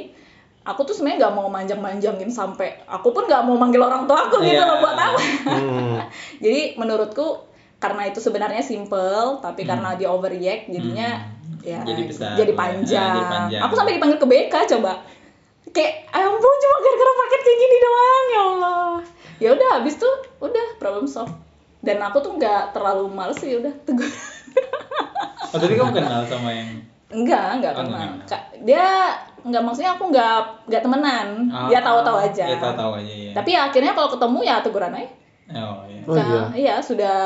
aku 0.62 0.80
tuh 0.82 0.92
sebenarnya 0.92 1.18
nggak 1.22 1.34
mau 1.34 1.48
manjang-manjangin 1.48 2.28
sampai 2.28 2.82
aku 2.84 3.10
pun 3.10 3.24
nggak 3.24 3.42
mau 3.42 3.54
manggil 3.54 3.80
orang 3.80 4.04
tua 4.04 4.26
aku 4.26 4.38
gitu 4.40 4.54
Iya. 4.54 4.64
loh 4.64 4.78
buat 4.78 4.94
apa. 4.94 5.20
Hmm. 5.48 5.96
Jadi 6.44 6.74
menurutku 6.74 7.46
karena 7.76 8.06
itu 8.06 8.18
sebenarnya 8.18 8.60
simple 8.60 9.38
tapi 9.38 9.62
karena 9.62 9.94
dia 9.94 10.06
overreact 10.06 10.68
jadinya 10.68 11.26
ya 11.58 11.78
Hmm. 11.78 11.86
Jadi 11.88 12.02
besar. 12.04 12.34
jadi 12.34 12.48
Ya, 12.48 12.56
panjang. 12.56 13.10
jadi 13.12 13.22
panjang. 13.28 13.60
Aku 13.60 13.72
sampai 13.72 13.92
dipanggil 13.92 14.16
ke 14.16 14.26
BK 14.26 14.54
coba. 14.68 15.02
Kayak 15.68 15.92
"Ya 16.08 16.22
ampun 16.22 16.54
cuma 16.58 16.76
gara-gara 16.80 17.12
paket 17.16 17.40
kayak 17.40 17.58
gini 17.60 17.76
doang 17.78 18.24
ya 18.28 18.40
Allah. 18.44 18.92
Ya 19.38 19.48
udah 19.52 19.68
habis 19.72 19.94
tuh 19.94 20.10
udah 20.38 20.66
problem 20.76 21.06
solve. 21.06 21.30
Dan 21.78 21.98
aku 21.98 22.18
tuh 22.18 22.34
nggak 22.34 22.70
terlalu 22.72 23.06
males 23.08 23.34
sih 23.36 23.54
udah 23.56 23.70
tegur. 23.80 24.06
Oh, 25.44 25.58
tadi 25.58 25.74
kamu 25.74 25.90
kenal 25.92 26.22
sama 26.24 26.50
yang 26.50 26.70
enggak, 27.12 27.46
enggak 27.60 27.72
Oh, 27.72 27.78
kenal. 27.78 27.94
enggak. 27.94 28.10
Kak, 28.26 28.42
dia 28.64 28.84
enggak 29.42 29.62
maksudnya 29.62 29.90
aku 29.94 30.04
enggak 30.08 30.36
enggak 30.66 30.82
temenan. 30.82 31.28
dia 31.68 31.78
Ah, 31.78 31.84
tahu-tahu 31.84 32.16
aja. 32.18 32.46
Dia 32.48 32.58
tahu-tahu 32.58 32.92
aja 32.98 33.12
ya. 33.12 33.32
Tapi 33.32 33.48
ya 33.52 33.60
akhirnya 33.68 33.92
kalau 33.92 34.08
ketemu 34.10 34.38
ya 34.42 34.54
teguran 34.60 34.92
aja. 34.92 35.08
Oh, 35.52 35.84
iya. 35.84 36.00
Oh 36.02 36.14
iya. 36.16 36.24
Nah, 36.24 36.46
iya 36.54 36.74
sudah 36.80 37.18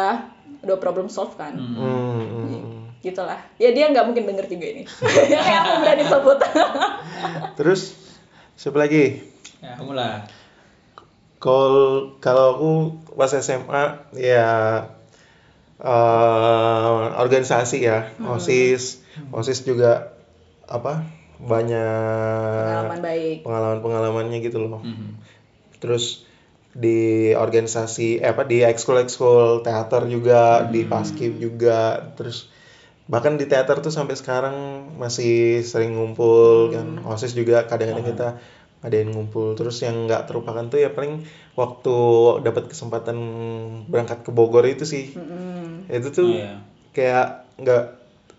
udah 0.60 0.76
problem 0.76 1.06
solve 1.06 1.34
kan. 1.34 1.54
Hmm. 1.54 1.72
Hmm, 1.72 2.18
hmm, 2.18 2.46
hmm. 2.52 2.74
gitulah 2.98 3.38
ya 3.54 3.70
dia 3.70 3.86
nggak 3.86 4.02
mungkin 4.02 4.26
denger 4.26 4.50
juga 4.50 4.66
ini 4.66 4.82
kayak 5.30 5.60
aku 5.62 5.72
berani 5.78 6.04
sebut 6.04 6.38
Terus 7.60 7.94
siapa 8.52 8.82
lagi? 8.82 9.22
Ya, 9.62 9.78
kamu 9.78 9.94
lah. 9.94 10.26
Kalau 11.36 12.16
kalau 12.18 12.44
aku 12.56 12.70
pas 13.14 13.30
SMA 13.30 13.82
ya 14.16 14.48
eh, 15.80 17.04
organisasi 17.20 17.78
ya, 17.84 18.12
OSIS, 18.22 19.04
OSIS 19.32 19.64
juga 19.64 20.16
apa 20.66 21.06
banyak 21.36 22.56
pengalaman 22.64 23.00
baik. 23.04 23.36
pengalaman-pengalamannya 23.44 24.38
gitu 24.40 24.58
loh. 24.64 24.80
Mhm. 24.80 25.20
Terus 25.80 26.24
di 26.76 27.32
organisasi 27.32 28.20
eh, 28.20 28.28
apa 28.32 28.44
di 28.44 28.60
ekskul 28.60 29.00
ekskul 29.00 29.64
teater 29.64 30.08
juga 30.08 30.64
di 30.68 30.84
paskib 30.88 31.36
juga. 31.36 32.12
Terus 32.16 32.48
bahkan 33.06 33.38
di 33.38 33.46
teater 33.46 33.80
tuh 33.80 33.92
sampai 33.92 34.16
sekarang 34.16 34.56
masih 34.96 35.60
sering 35.64 35.96
ngumpul 35.96 36.72
kan. 36.72 37.00
Osis 37.04 37.36
juga 37.36 37.68
kadang-kadang 37.68 38.04
kita 38.04 38.28
adain 38.78 39.08
ngumpul 39.08 39.52
terus 39.52 39.80
yang 39.80 40.04
nggak 40.04 40.26
terlupakan 40.26 40.66
tuh 40.66 40.78
ya 40.78 40.88
paling 40.88 41.24
waktu 41.52 41.96
dapat 42.40 42.68
kesempatan 42.68 43.16
berangkat 43.84 44.20
ke 44.20 44.30
Bogor 44.30 44.64
itu 44.64 44.84
sih 44.84 45.10
Mm-mm. 45.10 45.88
itu 45.88 46.08
tuh 46.10 46.28
Oh, 46.28 46.36
iya. 46.36 46.54
kayak 46.92 47.26
nggak 47.56 47.82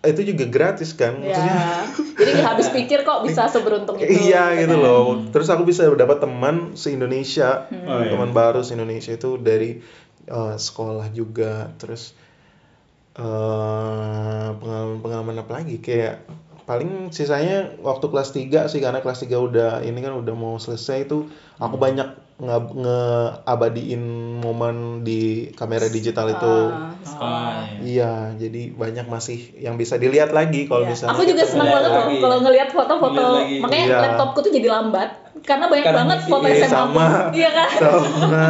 itu 0.00 0.20
juga 0.24 0.44
gratis 0.46 0.94
kan 0.94 1.18
maksudnya 1.18 1.82
Jadi 2.14 2.30
nggak 2.32 2.48
habis 2.48 2.68
pikir 2.70 3.02
kok 3.02 3.18
bisa 3.20 3.46
seberuntung 3.46 3.98
itu. 3.98 4.06
iya 4.24 4.54
gitu 4.56 4.72
kan. 4.72 4.80
loh 4.80 5.02
terus 5.28 5.46
aku 5.46 5.62
bisa 5.64 5.90
dapat 5.90 6.18
teman 6.18 6.74
se 6.74 6.90
Indonesia 6.90 7.66
Oh, 7.68 7.98
iya. 7.98 8.08
teman 8.08 8.30
baru 8.30 8.62
se 8.62 8.72
Indonesia 8.72 9.10
itu 9.10 9.36
dari 9.36 9.82
eh, 10.24 10.54
sekolah 10.56 11.10
juga 11.10 11.74
terus 11.76 12.14
eh, 13.18 14.48
pengalaman 14.54 14.98
pengalaman 14.98 15.36
apa 15.36 15.52
lagi 15.56 15.76
kayak 15.78 16.22
paling 16.68 17.08
sisanya 17.08 17.80
waktu 17.80 18.04
kelas 18.04 18.30
3 18.30 18.68
sih 18.68 18.78
karena 18.78 19.00
kelas 19.00 19.24
3 19.24 19.40
udah 19.40 19.80
ini 19.80 19.98
kan 19.98 20.12
udah 20.12 20.34
mau 20.36 20.60
selesai 20.60 21.08
itu 21.08 21.24
aku 21.56 21.74
Hmm. 21.74 21.84
banyak 21.88 22.08
nge 22.38 22.58
ngeabadiin 22.76 24.02
momen 24.38 24.76
di 25.00 25.20
kamera 25.50 25.88
digital 25.88 26.28
itu 26.28 26.56
Ah, 26.70 26.92
Ah, 27.18 27.64
iya. 27.80 28.36
Jadi 28.36 28.68
banyak 28.70 29.08
masih 29.08 29.56
yang 29.56 29.74
bisa 29.74 29.96
dilihat 29.96 30.28
lagi 30.30 30.68
kalau 30.68 30.84
Iya. 30.84 30.92
misalnya 30.92 31.16
Aku 31.16 31.24
juga 31.24 31.42
senang 31.42 31.66
banget 31.66 31.88
loh 31.88 32.04
kalau 32.20 32.36
ngelihat 32.44 32.68
foto-foto. 32.68 33.26
Makanya 33.58 33.86
Iya. 33.86 33.98
laptopku 34.04 34.38
tuh 34.40 34.52
jadi 34.52 34.68
lambat 34.68 35.27
karena 35.44 35.66
banyak 35.68 35.84
Karena 35.86 36.00
banget 36.04 36.18
foto 36.26 36.46
Iya, 36.46 36.56
SMA. 36.64 36.70
sama. 36.70 37.06
Iya 37.34 37.50
kan? 37.54 37.68
sama 37.78 38.48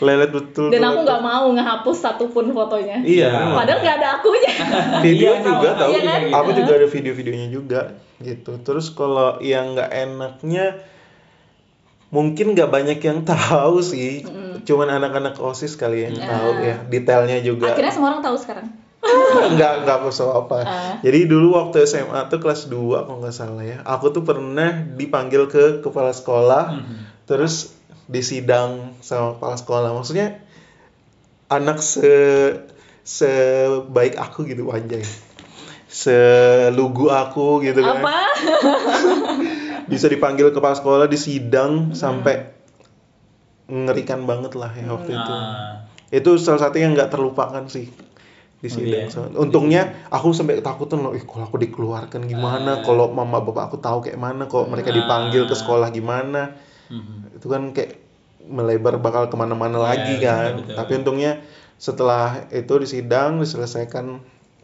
lelet 0.00 0.30
betul. 0.30 0.68
Dan 0.70 0.82
aku 0.84 0.98
nggak 1.04 1.20
mau 1.22 1.46
ngehapus 1.52 1.96
satupun 1.98 2.50
fotonya. 2.52 3.00
Iya. 3.02 3.52
Padahal 3.56 3.78
nggak 3.80 3.96
ada 3.98 4.08
akunya. 4.20 4.52
video 5.06 5.30
Iya, 5.34 5.44
juga 5.44 5.68
tahu. 5.76 5.90
Iya 5.92 6.00
kan? 6.04 6.20
Aku 6.32 6.50
juga 6.56 6.72
ada 6.76 6.86
video-videonya 6.86 7.48
juga 7.48 7.80
gitu. 8.18 8.52
Terus 8.62 8.90
kalau 8.90 9.38
yang 9.38 9.76
nggak 9.76 9.90
enaknya 9.90 10.66
mungkin 12.08 12.56
nggak 12.56 12.70
banyak 12.72 12.98
yang 13.04 13.22
tahu 13.22 13.84
sih. 13.84 14.24
Cuman 14.64 14.88
anak-anak 14.90 15.36
OSIS 15.38 15.76
kali 15.76 16.08
yang 16.08 16.16
tahu 16.16 16.50
ya 16.64 16.76
detailnya 16.88 17.38
juga. 17.40 17.72
Akhirnya 17.72 17.92
semua 17.92 18.16
orang 18.16 18.24
tahu 18.24 18.36
sekarang. 18.36 18.68
Nggak 19.28 19.74
nggak 19.86 19.98
usah 20.10 20.26
apa. 20.34 20.58
Ah. 20.62 20.94
Jadi 21.00 21.30
dulu 21.30 21.54
waktu 21.54 21.86
SMA 21.86 22.26
tuh 22.28 22.42
kelas 22.42 22.66
2 22.66 23.06
kalau 23.06 23.18
nggak 23.22 23.34
salah 23.34 23.64
ya. 23.64 23.78
Aku 23.86 24.10
tuh 24.10 24.26
pernah 24.26 24.74
dipanggil 24.74 25.46
ke 25.46 25.80
kepala 25.80 26.10
sekolah, 26.10 26.82
terus 27.24 27.74
disidang 28.10 28.98
sama 29.00 29.38
kepala 29.38 29.56
sekolah. 29.56 29.90
Maksudnya 29.94 30.42
anak 31.48 31.78
se 31.80 32.10
sebaik 33.06 34.18
aku 34.18 34.44
gitu 34.50 34.68
anjay. 34.74 35.06
Selugu 35.88 37.08
aku 37.08 37.64
gitu 37.64 37.80
kan. 37.80 38.04
Apa? 38.04 38.18
Bisa 39.90 40.04
dipanggil 40.10 40.52
kepala 40.52 40.76
sekolah 40.76 41.08
disidang 41.08 41.96
sampai 41.96 42.52
mengerikan 43.68 44.28
banget 44.28 44.52
lah 44.56 44.72
ya 44.76 44.92
waktu 44.92 45.16
itu. 45.16 45.32
Ah. 45.32 45.88
Itu 46.12 46.36
salah 46.36 46.68
satu 46.68 46.76
yang 46.76 46.92
nggak 46.96 47.12
terlupakan 47.12 47.64
sih 47.68 47.88
di 48.58 48.66
Oh, 48.66 48.74
sidang. 48.74 49.06
iya. 49.06 49.12
So- 49.12 49.30
Untungnya 49.34 49.82
aku 50.08 50.30
sampai 50.30 50.58
takutan 50.58 50.98
loh, 50.98 51.14
ih 51.14 51.22
kalau 51.22 51.46
aku 51.46 51.56
dikeluarkan 51.56 52.26
gimana, 52.26 52.78
Ah. 52.78 52.82
kalau 52.82 53.06
mama 53.08 53.38
bapak 53.38 53.70
aku 53.70 53.76
tahu 53.78 54.02
kayak 54.02 54.18
mana, 54.18 54.46
kok 54.46 54.66
mereka 54.66 54.90
dipanggil 54.90 55.46
ke 55.46 55.54
Ah. 55.54 55.58
sekolah 55.58 55.88
gimana, 55.88 56.58
Mhm. 56.90 57.38
itu 57.38 57.46
kan 57.46 57.70
kayak 57.70 58.02
melebar 58.44 58.98
bakal 58.98 59.28
ke 59.28 59.36
mana-mana 59.36 59.76
Iya, 59.76 59.84
lagi 59.84 60.14
betul, 60.16 60.26
kan. 60.26 60.50
betul. 60.58 60.74
Tapi 60.74 60.92
untungnya 60.96 61.32
setelah 61.76 62.26
itu 62.50 62.74
disidang 62.78 63.38
diselesaikan 63.38 64.18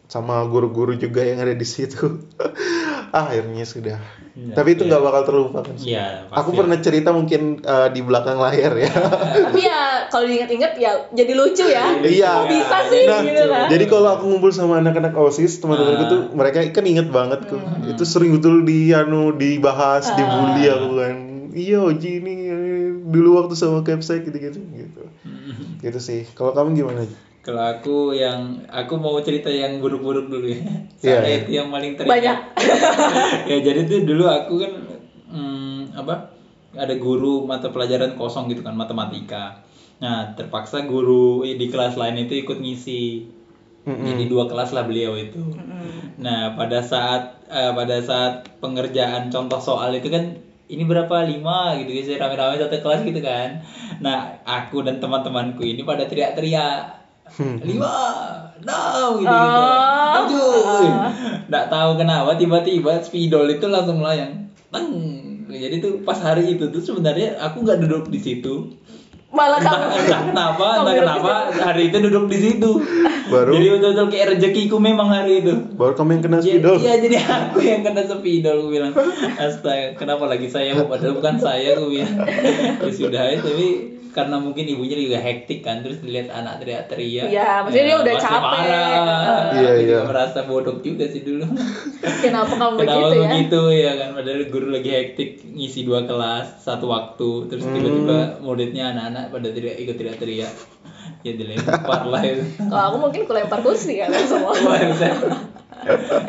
sama 0.05 0.43
guru-guru 0.43 0.93
juga 0.93 1.21
yang 1.21 1.39
ada 1.39 1.53
di 1.53 1.63
situ. 1.63 2.25
Akhirnya 3.11 3.63
sudah. 3.63 3.99
Iya, 4.35 4.51
Tapi 4.51 4.75
itu 4.75 4.83
iya. 4.83 4.89
nggak 4.91 5.01
bakal 5.01 5.21
terlupakan 5.23 5.73
sih. 5.73 5.95
Iya, 5.95 6.27
Aku 6.29 6.51
pernah 6.51 6.75
cerita 6.77 7.09
mungkin 7.09 7.41
eh, 7.57 7.87
di 7.89 8.03
belakang 8.03 8.35
layar 8.35 8.75
ya. 8.75 8.91
Tapi 9.47 9.59
ya 9.63 9.81
kalau 10.05 10.27
diinget-inget 10.27 10.75
ya 10.75 10.91
jadi 11.09 11.31
lucu 11.33 11.63
ya. 11.63 11.95
Iya. 11.97 12.31
Kok 12.35 12.47
bisa 12.51 12.77
sih 12.85 13.03
Nah, 13.05 13.21
gitu 13.23 13.43
kan? 13.47 13.65
Jadi 13.71 13.85
kalau 13.85 14.09
aku 14.11 14.23
ngumpul 14.27 14.51
sama 14.51 14.77
anak-anak 14.77 15.15
OSIS, 15.15 15.57
teman-temanku 15.57 16.03
Ah. 16.03 16.11
tuh 16.11 16.21
mereka 16.31 16.57
kan 16.69 16.83
inget 16.83 17.07
banget 17.07 17.47
tuh. 17.47 17.57
Hmm. 17.57 17.87
Itu 17.87 18.03
sering 18.03 18.35
betul 18.35 18.61
di 18.61 18.91
anu 18.91 19.31
dibahas, 19.31 20.03
Ah. 20.05 20.15
dibully 20.15 20.67
aku 20.67 20.89
kan. 20.95 21.15
Iya, 21.55 21.79
Oji 21.81 22.11
ini 22.19 22.33
eh, 22.45 22.87
dulu 23.07 23.39
waktu 23.39 23.55
sama 23.55 23.79
Capsek 23.81 24.27
gitu-gitu 24.27 24.59
gitu. 24.67 25.01
Mhm. 25.23 25.79
Gitu 25.79 25.99
sih. 26.01 26.27
Kalau 26.29 26.51
kamu 26.51 26.75
gimana? 26.75 27.07
Kalau 27.45 27.61
aku 27.61 28.17
yang 28.17 28.65
aku 28.73 28.97
mau 28.97 29.21
cerita 29.21 29.53
yang 29.53 29.77
buruk-buruk 29.77 30.33
dulu 30.33 30.49
ya. 30.49 30.65
Iya, 30.97 31.21
Soalnya 31.21 31.29
iya. 31.29 31.37
itu 31.45 31.51
yang 31.53 31.67
paling 31.69 31.93
teringat. 31.93 32.13
Banyak. 32.17 32.37
ya 33.53 33.57
jadi 33.61 33.79
tuh 33.85 34.01
dulu 34.01 34.25
aku 34.25 34.53
kan 34.65 34.73
hmm, 35.29 35.93
apa? 35.93 36.33
Ada 36.73 36.97
guru 36.97 37.45
mata 37.45 37.69
pelajaran 37.69 38.17
kosong 38.17 38.49
gitu 38.49 38.65
kan 38.65 38.73
matematika. 38.73 39.61
Nah 40.01 40.33
terpaksa 40.33 40.89
guru 40.89 41.45
di 41.45 41.69
kelas 41.69 41.93
lain 42.01 42.25
itu 42.25 42.33
ikut 42.41 42.57
ngisi. 42.57 43.29
Mm-mm. 43.85 44.01
Jadi 44.01 44.25
dua 44.25 44.49
kelas 44.49 44.73
lah 44.73 44.89
beliau 44.89 45.13
itu. 45.13 45.37
Nah 46.17 46.57
pada 46.57 46.81
saat 46.81 47.45
eh, 47.45 47.69
pada 47.77 48.01
saat 48.01 48.57
pengerjaan 48.57 49.29
contoh 49.29 49.61
soal 49.61 49.93
itu 49.93 50.09
kan 50.09 50.41
ini 50.65 50.81
berapa 50.81 51.29
lima 51.29 51.77
gitu 51.77 51.93
guys 51.93 52.09
rame-rame 52.17 52.57
satu 52.57 52.81
kelas 52.81 53.05
gitu 53.05 53.21
kan. 53.21 53.61
Nah 54.01 54.41
aku 54.41 54.81
dan 54.81 54.97
teman-temanku 54.97 55.61
ini 55.61 55.85
pada 55.85 56.09
teriak-teriak 56.09 57.04
lima 57.61 57.93
enam 58.61 59.09
gitu 59.19 59.27
gitu 59.27 59.61
Oh. 59.65 60.13
tujuh 60.25 60.53
nggak 61.45 61.65
tahu 61.67 61.91
kenapa 61.99 62.31
tiba-tiba 62.35 62.91
spidol 63.01 63.45
itu 63.45 63.65
langsung 63.67 63.99
melayang 63.99 64.49
Teng. 64.71 64.89
jadi 65.47 65.79
tuh 65.79 66.01
pas 66.01 66.17
hari 66.17 66.57
itu 66.57 66.67
tuh 66.67 66.81
sebenarnya 66.81 67.37
aku 67.37 67.63
nggak 67.63 67.79
duduk 67.85 68.09
di 68.09 68.19
situ 68.19 68.73
Malah 69.35 69.59
entah, 69.59 69.75
kamu. 69.75 69.99
entah 69.99 70.21
kenapa 70.31 70.67
entah 70.79 70.95
kenapa 70.95 71.31
hari 71.51 71.91
itu 71.91 71.97
duduk 71.99 72.25
di 72.31 72.37
situ 72.39 72.71
Baru 73.25 73.51
jadi 73.51 73.67
betul-betul 73.75 74.07
kayak 74.07 74.27
rezekiku 74.37 74.77
memang 74.79 75.09
hari 75.11 75.43
itu 75.43 75.53
baru 75.75 75.91
kamu 75.97 76.09
yang 76.13 76.23
kena 76.23 76.37
spidol. 76.39 76.77
Iya, 76.77 76.93
jadi 77.01 77.15
aku 77.25 77.57
yang 77.57 77.81
kena 77.81 78.05
spidol 78.05 78.55
aku 78.61 78.69
bilang. 78.69 78.93
Astaga, 79.35 79.97
kenapa 79.97 80.29
lagi 80.29 80.45
saya 80.45 80.77
padahal 80.85 81.17
bukan 81.17 81.35
saya 81.41 81.73
aku 81.73 81.89
bilang. 81.89 82.21
Ya 82.85 82.91
sudah 82.93 83.23
tapi 83.41 83.94
karena 84.15 84.39
mungkin 84.39 84.63
ibunya 84.63 84.95
juga 84.95 85.19
hektik 85.19 85.59
kan 85.59 85.83
terus 85.83 85.99
dilihat 85.99 86.31
anak 86.31 86.63
teriak-teriak. 86.63 87.27
Iya, 87.27 87.67
maksudnya 87.67 87.83
dia 87.83 87.97
udah 87.99 88.13
pasti 88.15 88.27
capek. 88.31 88.47
Parah. 88.47 89.43
Iya, 89.51 89.71
iya. 89.83 89.99
merasa 90.07 90.39
bodoh 90.47 90.79
juga 90.79 91.03
sih 91.03 91.27
dulu. 91.27 91.43
Kenapa 92.23 92.53
kamu 92.55 92.75
Kenapa 92.79 92.95
begitu 92.95 93.15
ya? 93.19 93.27
begitu 93.27 93.61
ya 93.75 93.91
kan 93.99 94.09
padahal 94.15 94.41
guru 94.47 94.67
lagi 94.71 94.89
hektik 94.89 95.29
ngisi 95.51 95.83
dua 95.83 96.07
kelas 96.07 96.63
satu 96.63 96.87
waktu 96.87 97.29
terus 97.51 97.63
Hmm. 97.67 97.75
tiba-tiba 97.75 98.19
muridnya 98.39 98.95
anak-anak 98.95 99.23
pada 99.29 99.47
teriak 99.51 99.77
ikut 99.83 99.95
teriak-teriak. 99.99 100.53
Ya 101.21 101.31
dilempar 101.35 102.07
lah 102.07 102.23
itu. 102.23 102.41
Kalau 102.55 102.83
aku 102.87 102.97
mungkin 103.03 103.21
kulempar 103.27 103.59
kursi 103.59 103.99
kalian 103.99 104.23
semua. 104.23 104.55
Wah, 104.63 104.79
buset. 104.79 105.11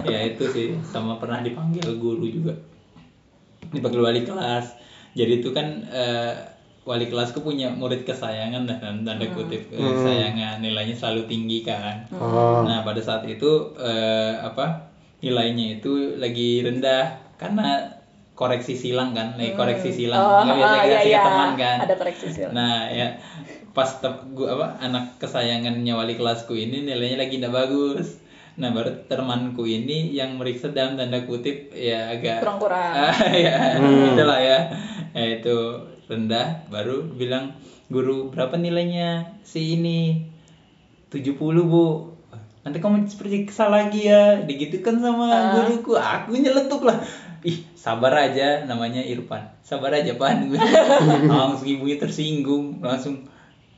ya 0.04 0.20
itu 0.26 0.44
sih 0.50 0.66
sama 0.84 1.16
pernah 1.16 1.40
dipanggil 1.40 1.96
guru 1.96 2.28
juga 2.28 2.52
dipanggil 3.66 4.04
wali 4.04 4.20
kelas 4.20 4.76
jadi 5.16 5.40
itu 5.40 5.48
kan 5.50 5.80
eh, 5.88 6.32
wali 6.86 7.06
kelasku 7.06 7.42
punya 7.42 7.68
murid 7.68 8.06
kesayangan 8.06 8.62
dah 8.64 8.78
kan 8.78 9.02
tanda 9.02 9.26
kutip 9.28 9.66
eh, 9.68 9.76
kesayangan 9.76 10.62
nilainya 10.62 10.94
selalu 10.94 11.26
tinggi 11.26 11.60
kan 11.60 12.06
Oh. 12.08 12.62
nah 12.62 12.80
pada 12.80 13.02
saat 13.02 13.26
itu 13.26 13.74
eh, 13.76 14.32
apa 14.38 14.86
nilainya 15.18 15.76
itu 15.76 16.14
lagi 16.16 16.62
rendah 16.62 17.04
karena 17.34 17.90
koreksi 18.32 18.72
silang 18.72 19.10
kan 19.10 19.34
lagi 19.34 19.52
koreksi 19.52 19.90
silang 19.90 20.20
Oh, 20.20 20.40
nggak 20.40 20.56
biasa 20.56 20.70
oh, 20.70 20.78
kita 20.78 20.86
iya, 20.86 21.00
sikat 21.00 21.10
iya. 21.10 21.22
teman 21.24 21.50
kan 21.56 21.76
Ada 21.82 21.94
koreksi 21.96 22.26
silang. 22.30 22.52
Nah 22.52 22.76
ya 22.88 23.06
pas 23.72 23.90
te- 23.92 24.24
gua 24.32 24.48
apa 24.54 24.66
anak 24.78 25.04
kesayangannya 25.18 25.92
wali 25.92 26.14
kelasku 26.14 26.54
ini 26.54 26.80
nilainya 26.80 27.18
lagi 27.18 27.36
tidak 27.36 27.52
bagus. 27.56 28.22
Nah 28.56 28.72
baru 28.72 29.04
temanku 29.04 29.64
ini 29.64 30.12
yang 30.12 30.36
meriksa 30.36 30.70
dalam 30.70 30.96
tanda 30.96 31.24
kutip 31.24 31.72
ya 31.72 32.08
agak 32.08 32.40
Kurang-kurang. 32.40 32.92
Ah, 33.04 33.12
ya 33.28 33.76
Hmm. 33.76 34.14
itulah 34.14 34.38
ya. 34.38 34.58
ya 35.12 35.24
itu 35.34 35.56
rendah 36.06 36.66
baru 36.68 37.02
bilang 37.10 37.54
guru 37.86 38.30
berapa 38.30 38.54
nilainya 38.54 39.38
si 39.42 39.74
ini? 39.74 40.26
70 41.10 41.38
bu. 41.38 42.12
Nanti 42.66 42.82
kamu 42.82 43.06
periksa 43.14 43.70
lagi 43.70 44.10
ya 44.10 44.42
digitukan 44.42 44.98
sama 44.98 45.30
Ah. 45.30 45.42
guruku. 45.54 45.94
Aku 45.94 46.34
nyeletuk 46.34 46.82
lah. 46.82 46.98
Ih 47.46 47.62
sabar 47.78 48.10
aja 48.10 48.66
namanya 48.66 48.98
Irfan. 48.98 49.46
Sabar 49.62 49.94
aja 49.94 50.18
pan. 50.18 50.50
Langsung 51.30 51.68
ibunya 51.70 51.94
tersinggung 51.94 52.82
langsung 52.82 53.22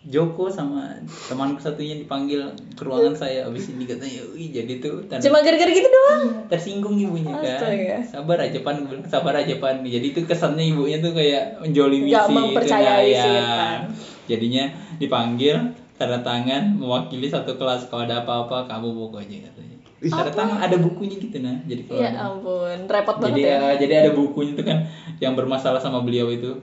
Joko 0.06 0.46
sama 0.46 0.94
temanku 1.26 1.58
satunya 1.58 1.98
dipanggil 1.98 2.46
ke 2.72 2.82
ruangan 2.86 3.12
saya 3.12 3.42
abis 3.44 3.74
ini 3.74 3.82
katanya 3.82 4.22
wih 4.30 4.54
jadi 4.54 4.78
tuh 4.78 5.02
tanda 5.10 5.20
Cuma 5.20 5.42
gara-gara 5.42 5.66
gitu 5.68 5.84
doang. 5.84 6.46
tersinggung 6.46 6.94
ibunya 6.94 7.34
kan 7.34 7.42
Astaga. 7.44 7.98
sabar 8.06 8.38
aja 8.38 8.58
pan 8.62 8.78
bilang, 8.86 9.02
sabar 9.04 9.34
aja 9.34 9.58
pan 9.58 9.82
jadi 9.82 10.06
itu 10.06 10.22
kesannya 10.22 10.70
ibunya 10.70 11.02
tuh 11.02 11.12
kayak 11.12 11.58
menjolimi 11.58 12.08
si 12.08 12.14
itu, 12.14 12.70
nah, 12.70 13.02
ya. 13.02 13.26
Irfan. 13.26 13.80
jadinya 14.24 14.64
dipanggil 14.96 15.56
tanda 15.98 16.22
tangan 16.22 16.78
mewakili 16.78 17.26
satu 17.26 17.58
kelas 17.58 17.90
kalau 17.90 18.06
ada 18.06 18.22
apa-apa 18.22 18.70
kamu 18.70 18.94
pokoknya 18.94 19.50
katanya 19.50 19.76
tanda 19.98 20.30
tangan 20.30 20.58
ada 20.62 20.76
bukunya 20.78 21.18
gitu 21.18 21.42
nah 21.42 21.58
jadi 21.66 21.82
kalau 21.84 22.00
Ya 22.00 22.10
ampun, 22.14 22.78
repot 22.86 23.16
banget 23.18 23.34
jadi 23.34 23.42
ya. 23.42 23.56
ya, 23.58 23.70
jadi 23.82 23.92
ada 24.06 24.10
bukunya 24.14 24.54
tuh 24.54 24.62
kan 24.62 24.78
yang 25.18 25.34
bermasalah 25.34 25.82
sama 25.82 26.00
beliau 26.00 26.30
itu 26.30 26.54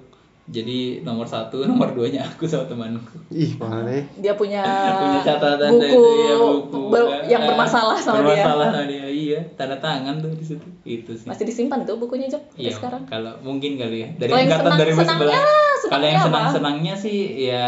jadi 0.45 0.77
nomor 1.01 1.25
satu 1.25 1.63
nomor 1.65 1.89
duanya 1.91 2.21
aku 2.23 2.45
sama 2.45 2.65
temanku 2.65 3.17
Ih, 3.27 3.57
mana? 3.57 3.89
Dia 4.15 4.33
punya, 4.33 4.61
punya 5.01 5.19
catatan 5.23 5.69
buku, 5.69 5.83
itu 5.83 6.01
ya 6.21 6.35
buku 6.37 6.81
ber- 6.87 7.25
yang 7.25 7.41
Ah, 7.41 7.47
bermasalah 7.47 7.97
sama 7.97 8.21
dia. 8.21 8.45
bermasalah 8.45 8.65
sama 8.71 8.85
dia 8.91 9.05
iya 9.05 9.39
tanda 9.53 9.73
tangan 9.75 10.15
tuh 10.17 10.29
di 10.31 10.45
situ 10.45 10.67
itu 10.83 11.11
sih 11.11 11.25
Masih 11.25 11.43
disimpan 11.43 11.81
tuh 11.81 11.97
bukunya 11.97 12.27
Jok 12.27 12.43
Iya, 12.55 12.71
sekarang. 12.71 13.03
kalau 13.05 13.33
mungkin 13.41 13.75
kali 13.75 13.97
ya 13.99 14.09
dari 14.15 14.29
Kalau 14.29 14.39
yang 14.39 14.49
angkatan 14.51 14.71
senang- 14.71 14.79
2011. 14.85 15.01
senangnya, 15.01 15.25
Kalau 15.25 15.25
yang 15.25 15.81
senangnya 15.81 16.13
apa? 16.13 16.25
senang-senangnya 16.25 16.93
sih 16.95 17.17
ya 17.43 17.65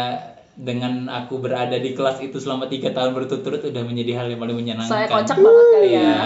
dengan 0.58 1.06
aku 1.06 1.38
berada 1.38 1.72
di 1.72 1.94
kelas 1.94 2.18
itu 2.18 2.34
selama 2.36 2.66
tiga 2.66 2.90
tahun 2.90 3.14
berturut-turut 3.14 3.62
udah 3.62 3.82
menjadi 3.82 4.18
hal 4.18 4.26
yang 4.26 4.42
paling 4.42 4.58
menyenangkan. 4.58 4.90
Soalnya 4.90 5.08
kocak 5.08 5.38
banget 5.38 5.66
kali 5.70 5.88
ya. 5.88 6.02
Iya, 6.02 6.18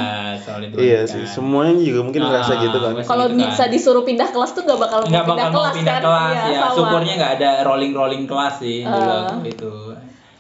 Iya 0.73 0.99
kan. 0.99 1.13
sih, 1.13 1.25
semuanya 1.29 1.77
juga 1.77 2.01
mungkin 2.01 2.21
Ah, 2.23 2.29
ngerasa 2.33 2.53
gitu 2.59 2.79
kan. 2.79 2.93
Kalau 2.99 3.25
gitu 3.27 3.37
kan. 3.37 3.41
bisa 3.45 3.65
disuruh 3.69 4.01
pindah 4.03 4.29
kelas 4.29 4.51
tuh 4.51 4.65
gak 4.65 4.81
bakal 4.81 4.99
nggak 5.03 5.13
mau 5.23 5.29
bakal 5.29 5.29
pindah 5.29 5.47
mau 5.47 5.57
kelas 5.61 5.75
pindah 5.77 5.93
kan? 5.95 6.03
kelas 6.03 6.33
Iya, 6.33 6.41
ya. 6.49 6.61
sama. 6.63 6.73
Syukurnya 6.75 7.15
nggak 7.15 7.33
ada 7.35 7.51
rolling 7.63 7.93
rolling 7.93 8.25
kelas 8.25 8.55
sih 8.59 8.77
dulu 8.81 8.97
Ah. 9.05 9.21
waktu 9.29 9.49
itu. 9.51 9.73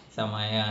Sama 0.09 0.40
ya 0.43 0.66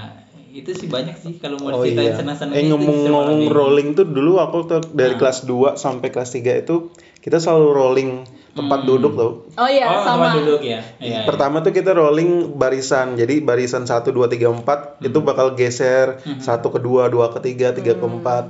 itu 0.52 0.72
sih 0.74 0.88
banyak 0.88 1.16
sih 1.16 1.34
kalau 1.38 1.56
mau 1.58 1.72
Oh 1.72 1.80
diceritain 1.80 2.10
iya. 2.10 2.18
senang-senang 2.18 2.54
Eh 2.54 2.66
ngomong-ngomong 2.68 3.42
rolling 3.48 3.94
tuh 3.94 4.04
dulu 4.04 4.36
aku 4.38 4.66
tuh 4.66 4.82
dari 4.90 5.14
Ah. 5.14 5.20
kelas 5.22 5.46
2 5.46 5.74
sampai 5.76 6.10
kelas 6.10 6.28
3 6.32 6.58
itu 6.58 6.90
kita 7.18 7.38
selalu 7.38 7.68
rolling 7.72 8.10
tempat 8.52 8.80
Hmm. 8.80 8.88
duduk 8.90 9.14
tau. 9.14 9.32
Oh 9.54 9.66
iya, 9.66 9.88
oh, 9.88 10.02
sama. 10.02 10.28
tempat 10.28 10.32
duduk 10.38 10.62
ya. 10.62 10.80
Iya, 10.98 11.02
iya. 11.02 11.20
Pertama 11.24 11.60
tuh 11.60 11.72
kita 11.72 11.92
rolling 11.92 12.32
barisan. 12.54 13.16
Jadi 13.16 13.40
barisan 13.40 13.84
1 13.84 14.10
2 14.10 14.28
3 14.28 14.48
4 14.48 15.00
itu 15.00 15.16
Hmm. 15.16 15.26
bakal 15.26 15.54
geser 15.54 16.08
satu 16.38 16.68
ke 16.70 16.78
dua, 16.78 17.08
dua 17.08 17.30
ke 17.30 17.40
tiga, 17.42 17.72
tiga 17.72 17.94
Hmm. 17.94 18.02
ke 18.02 18.08
empat. 18.14 18.46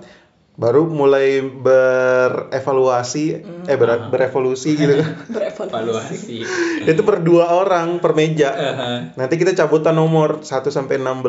Baru 0.54 0.84
mulai 0.86 1.40
berevaluasi 1.42 3.24
eh 3.64 3.78
ber- 3.78 4.10
berevolusi 4.10 4.76
gitu 4.76 4.94
kan. 4.96 5.10
Berevaluasi. 5.34 6.44
evaluasi. 6.44 6.86
itu 6.92 7.02
per 7.02 7.22
dua 7.22 7.56
orang 7.56 7.98
per 7.98 8.12
meja. 8.12 8.52
Heeh. 8.52 8.98
Nanti 9.16 9.36
kita 9.36 9.56
cabutan 9.56 9.94
nomor 9.94 10.42
1 10.42 10.68
sampai 10.68 10.98
16 10.98 11.24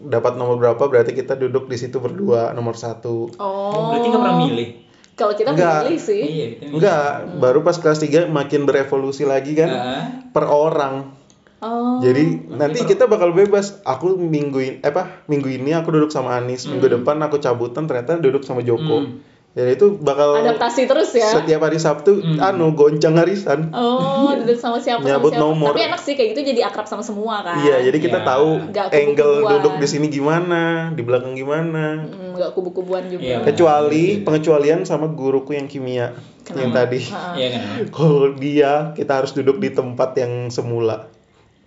dapat 0.00 0.36
nomor 0.36 0.56
berapa 0.56 0.78
berarti 0.80 1.12
kita 1.12 1.34
duduk 1.34 1.66
di 1.66 1.76
situ 1.76 1.98
berdua 1.98 2.52
nomor 2.52 2.74
satu. 2.74 3.34
Oh. 3.34 3.90
Berarti 3.90 4.06
nggak 4.08 4.22
pernah 4.22 4.38
milih. 4.40 4.68
Kalau 5.22 5.34
kita 5.38 5.50
Enggak. 5.54 5.86
milih 5.86 6.00
sih. 6.02 6.22
Iya, 6.26 6.46
kita 6.58 6.62
milih. 6.66 6.74
Enggak, 6.82 7.10
baru 7.38 7.58
pas 7.62 7.76
kelas 7.78 8.02
3 8.02 8.26
makin 8.26 8.66
berevolusi 8.66 9.22
lagi 9.22 9.54
kan 9.54 9.70
Heeh. 9.70 10.02
per 10.34 10.50
orang. 10.50 11.14
Oh. 11.62 12.02
Jadi 12.02 12.50
nanti 12.50 12.82
kita 12.82 13.06
bakal 13.06 13.30
bebas. 13.30 13.78
Aku 13.86 14.18
minggu 14.18 14.58
ini 14.58 14.76
eh, 14.82 14.90
apa? 14.90 15.22
Minggu 15.30 15.46
ini 15.46 15.70
aku 15.78 15.94
duduk 15.94 16.10
sama 16.10 16.34
Anis, 16.34 16.66
minggu 16.66 16.90
depan 16.90 17.22
aku 17.22 17.38
cabutan 17.38 17.86
ternyata 17.86 18.18
duduk 18.18 18.42
sama 18.42 18.66
Joko. 18.66 19.06
Hmm. 19.06 19.22
Jadi 19.52 19.76
itu 19.76 20.00
bakal 20.00 20.40
adaptasi 20.40 20.88
terus 20.88 21.12
ya. 21.12 21.28
setiap 21.28 21.60
hari 21.60 21.76
Sabtu 21.76 22.24
anu 22.40 22.72
goncang 22.72 23.20
harisan. 23.20 23.68
Oh, 23.76 24.32
duduk 24.40 24.56
sama 24.56 24.80
siapa 24.80 25.04
sama 25.04 25.12
Nyabut 25.12 25.36
siapa. 25.36 25.44
nomor. 25.44 25.76
Tapi 25.76 25.92
enak 25.92 26.00
sih 26.00 26.16
kayak 26.16 26.28
gitu 26.32 26.40
jadi 26.56 26.60
akrab 26.64 26.88
sama 26.88 27.04
semua 27.04 27.44
kan. 27.44 27.60
Iya, 27.60 27.84
jadi 27.84 27.98
kita 28.00 28.24
Iya. 28.24 28.28
tahu 28.32 28.48
Nggak 28.72 28.86
angle 28.96 29.34
duduk 29.44 29.74
di 29.76 29.86
sini 29.86 30.06
gimana, 30.08 30.88
di 30.96 31.04
belakang 31.04 31.36
gimana. 31.36 32.00
Hmm, 32.00 32.32
nggak 32.32 32.56
kubu-kubuan 32.56 33.04
juga. 33.12 33.20
Iya. 33.20 33.38
Kecuali 33.44 34.24
pengecualian 34.24 34.88
sama 34.88 35.12
guruku 35.12 35.52
yang 35.52 35.68
kimia 35.68 36.16
yang 36.48 36.72
tadi. 36.72 37.04
Iya 37.36 37.48
kan? 37.52 37.62
Kalau 37.92 38.32
dia 38.32 38.96
kita 38.96 39.20
harus 39.20 39.36
duduk 39.36 39.60
di 39.60 39.68
tempat 39.68 40.16
yang 40.16 40.48
semula. 40.48 41.12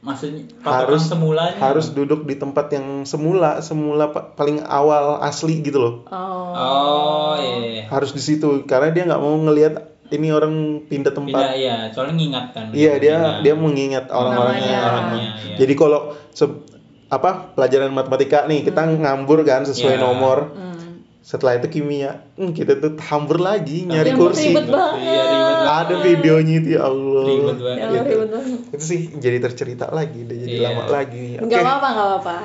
Maksudnya 0.05 0.45
Harus- 0.61 1.01
harus 1.01 1.03
semulanya 1.03 1.57
Harus 1.57 1.87
duduk 1.89 2.23
di 2.23 2.35
tempat 2.35 2.69
yang 2.69 2.85
semula, 3.03 3.57
semula 3.59 4.07
pa- 4.07 4.31
paling 4.31 4.61
awal 4.61 5.17
asli 5.19 5.59
gitu 5.59 5.77
loh. 5.77 5.93
Oh. 6.07 6.53
Oh, 6.53 7.33
iya. 7.35 7.57
iya. 7.57 7.83
Harus 7.89 8.13
di 8.13 8.21
situ 8.21 8.63
karena 8.63 8.89
dia 8.89 9.03
nggak 9.03 9.17
mau 9.17 9.33
ngelihat 9.41 9.73
ini 10.07 10.29
orang 10.29 10.53
pindah 10.83 11.09
Pindah 11.09 11.11
tempat. 11.11 11.43
iya, 11.55 11.89
soalnya 11.89 12.13
ngingatkan. 12.15 12.63
Iya, 12.69 12.93
dia 12.95 13.15
Pindah. 13.17 13.41
dia 13.41 13.53
mengingat 13.55 14.05
orang-orangnya. 14.07 14.77
Orangnya, 14.79 15.29
iya. 15.41 15.55
Jadi 15.57 15.73
kalau 15.73 15.99
se- 16.29 16.61
apa 17.07 17.51
pelajaran 17.51 17.89
matematika 17.89 18.45
nih 18.45 18.61
kita 18.61 18.85
ngambur 18.85 19.41
kan 19.41 19.61
sesuai 19.63 19.97
Iya. 19.97 20.03
nomor. 20.03 20.37
Hmm. 20.51 20.73
Setelah 21.19 21.57
itu 21.57 21.67
kimia, 21.71 22.21
hmm, 22.35 22.53
kita 22.53 22.77
tuh 22.77 22.93
hambur 23.01 23.41
lagi 23.41 23.81
nyari 23.83 24.13
Yang 24.13 24.19
kursi. 24.19 24.53
ribet 24.53 24.69
banget. 24.69 25.01
Iya, 25.01 25.23
ribet 25.23 25.41
banget. 25.41 25.44
Ada 25.65 25.95
videonya 25.99 26.53
itu 26.57 26.69
ya 26.71 26.81
Allah. 26.83 27.23
Ribet 27.25 27.57
banget. 27.57 27.77
Ya, 27.77 27.87
Gitu. 27.87 28.05
ribet 28.07 28.29
banget. 28.31 28.59
Itu 28.71 28.83
sih 28.83 28.99
jadi 29.15 29.37
tercerita 29.39 29.85
lagi, 29.89 30.19
udah 30.21 30.37
jadi 30.37 30.55
Iya. 30.55 30.67
lama 30.69 30.83
lagi. 30.87 31.25
Oke. 31.35 31.45
Nggak 31.45 31.61
apa-apa, 31.61 31.87
nggak 31.89 32.07
apa-apa. 32.07 32.35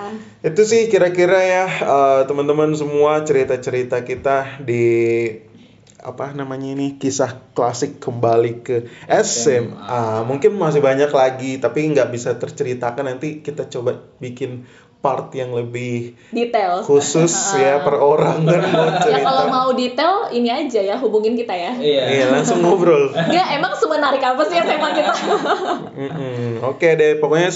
Itu 0.42 0.62
sih 0.62 0.82
kira-kira 0.86 1.38
ya 1.38 1.64
eh, 1.66 2.20
teman-teman 2.24 2.72
semua 2.72 3.20
cerita-cerita 3.20 4.02
kita 4.02 4.60
di 4.60 4.84
apa 6.00 6.32
namanya 6.32 6.72
ini 6.72 6.96
kisah 6.96 7.52
klasik 7.52 8.00
kembali 8.00 8.52
ke 8.60 8.76
SMA. 9.06 10.24
Mungkin 10.24 10.56
masih 10.56 10.80
banyak 10.80 11.12
lagi 11.12 11.60
tapi 11.60 11.84
nggak 11.86 12.08
bisa 12.08 12.34
terceritakan 12.34 13.04
nanti 13.06 13.40
kita 13.40 13.68
coba 13.68 14.00
bikin 14.16 14.64
part 15.01 15.32
yang 15.32 15.51
lebih 15.51 16.12
Detail. 16.28 16.84
khusus 16.84 17.32
ya 17.57 17.80
per 17.80 17.96
orang 17.96 18.44
kan 18.46 18.61
mau 18.62 18.84
Ya 18.84 19.01
cerita. 19.01 19.24
kalau 19.24 19.44
mau 19.48 19.68
detail 19.72 20.28
ini 20.28 20.46
aja 20.46 20.80
ya 20.82 20.96
hubungin 20.96 21.34
kita 21.34 21.51
ya. 21.51 21.72
Iya. 21.72 22.03
Iya 22.07 22.24
langsung 22.30 22.61
ngobrol. 22.61 23.09
Enggak, 23.11 23.48
emang 23.51 23.72
semenarik 23.74 24.20
apa 24.20 24.42
sih 24.44 24.57
SMA 24.57 24.88
kita? 24.92 25.12
Mm-mm. 26.01 26.61
Oke 26.62 26.94
deh, 26.94 27.16
pokoknya 27.16 27.48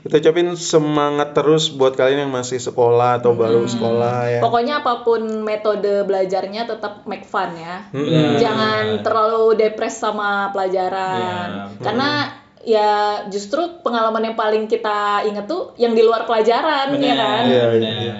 kita 0.00 0.14
ucapin 0.18 0.48
semangat 0.52 1.32
terus 1.32 1.70
buat 1.70 1.94
kalian 1.94 2.26
yang 2.26 2.34
masih 2.34 2.58
sekolah 2.58 3.18
atau 3.18 3.32
baru 3.32 3.62
sekolah 3.64 4.18
ya. 4.28 4.40
Pokoknya 4.40 4.82
apa 4.82 5.02
pun 5.02 5.22
metode 5.40 6.02
belajarnya 6.02 6.66
tetap 6.66 7.02
make 7.04 7.24
fun 7.24 7.54
ya. 7.54 7.86
Mm-mm. 7.90 8.36
Jangan 8.36 8.84
terlalu 9.00 9.54
depres 9.56 9.94
sama 9.94 10.50
pelajaran. 10.50 11.70
Iya. 11.70 11.78
Karena 11.78 12.10
ya 12.68 12.90
justru 13.26 13.80
pengalaman 13.80 14.20
yang 14.22 14.36
paling 14.36 14.68
kita 14.68 15.24
inget 15.24 15.48
tuh 15.48 15.72
yang 15.74 15.92
di 15.92 16.04
luar 16.04 16.22
pelajaran 16.22 16.92
ya 16.94 17.14
kan. 17.14 17.42
Iya, 17.44 17.48
iya, 17.48 17.64
benar. 17.70 17.96
iya. 17.98 18.14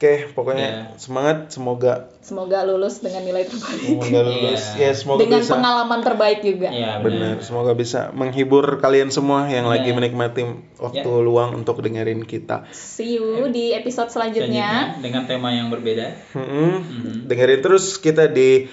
Oke, 0.00 0.32
pokoknya 0.32 0.64
Iya. 0.64 0.96
semangat, 0.96 1.52
semoga 1.52 2.08
Semoga 2.24 2.64
lulus 2.64 3.04
dengan 3.04 3.20
nilai 3.20 3.44
terbaik. 3.44 3.84
semoga 4.00 4.20
lulus, 4.24 4.64
Iya. 4.72 4.80
ya 4.80 4.90
semoga 4.96 5.20
dengan 5.20 5.40
bisa. 5.44 5.52
pengalaman 5.52 6.00
terbaik 6.00 6.40
juga. 6.40 6.68
Iya, 6.72 7.04
Benar, 7.04 7.44
semoga 7.44 7.76
bisa 7.76 8.08
menghibur 8.10 8.80
kalian 8.80 9.12
semua 9.12 9.44
yang 9.46 9.68
lagi 9.68 9.92
Iya. 9.92 9.96
menikmati 10.00 10.40
waktu 10.80 11.04
Iya. 11.04 11.20
luang 11.20 11.52
untuk 11.54 11.84
dengerin 11.84 12.24
kita. 12.24 12.64
See 12.72 13.20
you 13.20 13.52
di 13.52 13.76
episode 13.76 14.08
selanjutnya. 14.08 14.96
Selanjutnya 14.96 15.04
dengan 15.04 15.22
tema 15.28 15.52
yang 15.52 15.68
berbeda. 15.68 16.16
Mm-mm. 16.32 17.28
Dengerin 17.28 17.60
terus 17.60 18.00
kita 18.00 18.24
di 18.24 18.72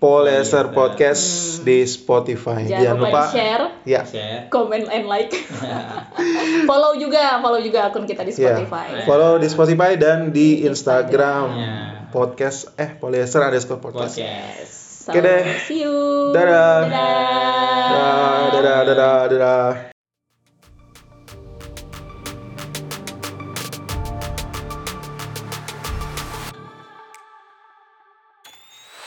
Polyester 0.00 0.64
Polyester. 0.64 0.64
Podcast 0.72 1.24
di 1.60 1.84
Spotify. 1.84 2.64
Hmm. 2.64 2.72
Jangan 2.72 2.96
lupa 2.98 3.22
share, 3.28 3.64
Ya. 3.84 4.00
Share. 4.02 4.48
comment 4.48 4.88
and 4.88 5.04
like. 5.04 5.28
follow 6.70 6.96
juga, 6.96 7.36
follow 7.38 7.60
juga 7.60 7.92
akun 7.92 8.08
kita 8.08 8.24
di 8.24 8.32
Ya, 8.32 8.56
Spotify. 8.56 9.04
follow 9.04 9.36
di 9.36 9.46
Spotify 9.46 9.94
dan 9.94 10.32
di 10.32 10.64
Instagram 10.64 11.46
Ya. 11.52 11.72
podcast 12.08 12.72
eh 12.74 12.96
polyester 12.96 13.44
underscore 13.44 13.78
podcast. 13.78 14.16
Podcast. 14.16 14.72
So, 15.00 15.12
Oke 15.12 15.20
deh. 15.20 15.42
See 15.64 15.84
you. 15.84 16.32
Dadah. 16.32 16.80
Dadah. 16.82 16.96
Dadah, 17.90 18.40
dadah, 18.50 18.78
dadah, 18.82 19.18
dadah. 19.28 19.89